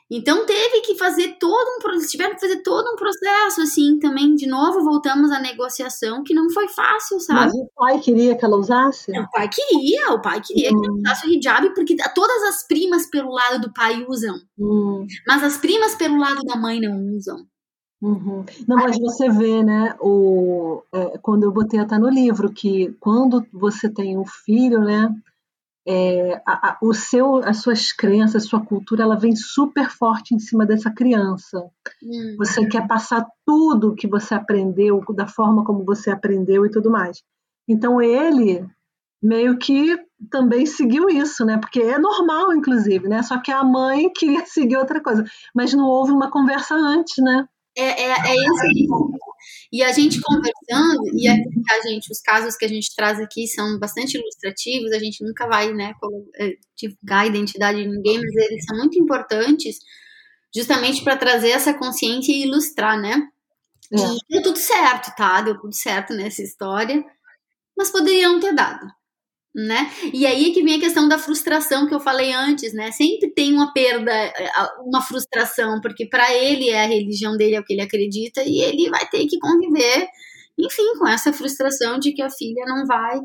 Então 0.10 0.46
teve 0.46 0.82
que 0.82 0.96
fazer 0.98 1.38
todo 1.38 1.68
um 1.68 2.08
tiveram 2.08 2.36
que 2.36 2.40
fazer 2.40 2.62
todo 2.64 2.94
um 2.94 2.96
processo 2.96 3.62
assim 3.62 4.00
também 4.00 4.36
de 4.36 4.48
novo 4.48 4.82
voltamos 4.82 5.32
à 5.32 5.40
negociação 5.40 6.24
que 6.24 6.34
não 6.34 6.50
foi 6.50 6.70
fácil, 6.70 7.20
sabe? 7.20 7.42
Mas 7.42 7.54
o 7.54 7.70
pai 7.76 8.00
queria 8.00 8.36
que 8.38 8.46
ela 8.46 8.56
usasse? 8.56 9.12
O 9.12 9.30
pai 9.32 9.50
queria, 9.50 10.14
o 10.14 10.22
pai 10.22 10.42
queria 10.42 10.72
hum. 10.72 10.80
que 10.80 10.88
ela 10.88 10.96
hum. 10.96 11.00
usasse 11.00 11.28
o 11.28 11.30
hijab 11.30 11.74
porque 11.76 11.98
todas 12.16 12.44
as 12.44 12.66
primas 12.66 13.10
pelo 13.10 13.32
lado 13.32 13.60
do 13.60 13.74
pai 13.74 14.06
usam, 14.08 14.36
hum. 14.58 15.06
mas 15.28 15.44
as 15.44 15.58
primas 15.58 15.96
pelo 15.96 16.18
lado 16.18 16.42
da 16.44 16.56
mãe 16.56 16.80
não 16.80 16.98
usam. 17.16 17.46
Uhum. 18.00 18.46
Não, 18.68 18.78
mas 18.78 19.00
você 19.00 19.28
vê, 19.28 19.64
né, 19.64 19.96
o, 20.00 20.84
é, 20.94 21.18
quando 21.18 21.44
eu 21.44 21.52
botei 21.52 21.80
até 21.80 21.98
no 21.98 22.10
livro, 22.10 22.52
que 22.52 22.96
quando 23.00 23.44
você 23.52 23.90
tem 23.90 24.18
um 24.18 24.26
filho, 24.26 24.82
né, 24.82 25.10
é, 25.88 26.42
a, 26.46 26.72
a, 26.72 26.78
o 26.82 26.94
seu, 26.94 27.38
as 27.38 27.62
suas 27.62 27.94
crenças, 27.94 28.44
a 28.44 28.48
sua 28.48 28.60
cultura, 28.60 29.04
ela 29.04 29.18
vem 29.18 29.36
super 29.36 29.90
forte 29.90 30.36
em 30.36 30.40
cima 30.40 30.66
dessa 30.66 30.92
criança. 30.92 31.58
Uhum. 32.04 32.36
Você 32.38 32.68
quer 32.68 32.86
passar 32.86 33.26
tudo 33.46 33.96
que 33.96 34.08
você 34.08 34.34
aprendeu, 34.34 35.02
da 35.16 35.28
forma 35.28 35.64
como 35.64 35.86
você 35.86 36.12
aprendeu 36.12 36.66
e 36.66 36.70
tudo 36.70 36.92
mais. 36.92 37.24
Então 37.68 38.02
ele 38.02 38.66
meio 39.24 39.58
que 39.58 39.98
também 40.30 40.66
seguiu 40.66 41.10
isso, 41.10 41.46
né? 41.46 41.58
Porque 41.58 41.80
é 41.80 41.98
normal, 41.98 42.54
inclusive, 42.54 43.08
né? 43.08 43.24
Só 43.24 43.40
que 43.40 43.52
a 43.52 43.64
mãe 43.64 44.12
queria 44.14 44.44
seguir 44.46 44.76
outra 44.76 45.02
coisa, 45.02 45.24
mas 45.56 45.74
não 45.74 45.86
houve 45.86 46.12
uma 46.12 46.30
conversa 46.30 46.76
antes, 46.76 47.24
né? 47.24 47.48
É, 47.78 48.04
é, 48.04 48.10
é 48.10 48.36
esse 48.36 48.88
E 49.72 49.84
a 49.84 49.92
gente 49.92 50.20
conversando, 50.22 51.02
e 51.14 51.28
a 51.28 51.36
gente, 51.88 52.12
os 52.12 52.22
casos 52.22 52.56
que 52.56 52.66
a 52.66 52.68
gente 52.68 52.96
traz 52.96 53.20
aqui 53.20 53.48
são 53.48 53.78
bastante 53.80 54.18
ilustrativos, 54.18 54.92
a 54.92 55.00
gente 55.00 55.24
nunca 55.24 55.48
vai, 55.48 55.74
né, 55.74 55.94
é, 56.40 56.54
divulgar 56.76 57.24
a 57.24 57.28
identidade 57.28 57.82
de 57.82 57.88
ninguém, 57.88 58.20
mas 58.20 58.36
eles 58.36 58.66
são 58.66 58.78
muito 58.78 59.00
importantes 59.00 59.78
justamente 60.56 61.04
para 61.04 61.18
trazer 61.18 61.50
essa 61.50 61.74
consciência 61.74 62.32
e 62.32 62.44
ilustrar, 62.44 63.00
né? 63.00 63.28
É. 63.92 63.98
E 63.98 64.20
deu 64.30 64.44
tudo 64.44 64.58
certo, 64.58 65.16
tá? 65.16 65.42
Deu 65.42 65.60
tudo 65.60 65.74
certo 65.76 66.14
nessa 66.14 66.42
história, 66.42 67.04
mas 67.78 67.92
poderiam 67.92 68.40
ter 68.40 68.54
dado 68.54 68.97
né? 69.58 69.90
E 70.14 70.28
aí 70.28 70.54
que 70.54 70.62
vem 70.62 70.76
a 70.76 70.80
questão 70.80 71.08
da 71.08 71.18
frustração 71.18 71.88
que 71.88 71.96
eu 71.96 72.00
falei 72.00 72.32
antes, 72.32 72.74
né? 72.74 72.92
Sempre 72.92 73.32
tem 73.34 73.52
uma 73.52 73.74
perda, 73.74 74.12
uma 74.86 75.02
frustração, 75.02 75.82
porque 75.82 76.06
para 76.08 76.32
ele 76.32 76.70
é 76.70 76.84
a 76.84 76.88
religião 76.88 77.36
dele, 77.36 77.56
é 77.56 77.60
o 77.60 77.64
que 77.64 77.74
ele 77.74 77.82
acredita, 77.82 78.44
e 78.46 78.62
ele 78.62 78.88
vai 78.92 79.10
ter 79.10 79.26
que 79.26 79.40
conviver, 79.40 80.08
enfim, 80.60 80.84
com 81.00 81.08
essa 81.08 81.34
frustração 81.34 81.98
de 81.98 82.14
que 82.14 82.22
a 82.22 82.30
filha 82.30 82.66
não 82.68 82.86
vai, 82.86 83.20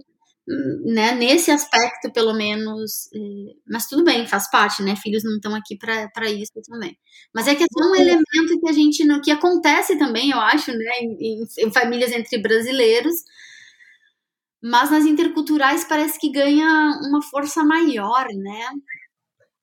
né? 0.87 1.13
Nesse 1.13 1.51
aspecto, 1.51 2.11
pelo 2.13 2.33
menos. 2.33 3.11
Eh, 3.15 3.55
mas 3.69 3.87
tudo 3.87 4.03
bem, 4.03 4.27
faz 4.27 4.51
parte, 4.51 4.83
né? 4.83 4.97
Filhos 4.97 5.23
não 5.25 5.35
estão 5.37 5.55
aqui 5.55 5.77
para 5.77 6.31
isso 6.31 6.53
também. 6.67 6.97
Mas 7.35 7.47
é 7.47 7.55
que 7.55 7.63
é 7.63 7.67
um 7.85 7.95
elemento 7.95 8.59
que 8.61 8.69
a 8.71 8.73
gente, 8.73 9.05
que 9.23 9.31
acontece 9.31 9.99
também, 9.99 10.31
eu 10.31 10.39
acho, 10.41 10.73
né? 10.73 10.93
em, 11.03 11.45
em 11.59 11.73
famílias 11.73 12.11
entre 12.13 12.39
brasileiros 12.41 13.15
mas 14.63 14.91
nas 14.91 15.05
interculturais 15.05 15.85
parece 15.85 16.19
que 16.19 16.31
ganha 16.31 17.01
uma 17.09 17.21
força 17.23 17.65
maior, 17.65 18.27
né? 18.35 18.69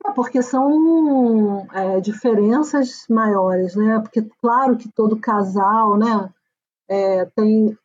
É 0.05 0.11
porque 0.11 0.41
são 0.41 1.67
é, 1.71 2.01
diferenças 2.01 3.05
maiores, 3.09 3.75
né? 3.75 3.99
Porque 3.99 4.21
claro 4.41 4.77
que 4.77 4.91
todo 4.91 5.19
casal, 5.19 5.97
né, 5.97 6.29
é, 6.89 7.25
tem 7.35 7.77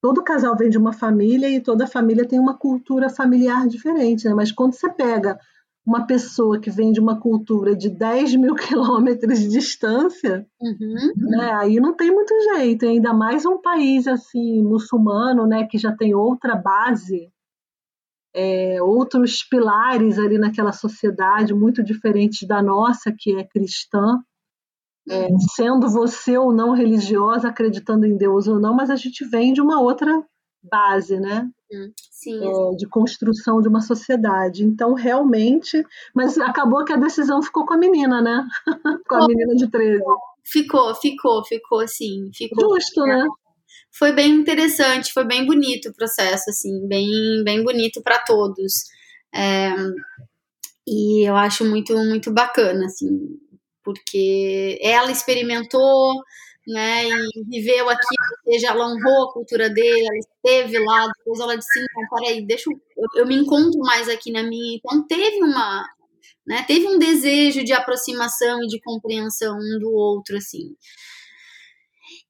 todo 0.00 0.24
casal 0.24 0.56
vem 0.56 0.68
de 0.68 0.76
uma 0.78 0.92
família 0.92 1.48
e 1.48 1.60
toda 1.60 1.86
família 1.86 2.26
tem 2.26 2.38
uma 2.38 2.56
cultura 2.56 3.08
familiar 3.08 3.66
diferente, 3.68 4.26
né? 4.26 4.34
Mas 4.34 4.50
quando 4.50 4.74
você 4.74 4.88
pega 4.90 5.38
uma 5.84 6.06
pessoa 6.06 6.60
que 6.60 6.70
vem 6.70 6.92
de 6.92 7.00
uma 7.00 7.18
cultura 7.20 7.74
de 7.74 7.90
10 7.90 8.36
mil 8.36 8.54
quilômetros 8.56 9.40
de 9.40 9.48
distância, 9.48 10.46
uhum. 10.60 11.12
né, 11.16 11.52
aí 11.54 11.80
não 11.80 11.94
tem 11.94 12.10
muito 12.10 12.32
jeito, 12.54 12.86
ainda 12.86 13.12
mais 13.12 13.44
um 13.44 13.60
país 13.60 14.06
assim 14.06 14.62
muçulmano, 14.62 15.46
né, 15.46 15.66
que 15.66 15.78
já 15.78 15.94
tem 15.94 16.14
outra 16.14 16.54
base, 16.54 17.30
é, 18.34 18.82
outros 18.82 19.42
pilares 19.42 20.18
ali 20.18 20.38
naquela 20.38 20.72
sociedade 20.72 21.52
muito 21.52 21.82
diferentes 21.82 22.46
da 22.46 22.62
nossa, 22.62 23.12
que 23.16 23.36
é 23.36 23.44
cristã, 23.44 24.20
é, 25.08 25.26
uhum. 25.26 25.38
sendo 25.54 25.88
você 25.88 26.38
ou 26.38 26.52
não 26.52 26.72
religiosa, 26.72 27.48
acreditando 27.48 28.06
em 28.06 28.16
Deus 28.16 28.46
ou 28.46 28.60
não, 28.60 28.74
mas 28.74 28.88
a 28.88 28.96
gente 28.96 29.24
vem 29.24 29.52
de 29.52 29.60
uma 29.60 29.80
outra 29.80 30.24
base, 30.62 31.18
né? 31.18 31.50
Sim. 32.10 32.38
É, 32.42 32.76
de 32.76 32.86
construção 32.88 33.60
de 33.60 33.68
uma 33.68 33.80
sociedade. 33.80 34.64
Então, 34.64 34.94
realmente. 34.94 35.84
Mas 36.14 36.38
acabou 36.38 36.84
que 36.84 36.92
a 36.92 36.96
decisão 36.96 37.42
ficou 37.42 37.66
com 37.66 37.74
a 37.74 37.78
menina, 37.78 38.20
né? 38.20 38.46
com 39.08 39.14
a 39.16 39.26
menina 39.26 39.54
de 39.54 39.70
13. 39.70 40.02
Ficou, 40.44 40.94
ficou, 40.94 41.44
ficou 41.44 41.80
assim. 41.80 42.30
Ficou. 42.34 42.74
Justo, 42.76 43.02
né? 43.02 43.26
Foi 43.90 44.12
bem 44.12 44.32
interessante, 44.32 45.12
foi 45.12 45.24
bem 45.24 45.44
bonito 45.44 45.90
o 45.90 45.94
processo, 45.94 46.48
assim, 46.48 46.86
bem, 46.88 47.08
bem 47.44 47.62
bonito 47.62 48.02
para 48.02 48.18
todos. 48.18 48.84
É, 49.34 49.74
e 50.86 51.28
eu 51.28 51.36
acho 51.36 51.64
muito, 51.64 51.94
muito 51.96 52.32
bacana, 52.32 52.86
assim, 52.86 53.38
porque 53.84 54.78
ela 54.82 55.10
experimentou 55.10 56.22
né, 56.66 57.08
e 57.08 57.44
viveu 57.48 57.88
aqui, 57.88 58.14
seja, 58.52 58.68
ela 58.68 58.88
honrou 58.88 59.28
a 59.28 59.32
cultura 59.32 59.70
dele, 59.70 60.06
ela 60.06 60.18
esteve 60.18 60.78
lá, 60.78 61.06
depois 61.18 61.40
ela 61.40 61.56
disse, 61.56 61.80
então, 61.80 62.18
peraí, 62.18 62.46
deixa 62.46 62.70
eu, 62.70 62.76
eu 63.16 63.26
me 63.26 63.36
encontro 63.36 63.78
mais 63.80 64.08
aqui 64.08 64.30
na 64.30 64.42
minha, 64.42 64.76
então 64.76 65.06
teve 65.06 65.42
uma, 65.42 65.84
né, 66.46 66.64
teve 66.66 66.86
um 66.86 66.98
desejo 66.98 67.64
de 67.64 67.72
aproximação 67.72 68.62
e 68.62 68.66
de 68.66 68.80
compreensão 68.80 69.56
um 69.56 69.78
do 69.78 69.92
outro, 69.92 70.36
assim. 70.36 70.74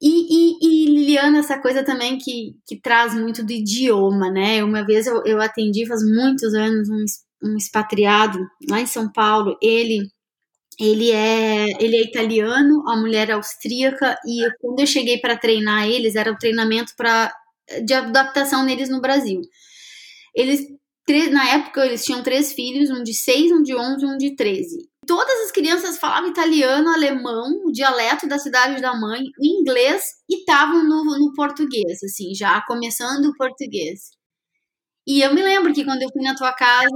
E, 0.00 0.08
e, 0.08 0.58
e, 0.60 0.86
Liliana, 0.86 1.38
essa 1.38 1.58
coisa 1.60 1.84
também 1.84 2.18
que, 2.18 2.56
que 2.66 2.80
traz 2.80 3.14
muito 3.14 3.44
do 3.44 3.52
idioma, 3.52 4.30
né? 4.30 4.62
Uma 4.62 4.84
vez 4.84 5.06
eu, 5.06 5.24
eu 5.24 5.40
atendi 5.40 5.86
faz 5.86 6.02
muitos 6.02 6.54
anos 6.54 6.88
um, 6.88 7.04
um 7.50 7.56
expatriado 7.56 8.38
lá 8.68 8.80
em 8.80 8.86
São 8.86 9.10
Paulo. 9.10 9.56
Ele 9.62 10.08
ele 10.78 11.10
é, 11.10 11.66
ele 11.82 11.96
é 11.96 12.02
italiano, 12.02 12.82
a 12.88 12.96
mulher 12.96 13.30
é 13.30 13.32
austríaca, 13.32 14.16
e 14.26 14.48
quando 14.60 14.80
eu 14.80 14.86
cheguei 14.86 15.18
para 15.18 15.36
treinar 15.36 15.88
eles, 15.88 16.16
era 16.16 16.32
o 16.32 16.38
treinamento 16.38 16.92
para 16.96 17.32
de 17.84 17.94
adaptação 17.94 18.64
neles 18.64 18.88
no 18.88 19.00
Brasil. 19.00 19.40
Eles, 20.34 20.60
na 21.30 21.48
época, 21.50 21.84
eles 21.86 22.04
tinham 22.04 22.22
três 22.22 22.52
filhos, 22.52 22.90
um 22.90 23.02
de 23.02 23.14
seis, 23.14 23.50
um 23.52 23.62
de 23.62 23.74
onze 23.74 24.04
e 24.04 24.08
um 24.08 24.16
de 24.16 24.34
treze. 24.34 24.88
Todas 25.06 25.40
as 25.40 25.50
crianças 25.50 25.98
falavam 25.98 26.30
italiano, 26.30 26.88
alemão, 26.88 27.62
o 27.64 27.72
dialeto 27.72 28.28
da 28.28 28.38
cidade 28.38 28.80
da 28.80 28.94
mãe, 28.94 29.22
inglês 29.40 30.02
e 30.28 30.40
estavam 30.40 30.84
no, 30.84 31.04
no 31.18 31.32
português, 31.34 32.02
assim, 32.04 32.34
já 32.34 32.60
começando 32.66 33.26
o 33.26 33.36
português. 33.36 34.10
E 35.06 35.20
eu 35.20 35.34
me 35.34 35.42
lembro 35.42 35.72
que 35.72 35.84
quando 35.84 36.02
eu 36.02 36.08
fui 36.12 36.22
na 36.22 36.34
tua 36.36 36.52
casa, 36.52 36.88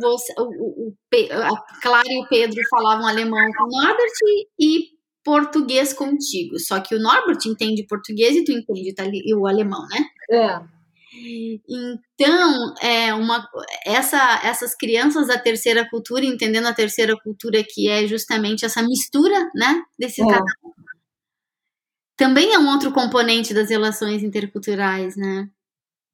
você, 0.00 0.32
o, 0.38 0.88
o, 0.88 0.94
a 1.12 1.80
Clara 1.80 2.08
e 2.08 2.22
o 2.22 2.28
Pedro 2.28 2.60
falavam 2.68 3.06
alemão 3.06 3.46
com 3.56 3.64
o 3.64 3.68
Norbert 3.68 4.12
e 4.58 4.94
português 5.24 5.92
contigo. 5.92 6.58
Só 6.58 6.80
que 6.80 6.94
o 6.94 7.00
Norbert 7.00 7.38
entende 7.46 7.86
português 7.86 8.36
e 8.36 8.44
tu 8.44 8.52
entende 8.52 9.22
o 9.34 9.46
alemão, 9.46 9.86
né? 9.88 10.04
É. 10.30 10.74
Então, 11.68 12.74
é 12.82 13.14
uma, 13.14 13.48
essa, 13.86 14.40
essas 14.44 14.74
crianças 14.76 15.28
da 15.28 15.38
terceira 15.38 15.88
cultura, 15.88 16.24
entendendo 16.24 16.66
a 16.66 16.74
terceira 16.74 17.16
cultura, 17.16 17.62
que 17.62 17.88
é 17.88 18.06
justamente 18.06 18.64
essa 18.64 18.82
mistura, 18.82 19.50
né, 19.54 19.80
desse 19.96 20.22
é. 20.22 20.38
também 22.16 22.52
é 22.52 22.58
um 22.58 22.68
outro 22.68 22.92
componente 22.92 23.54
das 23.54 23.70
relações 23.70 24.24
interculturais, 24.24 25.16
né? 25.16 25.48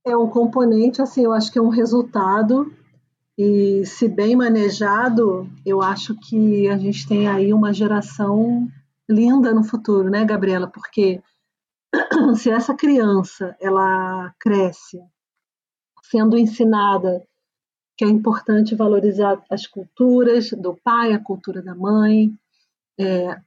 É 0.07 0.17
um 0.17 0.29
componente, 0.29 1.03
assim, 1.03 1.25
eu 1.25 1.33
acho 1.33 1.53
que 1.53 1.59
é 1.59 1.63
um 1.63 1.69
resultado, 1.69 2.73
e 3.37 3.85
se 3.87 4.09
bem 4.09 4.37
manejado, 4.37 5.49
eu 5.65 5.83
acho 5.83 6.15
que 6.15 6.69
a 6.69 6.77
gente 6.77 7.07
tem 7.07 7.29
aí 7.29 7.53
uma 7.53 7.73
geração 7.73 8.69
linda 9.09 9.53
no 9.53 9.65
futuro, 9.65 10.09
né, 10.11 10.25
Gabriela? 10.25 10.67
Porque 10.69 11.23
se 12.37 12.51
essa 12.51 12.75
criança 12.75 13.57
ela 13.61 14.35
cresce 14.39 15.01
sendo 16.03 16.37
ensinada 16.37 17.23
que 17.97 18.05
é 18.05 18.09
importante 18.09 18.75
valorizar 18.75 19.43
as 19.51 19.67
culturas 19.67 20.51
do 20.53 20.75
pai, 20.83 21.13
a 21.13 21.23
cultura 21.23 21.63
da 21.63 21.75
mãe, 21.75 22.33
é, 22.99 23.41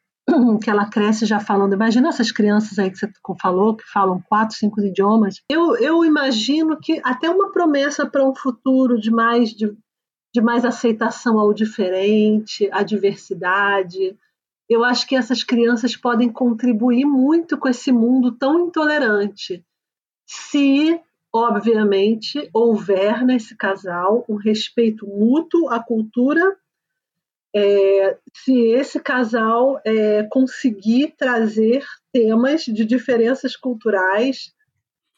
que 0.60 0.70
ela 0.70 0.90
cresce 0.90 1.26
já 1.26 1.40
falando. 1.40 1.74
Imagina 1.74 2.10
essas 2.10 2.32
crianças 2.32 2.80
aí 2.80 2.90
que 2.90 2.98
você 2.98 3.12
falou, 3.40 3.76
que 3.76 3.84
falam 3.86 4.22
quatro, 4.28 4.56
cinco 4.56 4.82
idiomas. 4.82 5.42
Eu, 5.50 5.76
eu 5.78 6.06
imagino 6.06 6.78
que 6.80 7.02
até 7.04 7.30
uma 7.30 7.52
promessa 7.52 8.06
para 8.06 8.28
um 8.28 8.36
futuro 8.36 9.00
de 9.00 9.12
mais, 9.12 9.50
de, 9.52 9.76
de 10.34 10.42
mais 10.42 10.66
aceitação 10.66 11.40
ao 11.40 11.54
diferente, 11.54 12.70
à 12.72 12.84
diversidade. 12.84 14.18
Eu 14.70 14.84
acho 14.84 15.08
que 15.08 15.16
essas 15.16 15.44
crianças 15.44 15.96
podem 15.96 16.30
contribuir 16.30 17.06
muito 17.06 17.58
com 17.58 17.68
esse 17.68 17.92
mundo 17.92 18.32
tão 18.32 18.68
intolerante 18.68 19.64
se 20.26 21.00
obviamente, 21.34 22.48
houver 22.54 23.26
nesse 23.26 23.56
casal 23.56 24.24
um 24.30 24.36
respeito 24.36 25.08
mútuo 25.08 25.68
à 25.70 25.84
cultura, 25.84 26.56
é, 27.56 28.18
se 28.34 28.54
esse 28.72 29.00
casal 29.00 29.80
é, 29.86 30.24
conseguir 30.24 31.14
trazer 31.18 31.86
temas 32.12 32.64
de 32.64 32.84
diferenças 32.84 33.56
culturais 33.56 34.52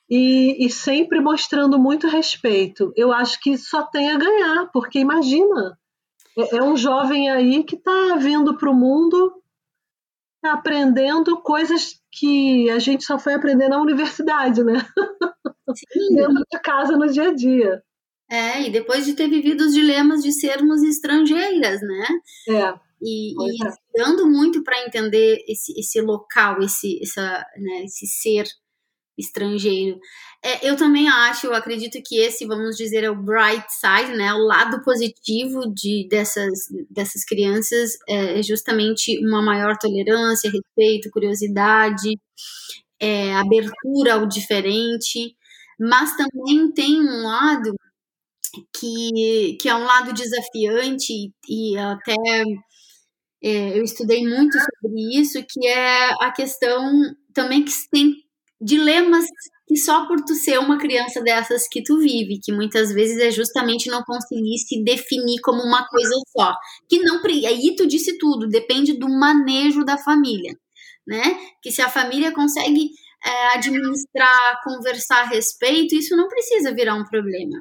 e, 0.10 0.66
e, 0.66 0.70
sempre 0.70 1.20
mostrando 1.20 1.80
muito 1.80 2.08
respeito. 2.08 2.94
Eu 2.96 3.12
acho 3.12 3.40
que 3.40 3.58
só 3.58 3.84
tem 3.84 4.12
a 4.12 4.18
ganhar, 4.18 4.70
porque 4.72 5.00
imagina, 5.00 5.78
é, 6.38 6.58
é 6.58 6.64
um 6.64 6.78
jovem 6.78 7.30
aí 7.30 7.64
que 7.64 7.76
está 7.76 8.16
vindo 8.18 8.58
para 8.58 8.70
o 8.70 8.76
mundo 8.76 9.42
aprendendo 10.44 11.42
coisas 11.42 12.00
que 12.12 12.70
a 12.70 12.80
gente 12.80 13.04
só 13.04 13.18
foi 13.18 13.34
aprender 13.34 13.68
na 13.68 13.82
universidade, 13.82 14.64
né? 14.64 14.74
Dentro 16.16 16.44
de 16.52 16.60
casa 16.62 16.96
no 16.96 17.08
dia 17.08 17.30
a 17.30 17.34
dia. 17.34 17.84
É, 18.30 18.64
e 18.64 18.72
depois 18.72 19.06
de 19.06 19.14
ter 19.14 19.30
vivido 19.30 19.62
os 19.66 19.74
dilemas 19.74 20.22
de 20.24 20.32
sermos 20.32 20.82
estrangeiras, 20.82 21.82
né? 21.82 22.08
É. 22.50 22.74
E, 23.02 23.34
e 23.34 23.64
é. 23.64 23.72
dando 23.96 24.26
muito 24.28 24.64
para 24.64 24.84
entender 24.86 25.44
esse, 25.48 25.78
esse 25.80 26.02
local, 26.02 26.62
esse, 26.62 27.00
essa, 27.04 27.46
né, 27.58 27.84
esse 27.84 28.08
ser 28.08 28.46
estrangeiro. 29.18 30.00
É, 30.44 30.68
eu 30.70 30.76
também 30.76 31.08
acho, 31.08 31.48
eu 31.48 31.54
acredito 31.54 32.02
que 32.04 32.18
esse, 32.18 32.46
vamos 32.46 32.76
dizer, 32.76 33.04
é 33.04 33.10
o 33.10 33.16
bright 33.16 33.66
side, 33.70 34.16
né? 34.16 34.34
O 34.34 34.46
lado 34.46 34.84
positivo 34.84 35.74
de, 35.74 36.08
dessas, 36.10 36.52
dessas 36.90 37.24
crianças 37.24 37.94
é, 38.08 38.40
é 38.40 38.44
justamente 38.44 39.18
uma 39.26 39.42
maior 39.42 39.78
tolerância, 39.78 40.52
respeito, 40.52 41.10
curiosidade, 41.10 42.20
é, 43.00 43.34
abertura 43.36 44.16
ao 44.16 44.28
diferente, 44.28 45.36
mas 45.80 46.16
também 46.16 46.72
tem 46.74 47.00
um 47.02 47.24
lado 47.24 47.74
que, 48.78 49.58
que 49.60 49.70
é 49.70 49.76
um 49.76 49.84
lado 49.84 50.14
desafiante 50.14 51.32
e 51.50 51.78
até 51.78 52.16
é, 53.44 53.78
eu 53.78 53.84
estudei 53.84 54.28
muito 54.28 54.58
sobre 54.58 55.20
isso, 55.20 55.40
que 55.48 55.68
é 55.68 56.12
a 56.22 56.32
questão 56.32 56.92
também 57.34 57.64
que 57.64 57.72
tem 57.92 58.16
dilemas 58.60 59.26
que 59.68 59.78
só 59.78 60.08
por 60.08 60.24
tu 60.24 60.36
ser 60.36 60.60
uma 60.60 60.78
criança 60.78 61.22
dessas 61.22 61.68
que 61.68 61.84
tu 61.84 61.98
vive, 61.98 62.40
que 62.40 62.52
muitas 62.52 62.92
vezes 62.92 63.18
é 63.20 63.32
justamente 63.32 63.90
não 63.90 64.04
conseguir 64.04 64.58
se 64.60 64.84
definir 64.84 65.40
como 65.42 65.62
uma 65.64 65.88
coisa 65.88 66.16
só. 66.36 66.56
Que 66.88 67.00
não 67.00 67.22
aí 67.26 67.76
tu 67.76 67.88
disse 67.88 68.18
tudo, 68.18 68.48
depende 68.48 68.94
do 68.94 69.10
manejo 69.10 69.84
da 69.84 69.98
família, 69.98 70.56
né? 71.06 71.38
Que 71.62 71.72
se 71.72 71.82
a 71.82 71.90
família 71.90 72.32
consegue 72.32 72.92
é, 73.26 73.56
administrar, 73.56 74.62
conversar 74.64 75.22
a 75.22 75.28
respeito, 75.28 75.96
isso 75.96 76.16
não 76.16 76.28
precisa 76.28 76.74
virar 76.74 76.96
um 76.96 77.06
problema. 77.06 77.60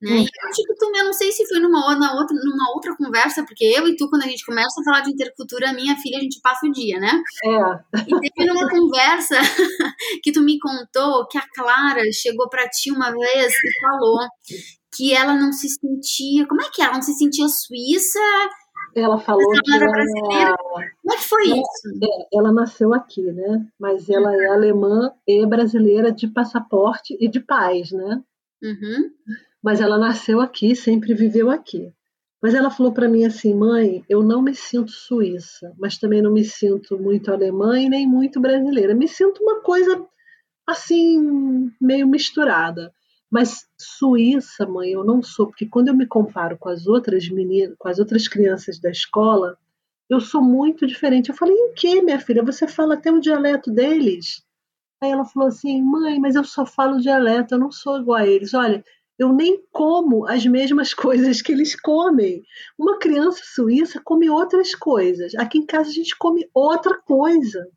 Né? 0.00 0.12
E 0.12 0.20
eu 0.20 0.48
acho 0.48 0.62
que 0.62 0.74
tu, 0.76 0.92
eu 0.94 1.04
não 1.04 1.12
sei 1.12 1.32
se 1.32 1.46
foi 1.48 1.58
numa, 1.58 1.98
na 1.98 2.14
outra, 2.14 2.36
numa 2.36 2.72
outra 2.74 2.94
conversa, 2.96 3.44
porque 3.44 3.64
eu 3.64 3.88
e 3.88 3.96
tu, 3.96 4.08
quando 4.08 4.22
a 4.22 4.28
gente 4.28 4.44
começa 4.44 4.80
a 4.80 4.84
falar 4.84 5.00
de 5.00 5.10
intercultura, 5.10 5.72
minha 5.72 5.96
filha, 5.96 6.18
a 6.18 6.20
gente 6.20 6.40
passa 6.40 6.66
o 6.66 6.72
dia, 6.72 7.00
né? 7.00 7.20
É. 7.44 8.00
E 8.06 8.30
teve 8.30 8.48
numa 8.48 8.68
conversa 8.70 9.36
que 10.22 10.30
tu 10.30 10.40
me 10.42 10.58
contou 10.58 11.26
que 11.26 11.38
a 11.38 11.44
Clara 11.54 12.02
chegou 12.12 12.48
para 12.48 12.68
ti 12.68 12.92
uma 12.92 13.10
vez 13.10 13.52
e 13.52 13.80
falou 13.80 14.18
que 14.94 15.14
ela 15.14 15.34
não 15.34 15.52
se 15.52 15.68
sentia. 15.68 16.46
Como 16.46 16.62
é 16.62 16.70
que 16.70 16.80
é? 16.80 16.84
ela 16.84 16.94
não 16.94 17.02
se 17.02 17.14
sentia 17.14 17.48
suíça? 17.48 18.20
Ela 18.98 19.18
falou 19.18 19.50
que 19.50 19.72
ela 19.72 19.82
era 19.82 19.90
brasileira. 19.90 20.56
Como 20.56 21.12
é 21.12 21.16
que 21.16 21.24
foi 21.24 21.50
ela, 21.50 21.56
isso? 21.60 22.04
É, 22.04 22.36
ela 22.38 22.52
nasceu 22.52 22.94
aqui, 22.94 23.22
né? 23.22 23.66
Mas 23.78 24.08
ela 24.08 24.34
é 24.34 24.46
alemã 24.46 25.12
e 25.26 25.46
brasileira 25.46 26.12
de 26.12 26.28
passaporte 26.28 27.16
e 27.20 27.28
de 27.28 27.40
pais, 27.40 27.92
né? 27.92 28.22
Uhum 28.62 29.10
mas 29.62 29.80
ela 29.80 29.98
nasceu 29.98 30.40
aqui, 30.40 30.74
sempre 30.74 31.14
viveu 31.14 31.50
aqui. 31.50 31.92
Mas 32.40 32.54
ela 32.54 32.70
falou 32.70 32.92
para 32.92 33.08
mim 33.08 33.24
assim, 33.24 33.52
mãe, 33.52 34.04
eu 34.08 34.22
não 34.22 34.40
me 34.40 34.54
sinto 34.54 34.92
suíça, 34.92 35.74
mas 35.76 35.98
também 35.98 36.22
não 36.22 36.32
me 36.32 36.44
sinto 36.44 36.96
muito 36.98 37.32
alemã 37.32 37.78
e 37.78 37.88
nem 37.88 38.06
muito 38.06 38.40
brasileira. 38.40 38.94
Me 38.94 39.08
sinto 39.08 39.42
uma 39.42 39.60
coisa 39.60 40.06
assim, 40.66 41.70
meio 41.80 42.06
misturada. 42.06 42.92
Mas 43.30 43.66
suíça, 43.78 44.66
mãe, 44.66 44.90
eu 44.92 45.04
não 45.04 45.22
sou, 45.22 45.46
porque 45.46 45.66
quando 45.66 45.88
eu 45.88 45.94
me 45.94 46.06
comparo 46.06 46.56
com 46.58 46.68
as 46.68 46.86
outras 46.86 47.28
meninas, 47.28 47.76
com 47.78 47.88
as 47.88 47.98
outras 47.98 48.26
crianças 48.26 48.78
da 48.78 48.90
escola, 48.90 49.58
eu 50.08 50.20
sou 50.20 50.42
muito 50.42 50.86
diferente. 50.86 51.28
Eu 51.28 51.34
falei, 51.34 51.54
em 51.54 51.74
que, 51.74 52.00
minha 52.00 52.18
filha? 52.18 52.42
Você 52.42 52.66
fala 52.66 52.94
até 52.94 53.12
o 53.12 53.20
dialeto 53.20 53.70
deles? 53.70 54.42
Aí 55.02 55.10
ela 55.10 55.24
falou 55.24 55.48
assim, 55.48 55.82
mãe, 55.82 56.18
mas 56.18 56.34
eu 56.34 56.44
só 56.44 56.64
falo 56.64 57.00
dialeto, 57.00 57.54
eu 57.54 57.58
não 57.58 57.70
sou 57.70 57.98
igual 58.00 58.18
a 58.18 58.26
eles. 58.26 58.54
Olha, 58.54 58.82
eu 59.18 59.32
nem 59.32 59.62
como 59.70 60.26
as 60.26 60.46
mesmas 60.46 60.94
coisas 60.94 61.42
que 61.42 61.52
eles 61.52 61.78
comem. 61.78 62.42
Uma 62.78 62.98
criança 62.98 63.42
suíça 63.44 64.00
come 64.02 64.30
outras 64.30 64.74
coisas. 64.74 65.34
Aqui 65.34 65.58
em 65.58 65.66
casa 65.66 65.90
a 65.90 65.92
gente 65.92 66.16
come 66.16 66.48
outra 66.54 66.98
coisa. 67.00 67.68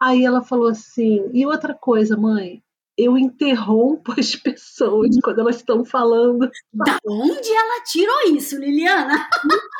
Aí 0.00 0.24
ela 0.24 0.42
falou 0.42 0.68
assim: 0.68 1.28
e 1.32 1.44
outra 1.44 1.74
coisa, 1.74 2.16
mãe, 2.16 2.62
eu 3.04 3.16
interrompo 3.16 4.12
as 4.18 4.36
pessoas 4.36 5.16
quando 5.22 5.40
elas 5.40 5.56
estão 5.56 5.84
falando. 5.84 6.50
Da 6.72 6.98
onde 7.06 7.50
ela 7.50 7.82
tirou 7.84 8.36
isso, 8.36 8.58
Liliana? 8.58 9.28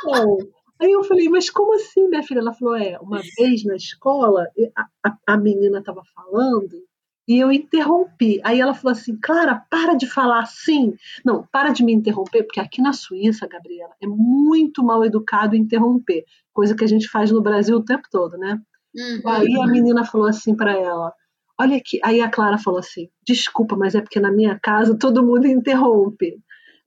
Então, 0.03 0.39
aí 0.81 0.91
eu 0.91 1.05
falei, 1.05 1.29
mas 1.29 1.51
como 1.51 1.75
assim, 1.75 2.09
minha 2.09 2.23
filha? 2.23 2.41
Ela 2.41 2.55
falou: 2.55 2.77
é, 2.77 2.99
uma 3.01 3.21
vez 3.37 3.65
na 3.65 3.77
escola, 3.77 4.47
a, 5.05 5.17
a, 5.27 5.37
menina 5.37 5.81
estava 5.81 6.03
falando 6.15 6.83
e 7.29 7.39
eu 7.39 7.53
interrompi. 7.53 8.41
Aí 8.43 8.61
ela 8.61 8.75
falou 8.75 8.93
assim: 8.93 9.17
Clara, 9.21 9.63
para 9.71 9.95
de 9.95 10.07
falar 10.07 10.41
assim. 10.41 10.95
Não, 11.25 11.47
para 11.53 11.71
de 11.71 11.85
me 11.85 11.93
interromper, 11.93 12.45
porque 12.45 12.61
aqui 12.61 12.81
na 12.81 12.93
Suíça, 12.93 13.47
Gabriela, 13.47 13.95
é 14.03 14.07
muito 14.07 14.83
mal 14.83 15.05
educado 15.05 15.55
interromper, 15.55 16.25
coisa 16.53 16.75
que 16.75 16.85
a 16.85 16.89
gente 16.89 17.09
faz 17.09 17.31
no 17.31 17.43
Brasil 17.43 17.77
o 17.77 17.85
tempo 17.85 18.09
todo, 18.11 18.39
né? 18.39 18.59
Uhum. 18.95 19.29
Aí 19.31 19.55
a 19.61 19.67
menina 19.67 20.05
falou 20.05 20.27
assim 20.27 20.57
para 20.57 20.73
ela: 20.73 21.13
Olha 21.61 21.77
aqui. 21.77 22.01
Aí 22.03 22.23
a 22.23 22.31
Clara 22.31 22.57
falou 22.57 22.81
assim: 22.81 23.11
Desculpa, 23.23 23.77
mas 23.77 23.95
é 23.95 24.01
porque 24.01 24.19
na 24.19 24.33
minha 24.33 24.59
casa 24.59 24.99
todo 24.99 25.23
mundo 25.23 25.47
interrompe. 25.47 26.39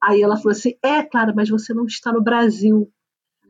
Aí 0.01 0.19
ela 0.19 0.36
falou 0.36 0.49
assim: 0.49 0.74
É, 0.84 1.03
Clara, 1.03 1.32
mas 1.36 1.47
você 1.47 1.76
não 1.76 1.86
está 1.86 2.11
no 2.11 2.24
Brasil. 2.24 2.91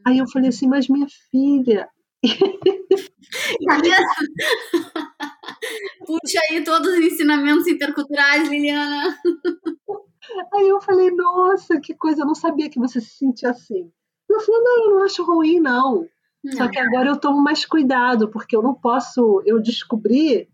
Aí 0.05 0.17
eu 0.17 0.27
falei 0.27 0.49
assim: 0.49 0.67
Mas 0.67 0.89
minha 0.89 1.07
filha. 1.31 1.87
Puxa 6.05 6.39
aí 6.49 6.61
todos 6.61 6.89
os 6.89 6.99
ensinamentos 6.99 7.67
interculturais, 7.67 8.49
Liliana. 8.49 9.17
Aí 10.53 10.69
eu 10.69 10.79
falei, 10.81 11.11
nossa, 11.11 11.81
que 11.81 11.93
coisa, 11.93 12.21
eu 12.21 12.25
não 12.25 12.33
sabia 12.33 12.69
que 12.69 12.79
você 12.79 13.01
se 13.01 13.17
sentia 13.17 13.49
assim. 13.49 13.91
Ela 14.29 14.39
falou, 14.39 14.63
não, 14.63 14.85
eu 14.85 14.95
não 14.95 15.03
acho 15.03 15.21
ruim, 15.23 15.59
não. 15.59 16.07
não. 16.43 16.53
Só 16.53 16.69
que 16.69 16.79
agora 16.79 17.09
eu 17.09 17.19
tomo 17.19 17.41
mais 17.41 17.65
cuidado, 17.65 18.31
porque 18.31 18.55
eu 18.55 18.61
não 18.61 18.73
posso, 18.73 19.43
eu 19.45 19.61
descobri 19.61 20.47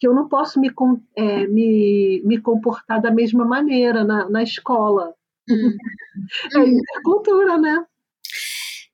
que 0.00 0.08
eu 0.08 0.14
não 0.14 0.26
posso 0.26 0.58
me, 0.58 0.72
é, 1.14 1.46
me, 1.46 2.22
me 2.24 2.40
comportar 2.40 3.02
da 3.02 3.10
mesma 3.10 3.44
maneira 3.44 4.02
na, 4.02 4.28
na 4.28 4.42
escola. 4.42 5.14
Hum. 5.48 5.76
É 6.54 6.58
intercultura, 6.58 7.56
né? 7.56 7.84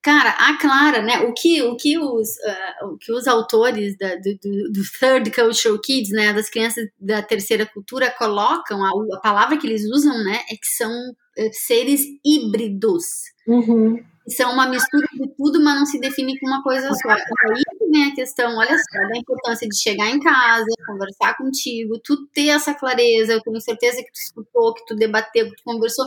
Cara, 0.03 0.31
a 0.31 0.57
Clara, 0.59 1.03
né? 1.03 1.21
O 1.23 1.33
que, 1.33 1.63
o 1.63 1.77
que, 1.77 1.99
os, 1.99 2.29
uh, 2.29 2.93
o 2.93 2.99
que 2.99 3.11
os 3.11 3.27
autores 3.27 3.97
da, 3.99 4.15
do, 4.17 4.39
do, 4.71 4.83
Third 5.01 5.31
Cultural 5.33 5.81
Kids, 5.81 6.13
né? 6.13 6.33
Das 6.33 6.49
crianças 6.49 6.87
da 7.01 7.23
terceira 7.23 7.67
cultura 7.67 8.15
colocam, 8.17 8.85
a, 8.85 9.17
a 9.17 9.21
palavra 9.21 9.57
que 9.57 9.67
eles 9.67 9.85
usam, 9.91 10.17
né? 10.23 10.43
É 10.49 10.55
que 10.55 10.67
são 10.77 10.93
uh, 10.93 11.51
seres 11.53 12.03
híbridos. 12.25 13.05
Uhum. 13.49 14.01
São 14.29 14.53
uma 14.53 14.69
mistura 14.69 15.07
de 15.13 15.29
tudo, 15.37 15.63
mas 15.63 15.79
não 15.79 15.87
se 15.87 16.01
define 16.01 16.39
como 16.41 16.53
uma 16.53 16.63
coisa 16.63 16.89
só. 16.89 17.11
Aí 17.11 17.63
vem 17.91 18.05
a 18.05 18.15
questão, 18.15 18.57
olha 18.57 18.77
só, 18.77 19.09
da 19.09 19.19
importância 19.19 19.69
de 19.69 19.77
chegar 19.77 20.11
em 20.11 20.19
casa, 20.19 20.67
conversar 20.87 21.37
contigo, 21.37 22.01
tu 22.03 22.27
ter 22.29 22.49
essa 22.49 22.75
clareza, 22.75 23.33
eu 23.33 23.43
tenho 23.43 23.61
certeza 23.61 23.99
que 23.99 24.13
tu 24.13 24.19
escutou, 24.19 24.75
que 24.75 24.85
tu 24.87 24.97
debateu, 24.97 25.49
que 25.49 25.57
tu 25.57 25.63
conversou, 25.65 26.07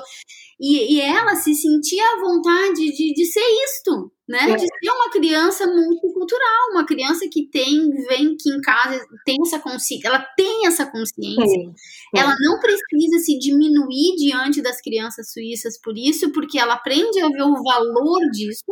e, 0.59 0.95
e 0.95 1.01
ela 1.01 1.35
se 1.35 1.53
sentia 1.53 2.03
à 2.03 2.19
vontade 2.19 2.91
de, 2.91 3.13
de 3.13 3.25
ser 3.25 3.45
isto, 3.65 4.11
né? 4.29 4.51
É. 4.51 4.55
De 4.55 4.61
ser 4.61 4.91
uma 4.91 5.09
criança 5.09 5.65
multicultural, 5.65 6.69
uma 6.71 6.85
criança 6.85 7.27
que 7.31 7.49
tem, 7.49 7.89
vem 8.07 8.37
que 8.37 8.51
em 8.51 8.61
casa 8.61 9.03
tem 9.25 9.35
essa 9.41 9.59
consciência, 9.59 10.07
ela 10.07 10.19
tem 10.37 10.67
essa 10.67 10.85
consciência, 10.85 11.47
sim, 11.47 11.73
sim. 11.75 12.09
ela 12.15 12.35
não 12.39 12.59
precisa 12.59 13.17
se 13.25 13.39
diminuir 13.39 14.15
diante 14.17 14.61
das 14.61 14.79
crianças 14.79 15.31
suíças 15.33 15.81
por 15.81 15.97
isso, 15.97 16.31
porque 16.31 16.59
ela 16.59 16.75
aprende 16.75 17.19
a 17.21 17.27
ver 17.27 17.41
o 17.41 17.63
valor 17.63 18.19
disso, 18.31 18.71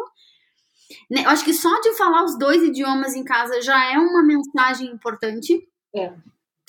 né? 1.10 1.24
Eu 1.26 1.30
acho 1.30 1.44
que 1.44 1.54
só 1.54 1.82
de 1.82 1.98
falar 1.98 2.24
os 2.24 2.38
dois 2.38 2.62
idiomas 2.62 3.16
em 3.16 3.24
casa 3.24 3.60
já 3.60 3.92
é 3.92 3.98
uma 3.98 4.24
mensagem 4.24 4.88
importante. 4.88 5.68
É. 5.94 6.14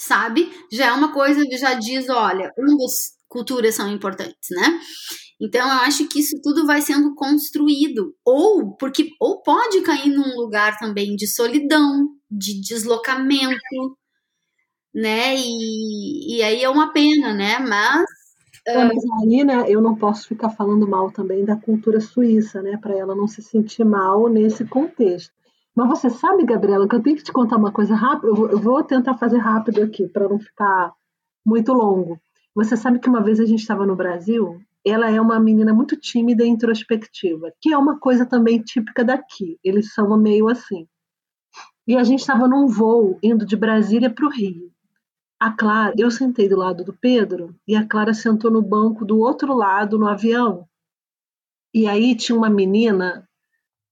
Sabe? 0.01 0.51
Já 0.73 0.87
é 0.87 0.93
uma 0.93 1.13
coisa 1.13 1.43
que 1.45 1.59
já 1.59 1.75
diz, 1.75 2.09
olha, 2.09 2.53
ambas 2.59 3.13
culturas 3.29 3.75
são 3.75 3.89
importantes, 3.93 4.49
né? 4.51 4.81
Então 5.41 5.61
eu 5.67 5.81
acho 5.83 6.09
que 6.09 6.21
isso 6.21 6.41
tudo 6.43 6.67
vai 6.67 6.81
sendo 6.81 7.15
construído 7.15 8.15
ou 8.25 8.77
porque 8.77 9.11
ou 9.21 9.43
pode 9.43 9.81
cair 9.83 10.11
num 10.11 10.37
lugar 10.37 10.77
também 10.79 11.15
de 11.15 11.27
solidão, 11.27 12.09
de 12.31 12.61
deslocamento, 12.61 13.97
né? 14.95 15.37
E, 15.37 16.37
e 16.39 16.43
aí 16.43 16.63
é 16.63 16.69
uma 16.69 16.93
pena, 16.93 17.33
né? 17.35 17.59
Mas 17.61 18.05
é, 18.67 18.85
mas 18.85 19.03
aí, 19.23 19.45
né, 19.45 19.65
eu 19.67 19.81
não 19.81 19.97
posso 19.97 20.29
ficar 20.29 20.51
falando 20.51 20.87
mal 20.87 21.11
também 21.11 21.43
da 21.43 21.57
cultura 21.57 22.01
suíça, 22.01 22.61
né, 22.61 22.77
para 22.77 22.95
ela 22.95 23.15
não 23.15 23.27
se 23.27 23.41
sentir 23.41 23.83
mal 23.83 24.29
nesse 24.29 24.63
contexto. 24.67 25.33
Mas 25.75 25.89
você 25.89 26.11
sabe, 26.11 26.45
Gabriela, 26.45 26.87
que 26.87 26.95
eu 26.95 27.03
tenho 27.03 27.17
que 27.17 27.23
te 27.23 27.33
contar 27.33 27.57
uma 27.57 27.73
coisa 27.73 27.95
rápida. 27.95 28.27
Eu 28.27 28.59
vou 28.59 28.83
tentar 28.83 29.15
fazer 29.17 29.39
rápido 29.39 29.81
aqui 29.81 30.09
para 30.09 30.29
não 30.29 30.39
ficar 30.39 30.93
muito 31.47 31.73
longo. 31.73 32.21
Você 32.55 32.77
sabe 32.77 32.99
que 32.99 33.09
uma 33.09 33.23
vez 33.23 33.39
a 33.39 33.47
gente 33.47 33.61
estava 33.61 33.87
no 33.87 33.95
Brasil. 33.95 34.61
Ela 34.89 35.11
é 35.11 35.21
uma 35.21 35.39
menina 35.39 35.73
muito 35.73 35.97
tímida 35.97 36.45
e 36.45 36.49
introspectiva, 36.49 37.53
que 37.61 37.73
é 37.73 37.79
uma 37.79 37.99
coisa 37.99 38.25
também 38.27 38.61
típica 38.61 39.05
daqui. 39.05 39.59
Eles 39.63 39.93
são 39.93 40.17
meio 40.19 40.49
assim. 40.49 40.87
E 41.87 41.97
a 41.97 42.05
gente 42.05 42.21
estava 42.21 42.47
num 42.47 42.67
voo 42.67 43.19
indo 43.23 43.47
de 43.47 43.57
Brasília 43.57 44.11
para 44.11 44.27
o 44.27 44.31
Rio. 44.31 44.71
A 45.41 45.53
Clara, 45.53 45.95
eu 45.97 46.11
sentei 46.11 46.49
do 46.49 46.57
lado 46.57 46.85
do 46.85 46.93
Pedro 46.93 47.55
e 47.67 47.77
a 47.77 47.87
Clara 47.87 48.13
sentou 48.13 48.51
no 48.51 48.61
banco 48.61 49.05
do 49.05 49.19
outro 49.21 49.55
lado 49.55 49.99
no 49.99 50.09
avião. 50.09 50.67
E 51.73 51.87
aí 51.87 52.15
tinha 52.15 52.37
uma 52.37 52.51
menina 52.51 53.29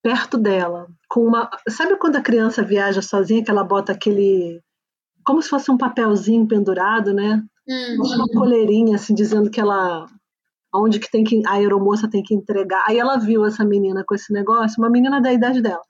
perto 0.03 0.39
dela, 0.39 0.87
com 1.09 1.27
uma. 1.27 1.51
Sabe 1.69 1.97
quando 1.97 2.17
a 2.17 2.23
criança 2.23 2.63
viaja 2.63 3.03
sozinha, 3.03 3.45
que 3.45 3.51
ela 3.51 3.65
bota 3.65 3.93
aquele. 3.93 4.63
Como 5.25 5.43
se 5.43 5.49
fosse 5.49 5.71
um 5.71 5.77
papelzinho 5.77 6.47
pendurado, 6.47 7.13
né? 7.13 7.43
Uhum. 7.69 8.15
Uma 8.15 8.29
coleirinha, 8.29 8.95
assim, 8.95 9.15
dizendo 9.15 9.51
que 9.51 9.61
ela. 9.61 10.07
Onde 10.77 10.99
que 11.01 11.11
tem 11.11 11.25
que. 11.25 11.43
A 11.47 11.55
aeromoça 11.55 12.09
tem 12.09 12.23
que 12.23 12.35
entregar. 12.35 12.85
Aí 12.89 12.99
ela 12.99 13.17
viu 13.17 13.45
essa 13.45 13.65
menina 13.65 14.05
com 14.07 14.15
esse 14.15 14.33
negócio, 14.33 14.83
uma 14.83 14.91
menina 14.91 15.21
da 15.21 15.33
idade 15.33 15.61
dela. 15.63 15.83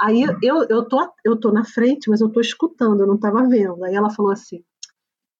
Aí 0.00 0.22
eu, 0.42 0.64
eu, 0.68 0.86
tô, 0.88 1.08
eu 1.24 1.36
tô 1.38 1.50
na 1.50 1.64
frente, 1.64 2.08
mas 2.08 2.20
eu 2.20 2.30
tô 2.30 2.40
escutando, 2.40 3.00
eu 3.00 3.06
não 3.06 3.18
tava 3.18 3.48
vendo. 3.48 3.84
Aí 3.84 3.94
ela 3.94 4.10
falou 4.10 4.30
assim: 4.32 4.62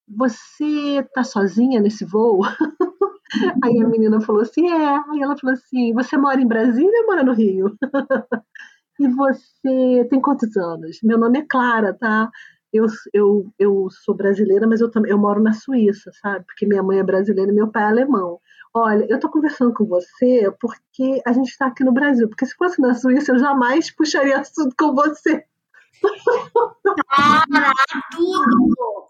você 0.08 1.06
tá 1.14 1.22
sozinha 1.22 1.80
nesse 1.80 2.04
voo? 2.04 2.40
Aí 3.62 3.82
a 3.82 3.88
menina 3.88 4.20
falou 4.20 4.42
assim, 4.42 4.66
é. 4.68 4.86
Aí 5.10 5.20
ela 5.20 5.36
falou 5.36 5.54
assim, 5.54 5.92
você 5.92 6.16
mora 6.16 6.40
em 6.40 6.46
Brasília 6.46 7.00
ou 7.00 7.06
mora 7.06 7.22
no 7.22 7.34
Rio? 7.34 7.76
e 8.98 9.08
você 9.08 10.06
tem 10.08 10.20
quantos 10.20 10.56
anos? 10.56 10.98
Meu 11.02 11.18
nome 11.18 11.40
é 11.40 11.46
Clara, 11.46 11.94
tá? 11.94 12.30
Eu, 12.72 12.86
eu, 13.12 13.52
eu 13.58 13.88
sou 13.90 14.14
brasileira, 14.14 14.66
mas 14.66 14.80
eu, 14.80 14.90
também, 14.90 15.10
eu 15.10 15.18
moro 15.18 15.42
na 15.42 15.52
Suíça, 15.52 16.10
sabe? 16.20 16.44
Porque 16.46 16.66
minha 16.66 16.82
mãe 16.82 16.98
é 16.98 17.02
brasileira 17.02 17.50
e 17.50 17.54
meu 17.54 17.70
pai 17.70 17.84
é 17.84 17.86
alemão. 17.86 18.40
Olha, 18.74 19.06
eu 19.08 19.18
tô 19.18 19.30
conversando 19.30 19.72
com 19.72 19.84
você 19.84 20.50
porque 20.60 21.20
a 21.26 21.32
gente 21.32 21.48
está 21.48 21.66
aqui 21.66 21.84
no 21.84 21.92
Brasil. 21.92 22.28
Porque 22.28 22.46
se 22.46 22.54
fosse 22.54 22.80
na 22.80 22.94
Suíça, 22.94 23.32
eu 23.32 23.38
jamais 23.38 23.90
puxaria 23.90 24.38
assunto 24.38 24.74
com 24.78 24.94
você. 24.94 25.44
Para 27.06 27.72
tudo! 28.14 29.08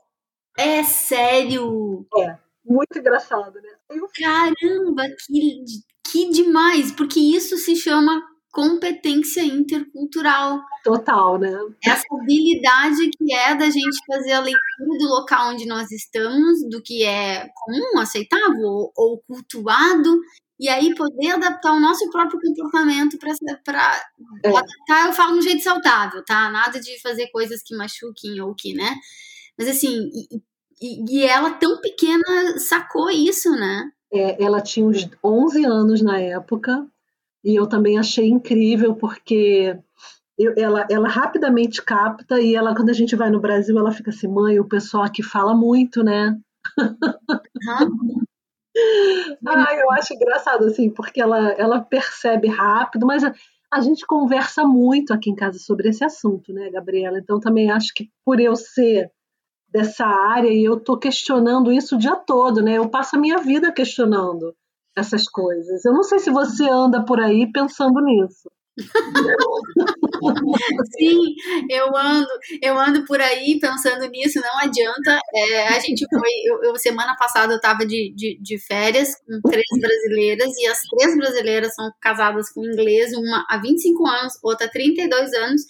É 0.57 0.83
sério? 0.83 2.07
É, 2.19 2.37
muito 2.65 2.99
engraçado, 2.99 3.55
né? 3.61 3.69
Caramba, 4.15 5.05
que, 5.27 5.65
que 6.05 6.31
demais! 6.31 6.91
Porque 6.93 7.21
isso 7.21 7.57
se 7.57 7.77
chama 7.77 8.23
competência 8.53 9.43
intercultural. 9.43 10.61
Total, 10.83 11.39
né? 11.39 11.57
Essa 11.85 12.05
habilidade 12.13 13.11
que 13.11 13.35
é 13.35 13.55
da 13.55 13.69
gente 13.69 13.99
fazer 14.07 14.33
a 14.33 14.41
leitura 14.41 14.99
do 14.99 15.09
local 15.09 15.53
onde 15.53 15.67
nós 15.67 15.91
estamos, 15.91 16.69
do 16.69 16.83
que 16.83 17.05
é 17.05 17.49
comum, 17.55 17.99
aceitável 17.99 18.65
ou, 18.65 18.93
ou 18.97 19.23
cultuado, 19.27 20.21
e 20.59 20.69
aí 20.69 20.95
poder 20.95 21.31
adaptar 21.31 21.73
o 21.73 21.81
nosso 21.81 22.11
próprio 22.11 22.41
comportamento 22.41 23.17
para 23.65 24.03
é. 24.45 24.49
adaptar, 24.49 25.07
eu 25.07 25.13
falo 25.13 25.35
de 25.35 25.39
um 25.39 25.43
jeito 25.43 25.63
saudável, 25.63 26.25
tá? 26.25 26.51
Nada 26.51 26.81
de 26.81 27.01
fazer 27.01 27.29
coisas 27.29 27.63
que 27.63 27.77
machuquem 27.77 28.41
ou 28.41 28.55
que, 28.55 28.75
né? 28.75 28.97
Mas 29.57 29.69
assim, 29.69 30.11
e, 30.13 30.43
e, 30.81 31.21
e 31.21 31.25
ela 31.25 31.53
tão 31.53 31.81
pequena 31.81 32.59
sacou 32.59 33.09
isso, 33.09 33.51
né? 33.53 33.89
É, 34.13 34.43
ela 34.43 34.61
tinha 34.61 34.87
uns 34.87 35.09
11 35.23 35.65
anos 35.65 36.03
na 36.03 36.21
época, 36.21 36.87
e 37.49 37.57
eu 37.57 37.67
também 37.67 37.99
achei 37.99 38.29
incrível, 38.29 38.95
porque 38.95 39.75
eu, 40.39 40.53
ela, 40.55 40.87
ela 40.91 41.09
rapidamente 41.09 41.83
capta, 41.83 42.39
e 42.39 42.55
ela, 42.55 42.77
quando 42.77 42.91
a 42.91 42.93
gente 42.93 43.17
vai 43.17 43.31
no 43.31 43.41
Brasil, 43.41 43.79
ela 43.79 43.91
fica 43.91 44.11
assim, 44.11 44.29
mãe, 44.29 44.61
o 44.61 44.69
pessoal 44.69 45.03
aqui 45.03 45.23
fala 45.23 45.55
muito, 45.55 46.05
né? 46.05 46.39
Uhum. 46.79 48.23
ah, 49.49 49.75
eu 49.75 49.91
acho 49.93 50.13
engraçado, 50.13 50.67
assim, 50.67 50.91
porque 50.91 51.23
ela, 51.23 51.53
ela 51.53 51.81
percebe 51.81 52.49
rápido, 52.49 53.07
mas 53.07 53.25
a, 53.25 53.33
a 53.73 53.81
gente 53.81 54.07
conversa 54.07 54.67
muito 54.67 55.15
aqui 55.15 55.31
em 55.31 55.35
casa 55.35 55.59
sobre 55.59 55.89
esse 55.89 56.05
assunto, 56.05 56.53
né, 56.53 56.69
Gabriela? 56.71 57.19
Então 57.19 57.41
também 57.41 57.71
acho 57.71 57.95
que 57.95 58.11
por 58.27 58.39
eu 58.39 58.55
ser 58.57 59.11
dessa 59.71 60.05
área 60.05 60.51
e 60.51 60.65
eu 60.65 60.77
estou 60.77 60.99
questionando 60.99 61.73
isso 61.73 61.97
o 61.97 61.99
dia 61.99 62.15
todo, 62.15 62.61
né? 62.63 62.75
Eu 62.75 62.91
passo 62.91 63.17
a 63.17 63.19
minha 63.19 63.39
vida 63.39 63.73
questionando 63.73 64.55
essas 64.99 65.29
coisas. 65.29 65.85
Eu 65.85 65.93
não 65.93 66.03
sei 66.03 66.19
se 66.19 66.31
você 66.31 66.69
anda 66.69 67.05
por 67.05 67.21
aí 67.21 67.51
pensando 67.53 68.01
nisso. 68.03 68.51
Sim, 70.97 71.19
eu 71.69 71.97
ando, 71.97 72.29
eu 72.63 72.79
ando 72.79 73.05
por 73.07 73.21
aí 73.21 73.59
pensando 73.61 74.09
nisso, 74.09 74.41
não 74.41 74.61
adianta. 74.61 75.21
É, 75.35 75.67
a 75.69 75.81
gente 75.81 76.07
foi, 76.09 76.31
eu, 76.45 76.63
eu, 76.63 76.77
semana 76.77 77.17
passada 77.17 77.53
eu 77.53 77.57
estava 77.57 77.85
de, 77.85 78.15
de, 78.15 78.39
de, 78.41 78.57
férias 78.59 79.17
com 79.17 79.41
três 79.51 79.67
brasileiras 79.81 80.57
e 80.57 80.69
as 80.69 80.79
três 80.97 81.17
brasileiras 81.17 81.75
são 81.75 81.91
casadas 82.01 82.53
com 82.53 82.65
inglês, 82.65 83.13
uma 83.15 83.45
há 83.49 83.59
25 83.59 84.07
anos, 84.07 84.39
outra 84.43 84.67
há 84.67 84.71
32 84.71 85.35
anos 85.35 85.63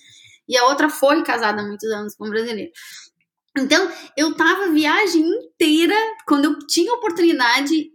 e 0.48 0.56
a 0.56 0.66
outra 0.66 0.88
foi 0.88 1.22
casada 1.22 1.60
há 1.60 1.66
muitos 1.66 1.90
anos 1.90 2.14
com 2.14 2.26
um 2.26 2.30
brasileiro. 2.30 2.70
Então, 3.58 3.90
eu 4.16 4.34
tava 4.34 4.64
a 4.64 4.70
viagem 4.70 5.22
inteira, 5.22 5.94
quando 6.26 6.46
eu 6.46 6.58
tinha 6.66 6.92
oportunidade, 6.94 7.90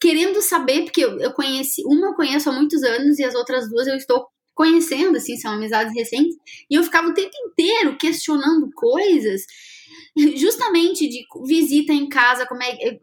querendo 0.00 0.40
saber, 0.40 0.84
porque 0.84 1.04
eu, 1.04 1.18
eu 1.18 1.32
conheci, 1.32 1.82
uma 1.84 2.08
eu 2.08 2.14
conheço 2.14 2.48
há 2.48 2.52
muitos 2.52 2.82
anos 2.82 3.18
e 3.18 3.24
as 3.24 3.34
outras 3.34 3.68
duas 3.68 3.86
eu 3.86 3.96
estou 3.96 4.26
conhecendo, 4.54 5.16
assim, 5.16 5.36
são 5.36 5.52
amizades 5.52 5.92
recentes, 5.94 6.36
e 6.70 6.76
eu 6.76 6.84
ficava 6.84 7.08
o 7.08 7.14
tempo 7.14 7.32
inteiro 7.46 7.96
questionando 7.98 8.70
coisas, 8.74 9.42
justamente 10.36 11.08
de 11.08 11.24
visita 11.46 11.92
em 11.92 12.08
casa, 12.08 12.46
como 12.46 12.62
é 12.62 12.98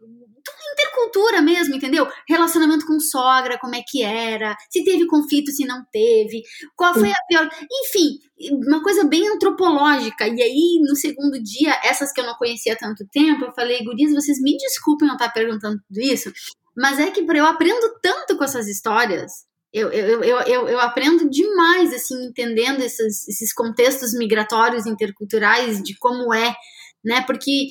intercultura 0.72 1.40
mesmo, 1.40 1.74
entendeu? 1.74 2.08
Relacionamento 2.28 2.86
com 2.86 2.98
sogra, 2.98 3.58
como 3.58 3.74
é 3.74 3.82
que 3.86 4.02
era, 4.02 4.56
se 4.70 4.84
teve 4.84 5.06
conflito, 5.06 5.52
se 5.52 5.64
não 5.64 5.84
teve, 5.92 6.42
qual 6.76 6.94
foi 6.94 7.10
a 7.10 7.24
pior. 7.28 7.48
Enfim, 7.84 8.18
uma 8.66 8.82
coisa 8.82 9.04
bem 9.04 9.28
antropológica. 9.28 10.26
E 10.26 10.42
aí, 10.42 10.80
no 10.82 10.96
segundo 10.96 11.42
dia, 11.42 11.78
essas 11.84 12.12
que 12.12 12.20
eu 12.20 12.26
não 12.26 12.34
conhecia 12.34 12.72
há 12.72 12.76
tanto 12.76 13.06
tempo, 13.12 13.44
eu 13.44 13.52
falei, 13.52 13.84
gurias, 13.84 14.12
vocês 14.12 14.40
me 14.40 14.56
desculpem 14.56 15.08
eu 15.08 15.14
estar 15.14 15.30
perguntando 15.30 15.80
tudo 15.86 16.00
isso, 16.00 16.32
mas 16.76 16.98
é 16.98 17.10
que 17.10 17.20
eu 17.20 17.46
aprendo 17.46 17.94
tanto 18.02 18.36
com 18.36 18.44
essas 18.44 18.66
histórias. 18.66 19.44
Eu, 19.72 19.90
eu, 19.90 20.22
eu, 20.22 20.40
eu, 20.40 20.68
eu 20.68 20.80
aprendo 20.80 21.30
demais, 21.30 21.94
assim, 21.94 22.26
entendendo 22.26 22.82
esses, 22.82 23.26
esses 23.26 23.54
contextos 23.54 24.12
migratórios 24.12 24.86
interculturais, 24.86 25.82
de 25.82 25.96
como 25.98 26.32
é, 26.34 26.54
né? 27.02 27.22
Porque 27.22 27.68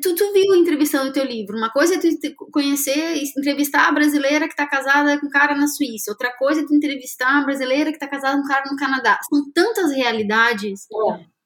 tu, 0.00 0.14
tu 0.14 0.32
viu 0.32 0.54
entrevistando 0.56 1.10
o 1.10 1.12
teu 1.12 1.24
livro. 1.24 1.56
Uma 1.56 1.70
coisa 1.70 1.94
é 1.94 1.98
tu 1.98 2.08
conhecer, 2.52 3.16
entrevistar 3.36 3.88
a 3.88 3.92
brasileira 3.92 4.46
que 4.46 4.52
está 4.52 4.66
casada 4.66 5.18
com 5.18 5.26
um 5.26 5.30
cara 5.30 5.54
na 5.54 5.66
Suíça. 5.66 6.10
Outra 6.10 6.32
coisa 6.36 6.60
é 6.60 6.66
tu 6.66 6.74
entrevistar 6.74 7.38
a 7.38 7.44
brasileira 7.44 7.90
que 7.90 7.96
está 7.96 8.08
casada 8.08 8.36
com 8.36 8.44
um 8.44 8.48
cara 8.48 8.70
no 8.70 8.76
Canadá. 8.76 9.18
São 9.28 9.50
tantas 9.52 9.92
realidades. 9.92 10.86
É. 10.90 11.38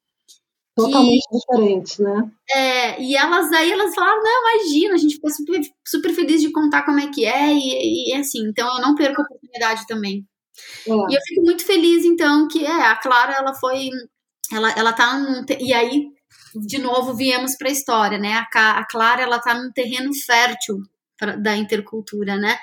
Totalmente 0.74 1.28
que, 1.28 1.39
diferentes, 1.39 1.99
né? 1.99 2.30
É, 2.51 3.03
e 3.03 3.14
elas 3.14 3.53
aí 3.53 3.70
elas 3.70 3.95
falaram, 3.95 4.22
não, 4.22 4.57
imagina, 4.57 4.95
a 4.95 4.97
gente 4.97 5.16
fica 5.16 5.28
super, 5.28 5.61
super 5.87 6.12
feliz 6.14 6.41
de 6.41 6.51
contar 6.51 6.83
como 6.87 6.99
é 6.99 7.09
que 7.09 7.26
é, 7.26 7.53
e, 7.53 8.11
e 8.11 8.14
assim, 8.14 8.49
então 8.49 8.66
eu 8.76 8.80
não 8.80 8.95
perco 8.95 9.20
a 9.20 9.24
oportunidade 9.24 9.87
também. 9.87 10.26
É. 10.87 10.91
E 10.91 11.14
eu 11.14 11.20
fico 11.26 11.43
muito 11.43 11.64
feliz, 11.64 12.07
então, 12.07 12.49
que 12.49 12.64
é, 12.64 12.87
a 12.87 12.97
Clara, 12.97 13.35
ela 13.35 13.53
foi, 13.55 13.91
ela, 14.51 14.70
ela 14.72 14.93
tá 14.95 15.18
num, 15.18 15.45
e 15.61 15.74
aí 15.74 16.07
de 16.55 16.78
novo 16.78 17.14
viemos 17.14 17.57
para 17.57 17.68
a 17.68 17.72
história, 17.72 18.18
né? 18.18 18.46
A, 18.55 18.78
a 18.78 18.86
Clara 18.86 19.22
ela 19.22 19.38
tá 19.38 19.55
num 19.55 19.70
terreno 19.72 20.11
fértil 20.14 20.82
pra, 21.18 21.36
da 21.36 21.57
intercultura, 21.57 22.36
né? 22.36 22.59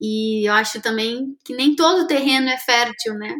E 0.00 0.48
eu 0.48 0.54
acho 0.54 0.80
também 0.80 1.36
que 1.44 1.54
nem 1.54 1.76
todo 1.76 2.06
terreno 2.06 2.48
é 2.48 2.58
fértil, 2.58 3.14
né? 3.14 3.34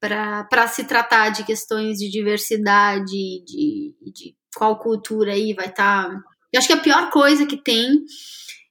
Para 0.00 0.68
se 0.68 0.84
tratar 0.84 1.30
de 1.30 1.44
questões 1.44 1.98
de 1.98 2.10
diversidade, 2.10 3.04
de, 3.06 3.94
de 4.12 4.36
qual 4.54 4.78
cultura 4.78 5.32
aí 5.32 5.54
vai 5.54 5.66
estar. 5.66 6.08
Tá... 6.08 6.20
Eu 6.52 6.58
acho 6.58 6.68
que 6.68 6.74
a 6.74 6.80
pior 6.80 7.10
coisa 7.10 7.46
que 7.46 7.56
tem 7.56 8.04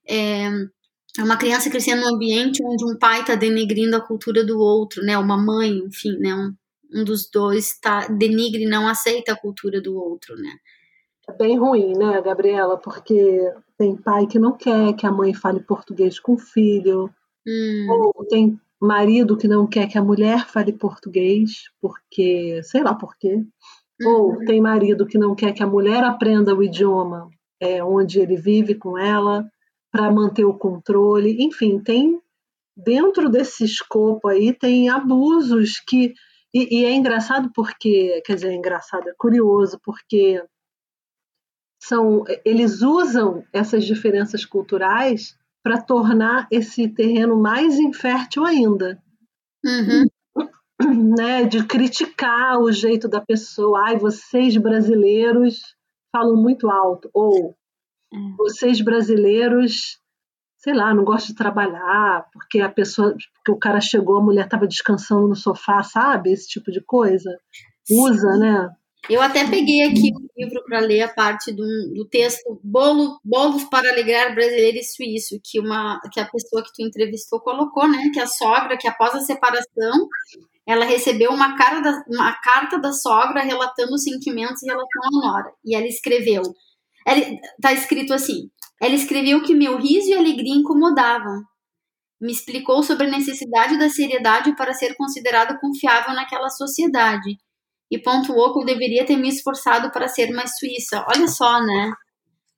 é, 0.08 0.48
é 1.18 1.24
uma 1.24 1.38
criança 1.38 1.70
crescendo 1.70 2.02
num 2.02 2.16
ambiente 2.16 2.64
onde 2.64 2.86
um 2.86 2.98
pai 2.98 3.22
está 3.22 3.36
denegrindo 3.36 3.96
a 3.96 4.06
cultura 4.06 4.44
do 4.44 4.60
outro, 4.60 5.04
né? 5.04 5.18
Uma 5.18 5.38
mãe, 5.38 5.72
enfim, 5.78 6.18
né? 6.20 6.36
Um, 6.36 6.54
um 6.94 7.04
dos 7.04 7.30
dois 7.30 7.80
tá, 7.80 8.08
denigre 8.08 8.64
e 8.64 8.70
não 8.70 8.88
aceita 8.88 9.34
a 9.34 9.40
cultura 9.40 9.82
do 9.82 9.96
outro, 9.96 10.36
né? 10.36 10.52
É 11.28 11.34
bem 11.34 11.58
ruim, 11.58 11.94
né, 11.98 12.22
Gabriela? 12.22 12.78
Porque 12.78 13.40
tem 13.78 13.96
pai 13.96 14.28
que 14.28 14.38
não 14.38 14.54
quer 14.54 14.94
que 14.94 15.06
a 15.06 15.12
mãe 15.12 15.34
fale 15.34 15.60
português 15.60 16.20
com 16.20 16.34
o 16.34 16.38
filho, 16.38 17.10
hum. 17.48 17.88
ou 17.90 18.26
tem 18.26 18.60
marido 18.80 19.38
que 19.38 19.48
não 19.48 19.66
quer 19.66 19.88
que 19.88 19.98
a 19.98 20.04
mulher 20.04 20.46
fale 20.48 20.72
português, 20.72 21.64
porque, 21.82 22.62
sei 22.64 22.84
lá 22.84 22.94
por 22.94 23.18
quê. 23.18 23.44
Uhum. 24.02 24.10
Ou 24.10 24.46
tem 24.46 24.62
marido 24.62 25.06
que 25.06 25.18
não 25.18 25.34
quer 25.34 25.54
que 25.54 25.64
a 25.64 25.68
mulher 25.68 26.04
aprenda 26.04 26.54
o 26.54 26.62
idioma 26.62 27.30
é, 27.60 27.84
onde 27.84 28.20
ele 28.20 28.36
vive 28.36 28.76
com 28.76 28.98
ela 28.98 29.50
para 29.92 30.12
manter 30.12 30.46
o 30.46 30.54
controle. 30.54 31.44
Enfim, 31.44 31.80
tem 31.80 32.20
dentro 32.76 33.30
desse 33.30 33.64
escopo 33.64 34.28
aí 34.28 34.52
tem 34.52 34.90
abusos 34.90 35.80
que 35.88 36.14
e, 36.56 36.80
e, 36.80 36.86
é 36.86 36.94
engraçado 36.94 37.52
porque, 37.54 38.22
quer 38.26 38.36
dizer, 38.36 38.52
é 38.52 38.56
engraçado, 38.56 39.10
é 39.10 39.14
curioso 39.18 39.78
porque 39.84 40.42
são 41.78 42.24
eles 42.46 42.82
usam 42.82 43.44
essas 43.52 43.86
diferenças 43.86 44.46
culturais 44.46 45.38
para 45.62 45.82
tornar 45.82 46.48
esse 46.50 46.88
terreno 46.88 47.38
mais 47.38 47.78
infértil 47.78 48.46
ainda. 48.46 49.02
Uhum. 49.64 50.06
Né, 51.18 51.46
de 51.46 51.66
criticar 51.66 52.60
o 52.60 52.70
jeito 52.70 53.08
da 53.08 53.22
pessoa. 53.22 53.86
Ai, 53.88 53.98
vocês 53.98 54.58
brasileiros 54.58 55.74
falam 56.12 56.36
muito 56.36 56.70
alto. 56.70 57.10
Ou 57.14 57.56
é. 58.14 58.18
vocês 58.38 58.82
brasileiros, 58.82 60.02
sei 60.66 60.74
lá, 60.74 60.96
não 60.96 61.04
gostam 61.04 61.28
de 61.28 61.36
trabalhar, 61.36 62.26
porque 62.34 62.60
a 62.60 62.68
pessoa, 62.68 63.16
porque 63.36 63.52
o 63.52 63.60
cara 63.60 63.80
chegou, 63.80 64.18
a 64.18 64.24
mulher 64.24 64.46
estava 64.46 64.66
descansando 64.66 65.28
no 65.28 65.36
sofá, 65.36 65.84
sabe? 65.84 66.32
Esse 66.34 66.48
tipo 66.48 66.72
de 66.72 66.82
coisa. 66.82 67.30
Usa, 67.88 68.34
Sim. 68.34 68.40
né? 68.40 68.70
Eu 69.08 69.22
até 69.22 69.48
peguei 69.48 69.84
aqui 69.84 70.12
o 70.12 70.28
livro 70.36 70.64
para 70.66 70.80
ler 70.80 71.04
a 71.04 71.14
parte 71.14 71.52
do, 71.52 71.64
do 71.94 72.10
texto 72.10 72.60
Bolo, 72.64 73.20
Bolos 73.24 73.66
para 73.66 73.92
Alegrar 73.92 74.34
Brasileiro 74.34 74.80
e 74.80 74.84
Suíço, 74.84 75.40
que, 75.44 75.60
uma, 75.60 76.02
que 76.12 76.20
a 76.20 76.26
pessoa 76.26 76.64
que 76.64 76.74
tu 76.74 76.82
entrevistou 76.82 77.40
colocou, 77.40 77.88
né? 77.88 78.10
Que 78.12 78.20
a 78.20 78.26
sogra, 78.26 78.76
que 78.76 78.88
após 78.88 79.14
a 79.14 79.20
separação, 79.20 80.08
ela 80.68 80.84
recebeu 80.84 81.30
uma, 81.30 81.56
cara 81.56 81.80
da, 81.80 82.04
uma 82.08 82.34
carta 82.42 82.80
da 82.80 82.92
sogra 82.92 83.44
relatando 83.44 83.94
os 83.94 84.02
sentimentos 84.02 84.64
em 84.64 84.68
relação 84.68 85.02
à 85.04 85.28
nora. 85.28 85.52
E 85.64 85.76
ela 85.76 85.86
escreveu, 85.86 86.42
ela, 87.06 87.22
tá 87.62 87.74
escrito 87.74 88.14
assim, 88.14 88.50
ela 88.82 88.94
escreveu 88.94 89.44
que 89.44 89.54
meu 89.54 89.78
riso 89.78 90.10
e 90.10 90.14
alegria 90.14 90.56
incomodavam. 90.56 91.44
Me 92.20 92.32
explicou 92.32 92.82
sobre 92.82 93.08
a 93.08 93.12
necessidade 93.12 93.78
da 93.78 93.90
seriedade 93.90 94.56
para 94.56 94.74
ser 94.74 94.96
considerado 94.96 95.60
confiável 95.60 96.14
naquela 96.14 96.50
sociedade 96.50 97.38
e 97.92 98.00
pontuou 98.00 98.54
que 98.54 98.60
eu 98.60 98.66
deveria 98.66 99.06
ter 99.06 99.16
me 99.16 99.30
esforçado 99.30 99.92
para 99.92 100.08
ser 100.08 100.32
mais 100.32 100.58
suíça. 100.58 101.06
Olha 101.08 101.28
só, 101.28 101.62
né? 101.62 101.94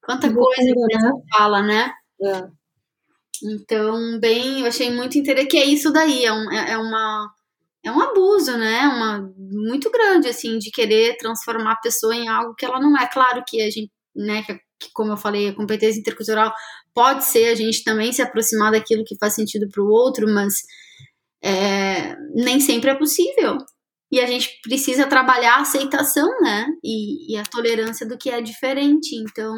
Quanta 0.02 0.34
coisa 0.34 0.74
que 0.74 0.98
né? 0.98 1.12
fala, 1.36 1.62
né? 1.62 1.92
É. 2.22 2.48
Então, 3.44 4.20
bem, 4.20 4.62
eu 4.62 4.68
achei 4.68 4.90
muito 4.92 5.18
interessante 5.18 5.50
que 5.52 5.58
é 5.58 5.66
isso 5.66 5.92
daí, 5.92 6.26
é, 6.26 6.32
um, 6.32 6.52
é, 6.52 6.72
é, 6.72 6.78
uma 6.78 7.32
é 7.84 7.92
um 7.92 8.02
abuso, 8.02 8.58
né? 8.58 8.88
Uma 8.88 9.34
muito 9.38 9.92
grande 9.92 10.28
assim 10.28 10.58
de 10.58 10.72
querer 10.72 11.18
transformar 11.18 11.74
a 11.74 11.82
pessoa 11.82 12.16
em 12.16 12.28
algo 12.28 12.56
que 12.56 12.66
ela 12.66 12.80
não 12.80 12.98
é. 12.98 13.08
Claro 13.08 13.44
que 13.48 13.62
a 13.62 13.70
gente, 13.70 13.92
né, 14.18 14.44
que, 14.44 14.60
como 14.94 15.12
eu 15.12 15.18
falei, 15.18 15.50
a 15.50 15.56
competência 15.56 16.00
intercultural 16.00 16.54
pode 16.94 17.24
ser 17.24 17.50
a 17.50 17.56
gente 17.56 17.84
também 17.84 18.12
se 18.12 18.22
aproximar 18.22 18.72
daquilo 18.72 19.06
que 19.06 19.18
faz 19.18 19.36
sentido 19.36 19.68
para 19.70 19.84
o 19.84 19.90
outro, 19.90 20.28
mas 20.28 20.54
é, 21.42 22.16
nem 22.36 22.60
sempre 22.60 22.90
é 22.90 22.96
possível 22.96 23.58
e 24.12 24.20
a 24.20 24.26
gente 24.26 24.60
precisa 24.62 25.06
trabalhar 25.06 25.58
a 25.58 25.62
aceitação, 25.62 26.28
né? 26.42 26.68
E, 26.84 27.34
e, 27.34 27.38
a 27.38 27.44
tolerância 27.44 28.08
do 28.08 28.18
que 28.18 28.30
é 28.30 28.42
diferente. 28.42 29.16
Então, 29.16 29.54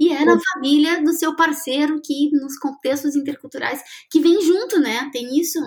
e 0.00 0.12
é 0.12 0.24
na 0.24 0.38
família 0.52 1.02
do 1.02 1.12
seu 1.12 1.36
parceiro 1.36 2.00
que 2.04 2.30
nos 2.32 2.58
contextos 2.58 3.14
interculturais 3.14 3.80
que 4.10 4.20
vem 4.20 4.40
junto, 4.40 4.80
né? 4.80 5.08
Tem 5.12 5.38
isso. 5.38 5.58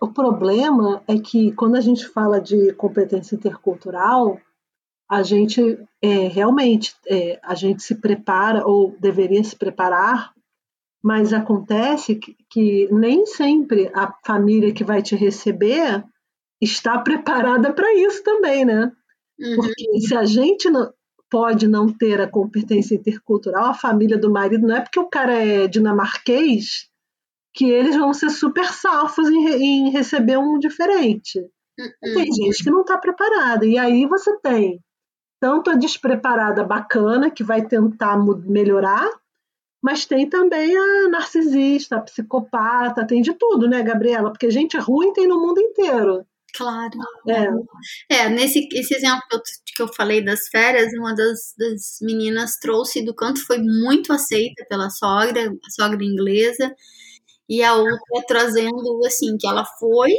O 0.00 0.08
problema 0.08 1.02
é 1.08 1.18
que 1.18 1.52
quando 1.52 1.74
a 1.74 1.80
gente 1.80 2.06
fala 2.06 2.40
de 2.40 2.72
competência 2.74 3.34
intercultural, 3.34 4.38
a 5.10 5.24
gente 5.24 5.60
é, 6.00 6.28
realmente 6.28 6.94
é, 7.08 7.40
a 7.42 7.56
gente 7.56 7.82
se 7.82 7.96
prepara 7.96 8.64
ou 8.64 8.96
deveria 9.00 9.42
se 9.42 9.56
preparar, 9.56 10.32
mas 11.02 11.32
acontece 11.32 12.14
que, 12.14 12.36
que 12.48 12.88
nem 12.92 13.26
sempre 13.26 13.90
a 13.92 14.14
família 14.24 14.72
que 14.72 14.84
vai 14.84 15.02
te 15.02 15.16
receber 15.16 16.04
está 16.60 16.96
preparada 17.02 17.72
para 17.72 17.92
isso 17.94 18.22
também, 18.22 18.64
né? 18.64 18.92
Uhum. 19.40 19.56
Porque 19.56 20.00
se 20.00 20.14
a 20.14 20.24
gente 20.24 20.70
não, 20.70 20.92
pode 21.28 21.66
não 21.66 21.88
ter 21.88 22.20
a 22.20 22.30
competência 22.30 22.94
intercultural, 22.94 23.64
a 23.64 23.74
família 23.74 24.16
do 24.16 24.30
marido, 24.30 24.64
não 24.68 24.76
é 24.76 24.80
porque 24.80 25.00
o 25.00 25.08
cara 25.08 25.34
é 25.34 25.66
dinamarquês 25.66 26.88
que 27.52 27.68
eles 27.68 27.96
vão 27.96 28.14
ser 28.14 28.30
super 28.30 28.66
safos 28.66 29.28
em, 29.28 29.48
em 29.48 29.90
receber 29.90 30.38
um 30.38 30.56
diferente. 30.56 31.40
Uhum. 31.40 32.14
Tem 32.14 32.32
gente 32.32 32.62
que 32.62 32.70
não 32.70 32.82
está 32.82 32.96
preparada. 32.96 33.66
E 33.66 33.76
aí 33.76 34.06
você 34.06 34.38
tem 34.38 34.80
tanto 35.40 35.70
a 35.70 35.74
despreparada 35.74 36.62
bacana, 36.62 37.30
que 37.30 37.42
vai 37.42 37.66
tentar 37.66 38.16
melhorar, 38.46 39.08
mas 39.82 40.04
tem 40.04 40.28
também 40.28 40.76
a 40.76 41.08
narcisista, 41.08 41.96
a 41.96 42.02
psicopata, 42.02 43.06
tem 43.06 43.22
de 43.22 43.32
tudo, 43.32 43.66
né, 43.66 43.82
Gabriela? 43.82 44.30
Porque 44.30 44.50
gente 44.50 44.76
ruim 44.76 45.12
tem 45.14 45.26
no 45.26 45.40
mundo 45.40 45.58
inteiro. 45.58 46.26
Claro. 46.54 46.90
É, 48.10 48.16
é 48.16 48.28
nesse 48.28 48.68
esse 48.72 48.94
exemplo 48.94 49.22
que 49.74 49.82
eu, 49.82 49.88
falei 49.88 50.22
das 50.22 50.48
férias, 50.48 50.92
uma 50.98 51.14
das, 51.14 51.54
das 51.56 51.98
meninas 52.02 52.58
trouxe 52.60 53.04
do 53.04 53.14
canto, 53.14 53.44
foi 53.46 53.58
muito 53.58 54.12
aceita 54.12 54.66
pela 54.68 54.90
sogra, 54.90 55.48
a 55.48 55.70
sogra 55.70 56.04
inglesa, 56.04 56.74
e 57.50 57.64
a 57.64 57.74
outra 57.74 57.98
trazendo, 58.28 59.04
assim, 59.04 59.36
que 59.36 59.44
ela 59.44 59.64
foi, 59.64 60.12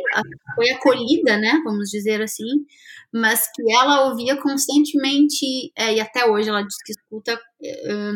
foi 0.53 0.69
acolhida, 0.71 1.37
né, 1.37 1.61
vamos 1.63 1.89
dizer 1.89 2.21
assim, 2.21 2.65
mas 3.13 3.47
que 3.55 3.63
ela 3.71 4.09
ouvia 4.09 4.35
constantemente, 4.35 5.71
é, 5.77 5.95
e 5.95 6.01
até 6.01 6.29
hoje 6.29 6.49
ela 6.49 6.61
diz 6.61 6.75
que 6.85 6.91
escuta 6.91 7.39
é, 7.63 8.11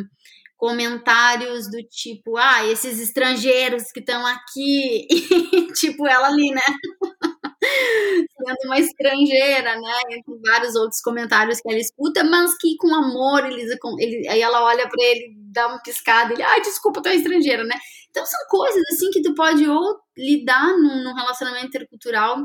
comentários 0.57 1.71
do 1.71 1.81
tipo, 1.83 2.35
ah, 2.37 2.65
esses 2.65 2.99
estrangeiros 2.99 3.83
que 3.93 4.01
estão 4.01 4.25
aqui, 4.25 5.07
e, 5.09 5.67
tipo, 5.73 6.05
ela 6.05 6.27
ali, 6.27 6.51
né, 6.51 6.61
sendo 7.61 8.57
uma 8.65 8.79
estrangeira, 8.79 9.79
né? 9.79 10.01
Entre 10.11 10.37
vários 10.45 10.75
outros 10.75 11.01
comentários 11.01 11.59
que 11.59 11.69
ela 11.69 11.79
escuta, 11.79 12.23
mas 12.23 12.57
que 12.57 12.75
com 12.77 12.93
amor 12.93 13.45
eles, 13.45 13.77
ele, 13.99 14.27
aí 14.27 14.41
ela 14.41 14.63
olha 14.63 14.87
para 14.87 15.03
ele, 15.03 15.35
dá 15.51 15.67
uma 15.67 15.81
piscada, 15.81 16.33
ele, 16.33 16.43
ai, 16.43 16.61
desculpa, 16.61 17.01
tu 17.01 17.09
é 17.09 17.15
estrangeira, 17.15 17.63
né? 17.63 17.75
Então 18.09 18.25
são 18.25 18.39
coisas 18.49 18.81
assim 18.93 19.09
que 19.11 19.21
tu 19.21 19.33
pode 19.33 19.67
ou 19.67 19.99
lidar 20.17 20.67
num, 20.77 21.03
num 21.03 21.13
relacionamento 21.13 21.67
intercultural, 21.67 22.37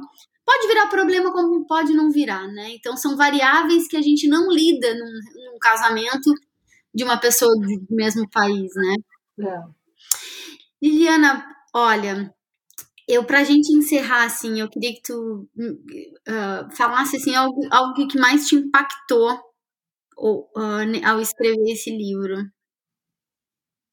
pode 0.44 0.66
virar 0.66 0.88
problema 0.88 1.32
como 1.32 1.66
pode 1.66 1.92
não 1.92 2.10
virar, 2.10 2.46
né? 2.48 2.70
Então 2.70 2.96
são 2.96 3.16
variáveis 3.16 3.86
que 3.86 3.96
a 3.96 4.02
gente 4.02 4.28
não 4.28 4.50
lida 4.50 4.94
num, 4.94 5.52
num 5.52 5.58
casamento 5.60 6.32
de 6.94 7.04
uma 7.04 7.18
pessoa 7.18 7.52
do 7.54 7.86
mesmo 7.94 8.28
país, 8.30 8.70
né? 8.74 8.96
É. 9.46 9.80
Liliana, 10.82 11.46
olha, 11.74 12.34
eu, 13.10 13.24
pra 13.24 13.42
gente 13.42 13.72
encerrar, 13.72 14.24
assim, 14.24 14.60
eu 14.60 14.68
queria 14.68 14.92
que 14.94 15.02
tu 15.02 15.48
uh, 15.58 16.76
falasse, 16.76 17.16
assim, 17.16 17.34
algo, 17.34 17.60
algo 17.70 18.06
que 18.06 18.18
mais 18.18 18.46
te 18.46 18.54
impactou 18.54 19.38
ou, 20.16 20.50
uh, 20.56 21.06
ao 21.06 21.20
escrever 21.20 21.72
esse 21.72 21.90
livro. 21.90 22.36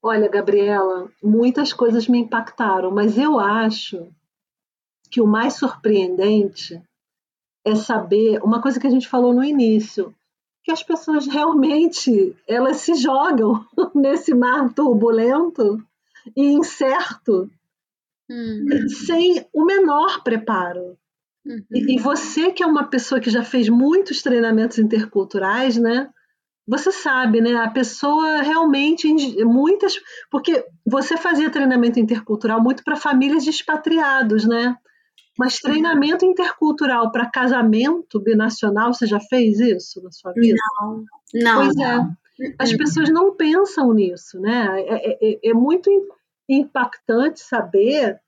Olha, 0.04 0.30
Gabriela, 0.30 1.12
muitas 1.24 1.74
coisas 1.74 2.08
me 2.08 2.20
impactaram, 2.20 2.92
mas 2.92 3.18
eu 3.18 3.40
acho 3.40 4.08
que 5.10 5.20
o 5.20 5.28
mais 5.28 5.56
surpreendente 5.56 6.82
é 7.66 7.76
saber 7.76 8.42
uma 8.44 8.62
coisa 8.62 8.80
que 8.80 8.88
a 8.88 8.90
gente 8.90 9.08
falou 9.08 9.34
no 9.34 9.44
início, 9.44 10.14
que 10.64 10.72
as 10.72 10.84
pessoas 10.84 11.28
realmente 11.28 12.36
elas 12.48 12.78
se 12.78 12.94
jogam 12.94 13.66
nesse 13.96 14.34
mar 14.34 14.74
turbulento 14.74 15.84
e 16.36 16.44
incerto 16.52 17.50
hum. 18.30 18.88
sem 18.90 19.46
o 19.54 19.66
menor 19.66 20.24
preparo. 20.24 20.98
Uhum. 21.46 21.64
E, 21.72 21.96
e, 21.96 22.00
você 22.00 22.52
que 22.52 22.62
é 22.62 22.66
uma 22.66 22.84
pessoa 22.84 23.22
que 23.22 23.30
já 23.30 23.44
fez 23.44 23.70
muitos 23.70 24.22
treinamentos 24.22 24.78
interculturais, 24.78 25.78
né? 25.78 26.10
Você 26.68 26.92
sabe, 26.92 27.40
né? 27.40 27.56
A 27.56 27.70
pessoa 27.70 28.42
realmente 28.42 29.08
muitas, 29.46 29.96
porque 30.30 30.66
você 30.86 31.16
fazia 31.16 31.50
treinamento 31.50 31.98
intercultural 32.00 32.62
muito 32.62 32.84
para 32.84 32.98
famílias 32.98 33.46
de 33.46 33.50
expatriados, 33.50 34.46
né? 34.46 34.76
Mas 35.38 35.60
treinamento 35.60 36.26
intercultural 36.26 37.12
para 37.12 37.30
casamento 37.30 38.20
binacional, 38.20 38.92
você 38.94 39.06
já 39.06 39.20
fez 39.20 39.60
isso 39.60 40.02
na 40.04 40.12
sua 40.12 40.34
vida? 40.34 40.58
Não, 40.82 41.04
não. 41.34 41.64
Pois 41.64 41.78
é. 41.78 42.54
As 42.60 42.72
uhum. 42.72 42.78
pessoas 42.78 43.10
não 43.10 43.36
pensam 43.36 43.94
nisso, 43.94 44.40
né? 44.40 44.68
É, 44.82 45.12
é, 45.12 45.18
é, 45.22 45.50
é 45.50 45.54
muito 45.54 45.90
impactante 46.50 47.40
saber 47.40 48.20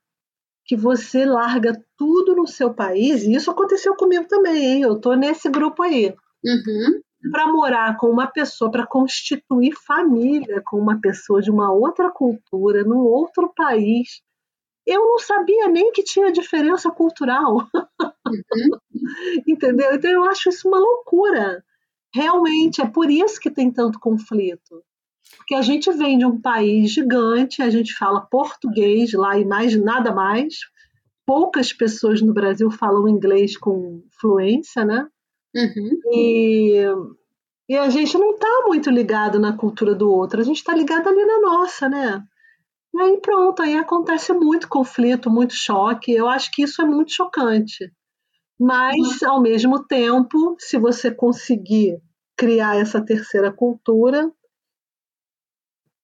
que 0.66 0.76
você 0.76 1.26
larga 1.26 1.74
tudo 1.98 2.36
no 2.36 2.48
seu 2.48 2.74
país, 2.74 3.24
e 3.24 3.34
isso 3.34 3.50
aconteceu 3.50 3.96
comigo 3.96 4.28
também, 4.28 4.64
hein? 4.64 4.82
Eu 4.82 5.00
tô 5.00 5.16
nesse 5.16 5.50
grupo 5.50 5.82
aí. 5.82 6.14
Uhum. 6.46 7.02
Para 7.32 7.48
morar 7.48 7.98
com 7.98 8.08
uma 8.08 8.28
pessoa, 8.28 8.70
para 8.70 8.86
constituir 8.86 9.74
família 9.74 10.62
com 10.64 10.78
uma 10.78 11.02
pessoa 11.02 11.42
de 11.42 11.50
uma 11.50 11.74
outra 11.74 12.12
cultura, 12.12 12.84
num 12.84 13.00
outro 13.00 13.52
país. 13.56 14.22
Eu 14.86 15.06
não 15.06 15.20
sabia 15.20 15.68
nem 15.68 15.92
que 15.92 16.04
tinha 16.04 16.32
diferença 16.32 16.92
cultural. 16.92 17.68
Uhum. 18.28 18.80
Entendeu? 19.48 19.96
Então 19.96 20.12
eu 20.12 20.24
acho 20.26 20.50
isso 20.50 20.68
uma 20.68 20.80
loucura. 20.80 21.64
Realmente, 22.14 22.82
é 22.82 22.88
por 22.88 23.10
isso 23.10 23.40
que 23.40 23.52
tem 23.52 23.72
tanto 23.72 24.00
conflito. 24.00 24.84
Porque 25.38 25.56
a 25.56 25.62
gente 25.62 25.92
vem 25.92 26.18
de 26.18 26.26
um 26.26 26.40
país 26.40 26.92
gigante, 26.92 27.62
a 27.62 27.70
gente 27.70 27.94
fala 27.94 28.22
português 28.22 29.14
lá 29.14 29.38
e 29.38 29.46
mais 29.46 29.76
nada 29.76 30.12
mais. 30.12 30.56
Poucas 31.26 31.72
pessoas 31.72 32.22
no 32.22 32.34
Brasil 32.34 32.70
falam 32.72 33.08
inglês 33.08 33.58
com 33.58 34.04
fluência, 34.20 34.84
né? 34.84 35.08
Uhum. 35.56 35.90
E, 36.12 36.84
e 37.68 37.78
a 37.78 37.90
gente 37.90 38.18
não 38.18 38.32
está 38.32 38.64
muito 38.66 38.90
ligado 38.90 39.40
na 39.40 39.56
cultura 39.56 39.96
do 39.96 40.12
outro, 40.12 40.40
a 40.40 40.44
gente 40.44 40.58
está 40.58 40.74
ligado 40.74 41.08
ali 41.08 41.26
na 41.26 41.40
nossa, 41.42 41.88
né? 41.88 42.24
E 42.94 43.00
aí 43.00 43.18
pronto, 43.22 43.62
aí 43.62 43.78
acontece 43.78 44.34
muito 44.34 44.68
conflito, 44.68 45.30
muito 45.30 45.54
choque. 45.54 46.12
Eu 46.12 46.28
acho 46.28 46.52
que 46.52 46.64
isso 46.64 46.82
é 46.82 46.86
muito 46.86 47.14
chocante. 47.14 47.92
Mas, 48.60 49.24
ao 49.24 49.42
mesmo 49.42 49.86
tempo, 49.86 50.56
se 50.60 50.78
você 50.78 51.10
conseguir 51.10 52.02
criar 52.36 52.78
essa 52.78 53.00
terceira 53.04 53.54
cultura, 53.54 54.30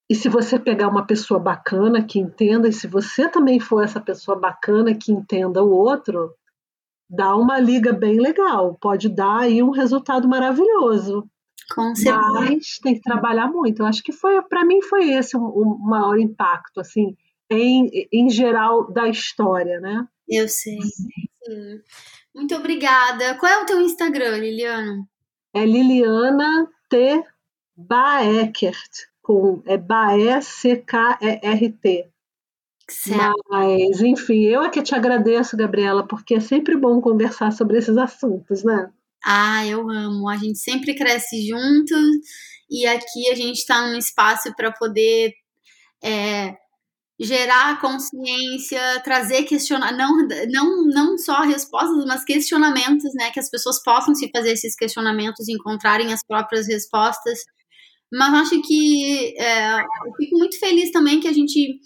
e 0.09 0.13
se 0.15 0.29
você 0.29 0.59
pegar 0.59 0.87
uma 0.87 1.05
pessoa 1.05 1.39
bacana 1.39 2.03
que 2.03 2.19
entenda, 2.19 2.67
e 2.67 2.73
se 2.73 2.87
você 2.87 3.27
também 3.27 3.59
for 3.59 3.83
essa 3.83 3.99
pessoa 3.99 4.37
bacana 4.37 4.93
que 4.93 5.11
entenda 5.11 5.63
o 5.63 5.71
outro, 5.71 6.33
dá 7.09 7.35
uma 7.35 7.59
liga 7.59 7.91
bem 7.91 8.19
legal, 8.19 8.77
pode 8.79 9.09
dar 9.09 9.41
aí 9.41 9.63
um 9.63 9.71
resultado 9.71 10.27
maravilhoso. 10.27 11.27
Com 11.73 11.95
certeza. 11.95 12.31
Mas 12.33 12.79
tem 12.79 12.93
que 12.95 13.01
trabalhar 13.01 13.47
muito. 13.47 13.81
Eu 13.81 13.87
acho 13.87 14.03
que 14.03 14.11
foi, 14.11 14.39
para 14.43 14.63
mim, 14.63 14.81
foi 14.83 15.09
esse 15.09 15.35
o, 15.35 15.41
o, 15.41 15.79
maior 15.79 16.19
impacto, 16.19 16.79
assim, 16.79 17.17
em, 17.49 18.07
em 18.11 18.29
geral 18.29 18.91
da 18.91 19.07
história, 19.07 19.79
né? 19.79 20.07
Eu 20.29 20.47
sei. 20.47 20.79
Sim. 20.81 21.81
Muito 22.33 22.55
obrigada. 22.55 23.35
Qual 23.35 23.51
é 23.51 23.63
o 23.63 23.65
teu 23.65 23.81
Instagram, 23.81 24.37
Liliana? 24.37 25.07
É 25.53 25.65
Liliana 25.65 26.67
T. 26.89 27.23
Baekert, 27.77 29.07
com 29.25 29.63
é 29.65 29.75
Bae 29.75 30.39
C 30.43 30.77
K 30.77 31.17
R 31.19 31.71
T. 31.71 32.07
Certo. 32.87 33.33
Mas, 33.49 33.99
enfim, 34.01 34.43
eu 34.43 34.61
é 34.61 34.69
que 34.69 34.83
te 34.83 34.93
agradeço, 34.93 35.57
Gabriela, 35.57 36.07
porque 36.07 36.35
é 36.35 36.39
sempre 36.39 36.77
bom 36.77 37.01
conversar 37.01 37.51
sobre 37.51 37.79
esses 37.79 37.97
assuntos, 37.97 38.63
né? 38.63 38.91
Ah, 39.25 39.65
eu 39.65 39.89
amo. 39.89 40.29
A 40.29 40.37
gente 40.37 40.59
sempre 40.59 40.93
cresce 40.93 41.47
juntos 41.47 42.07
e 42.69 42.85
aqui 42.85 43.31
a 43.31 43.35
gente 43.35 43.57
está 43.57 43.87
num 43.87 43.97
espaço 43.97 44.53
para 44.55 44.71
poder 44.71 45.33
é, 46.03 46.55
gerar 47.19 47.81
consciência, 47.81 49.01
trazer 49.03 49.45
questionar, 49.45 49.91
não, 49.93 50.27
não, 50.51 50.85
não 50.85 51.17
só 51.17 51.41
respostas, 51.41 52.05
mas 52.05 52.23
questionamentos, 52.23 53.11
né? 53.15 53.31
Que 53.31 53.39
as 53.39 53.49
pessoas 53.49 53.81
possam 53.81 54.13
se 54.13 54.29
fazer 54.29 54.51
esses 54.51 54.75
questionamentos 54.75 55.47
e 55.47 55.53
encontrarem 55.53 56.13
as 56.13 56.23
próprias 56.23 56.67
respostas. 56.67 57.39
Mas 58.15 58.33
acho 58.33 58.61
que 58.61 59.35
é, 59.37 59.81
eu 59.81 60.13
fico 60.17 60.37
muito 60.37 60.57
feliz 60.57 60.89
também 60.91 61.19
que 61.19 61.27
a 61.27 61.33
gente 61.33 61.79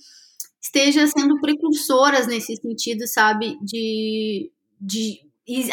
esteja 0.61 1.07
sendo 1.07 1.39
precursoras 1.39 2.27
nesse 2.27 2.55
sentido, 2.55 3.07
sabe? 3.07 3.57
De, 3.63 4.51
de 4.80 5.19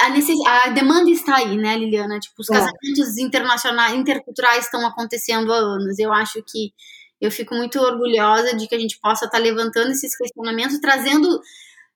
a, 0.01 0.09
necess... 0.09 0.39
a 0.47 0.71
demanda 0.71 1.11
está 1.11 1.37
aí, 1.37 1.59
né, 1.59 1.77
Liliana? 1.77 2.19
Tipo, 2.19 2.41
os 2.41 2.49
é. 2.49 2.55
casamentos 2.55 3.19
internacionais, 3.19 3.95
interculturais 3.95 4.65
estão 4.65 4.87
acontecendo 4.87 5.53
há 5.53 5.59
anos. 5.59 5.99
Eu 5.99 6.11
acho 6.11 6.43
que 6.43 6.73
eu 7.21 7.31
fico 7.31 7.55
muito 7.55 7.79
orgulhosa 7.79 8.57
de 8.57 8.67
que 8.67 8.75
a 8.75 8.79
gente 8.79 8.99
possa 8.99 9.27
estar 9.27 9.39
levantando 9.39 9.91
esses 9.91 10.17
questionamentos, 10.17 10.79
trazendo 10.79 11.39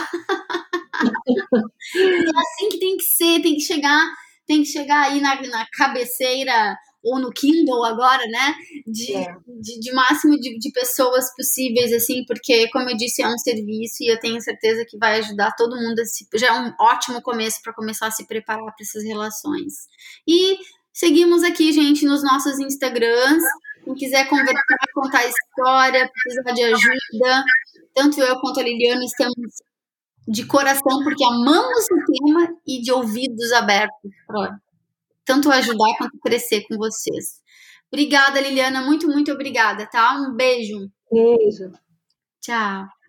é 1.96 2.40
assim 2.40 2.70
que 2.70 2.80
tem 2.80 2.98
que 2.98 3.04
ser, 3.04 3.42
tem 3.42 3.56
que 3.56 3.62
chegar, 3.62 4.12
tem 4.48 4.64
que 4.64 4.70
chegar 4.70 5.04
aí 5.04 5.22
na, 5.22 5.40
na 5.42 5.66
cabeceira 5.72 6.76
ou 7.04 7.20
no 7.20 7.32
Kindle 7.32 7.84
agora, 7.86 8.24
né? 8.28 8.56
De, 8.86 9.16
é. 9.16 9.36
de, 9.48 9.80
de, 9.80 9.92
máximo 9.92 10.40
de, 10.40 10.58
de 10.58 10.72
pessoas 10.72 11.34
possíveis, 11.36 11.92
assim, 11.94 12.24
porque, 12.26 12.70
como 12.70 12.90
eu 12.90 12.98
disse, 12.98 13.22
é 13.22 13.28
um 13.28 13.38
serviço 13.38 14.04
e 14.04 14.12
eu 14.12 14.20
tenho 14.20 14.40
certeza 14.42 14.86
que 14.88 14.98
vai 14.98 15.20
ajudar 15.20 15.56
todo 15.56 15.76
mundo. 15.76 16.00
A 16.00 16.06
se, 16.06 16.28
já 16.36 16.48
é 16.48 16.60
um 16.60 16.74
ótimo 16.80 17.22
começo 17.22 17.62
para 17.64 17.74
começar 17.74 18.08
a 18.08 18.12
se 18.12 18.26
preparar 18.28 18.64
para 18.64 18.76
essas 18.82 19.04
relações. 19.04 19.88
E 20.28 20.58
seguimos 20.94 21.44
aqui, 21.44 21.72
gente, 21.72 22.06
nos 22.06 22.24
nossos 22.24 22.60
Instagrams. 22.60 23.44
Quem 23.84 23.96
quiser 23.96 24.28
conversar, 24.28 24.78
contar 24.94 25.26
história, 25.26 26.10
precisar 26.24 26.52
de 26.52 26.64
ajuda, 26.66 27.44
tanto 27.96 28.22
eu 28.22 28.40
quanto 28.40 28.60
a 28.60 28.64
Liliana 28.64 29.04
estamos 29.04 29.36
de 30.28 30.46
coração, 30.46 31.04
porque 31.04 31.26
amamos 31.26 31.86
o 31.92 32.06
tema 32.06 32.56
e 32.68 32.80
de 32.80 32.92
ouvidos 32.92 33.52
abertos 33.54 34.12
para 34.28 34.60
tanto 35.32 35.50
ajudar 35.50 35.96
quanto 35.98 36.20
crescer 36.20 36.66
com 36.68 36.76
vocês. 36.78 37.40
Obrigada, 37.92 38.42
Liliana. 38.42 38.82
Muito, 38.82 39.08
muito 39.08 39.32
obrigada, 39.32 39.86
tá? 39.90 40.14
Um 40.16 40.36
beijo. 40.36 40.90
Beijo. 41.10 41.72
Tchau. 42.42 43.01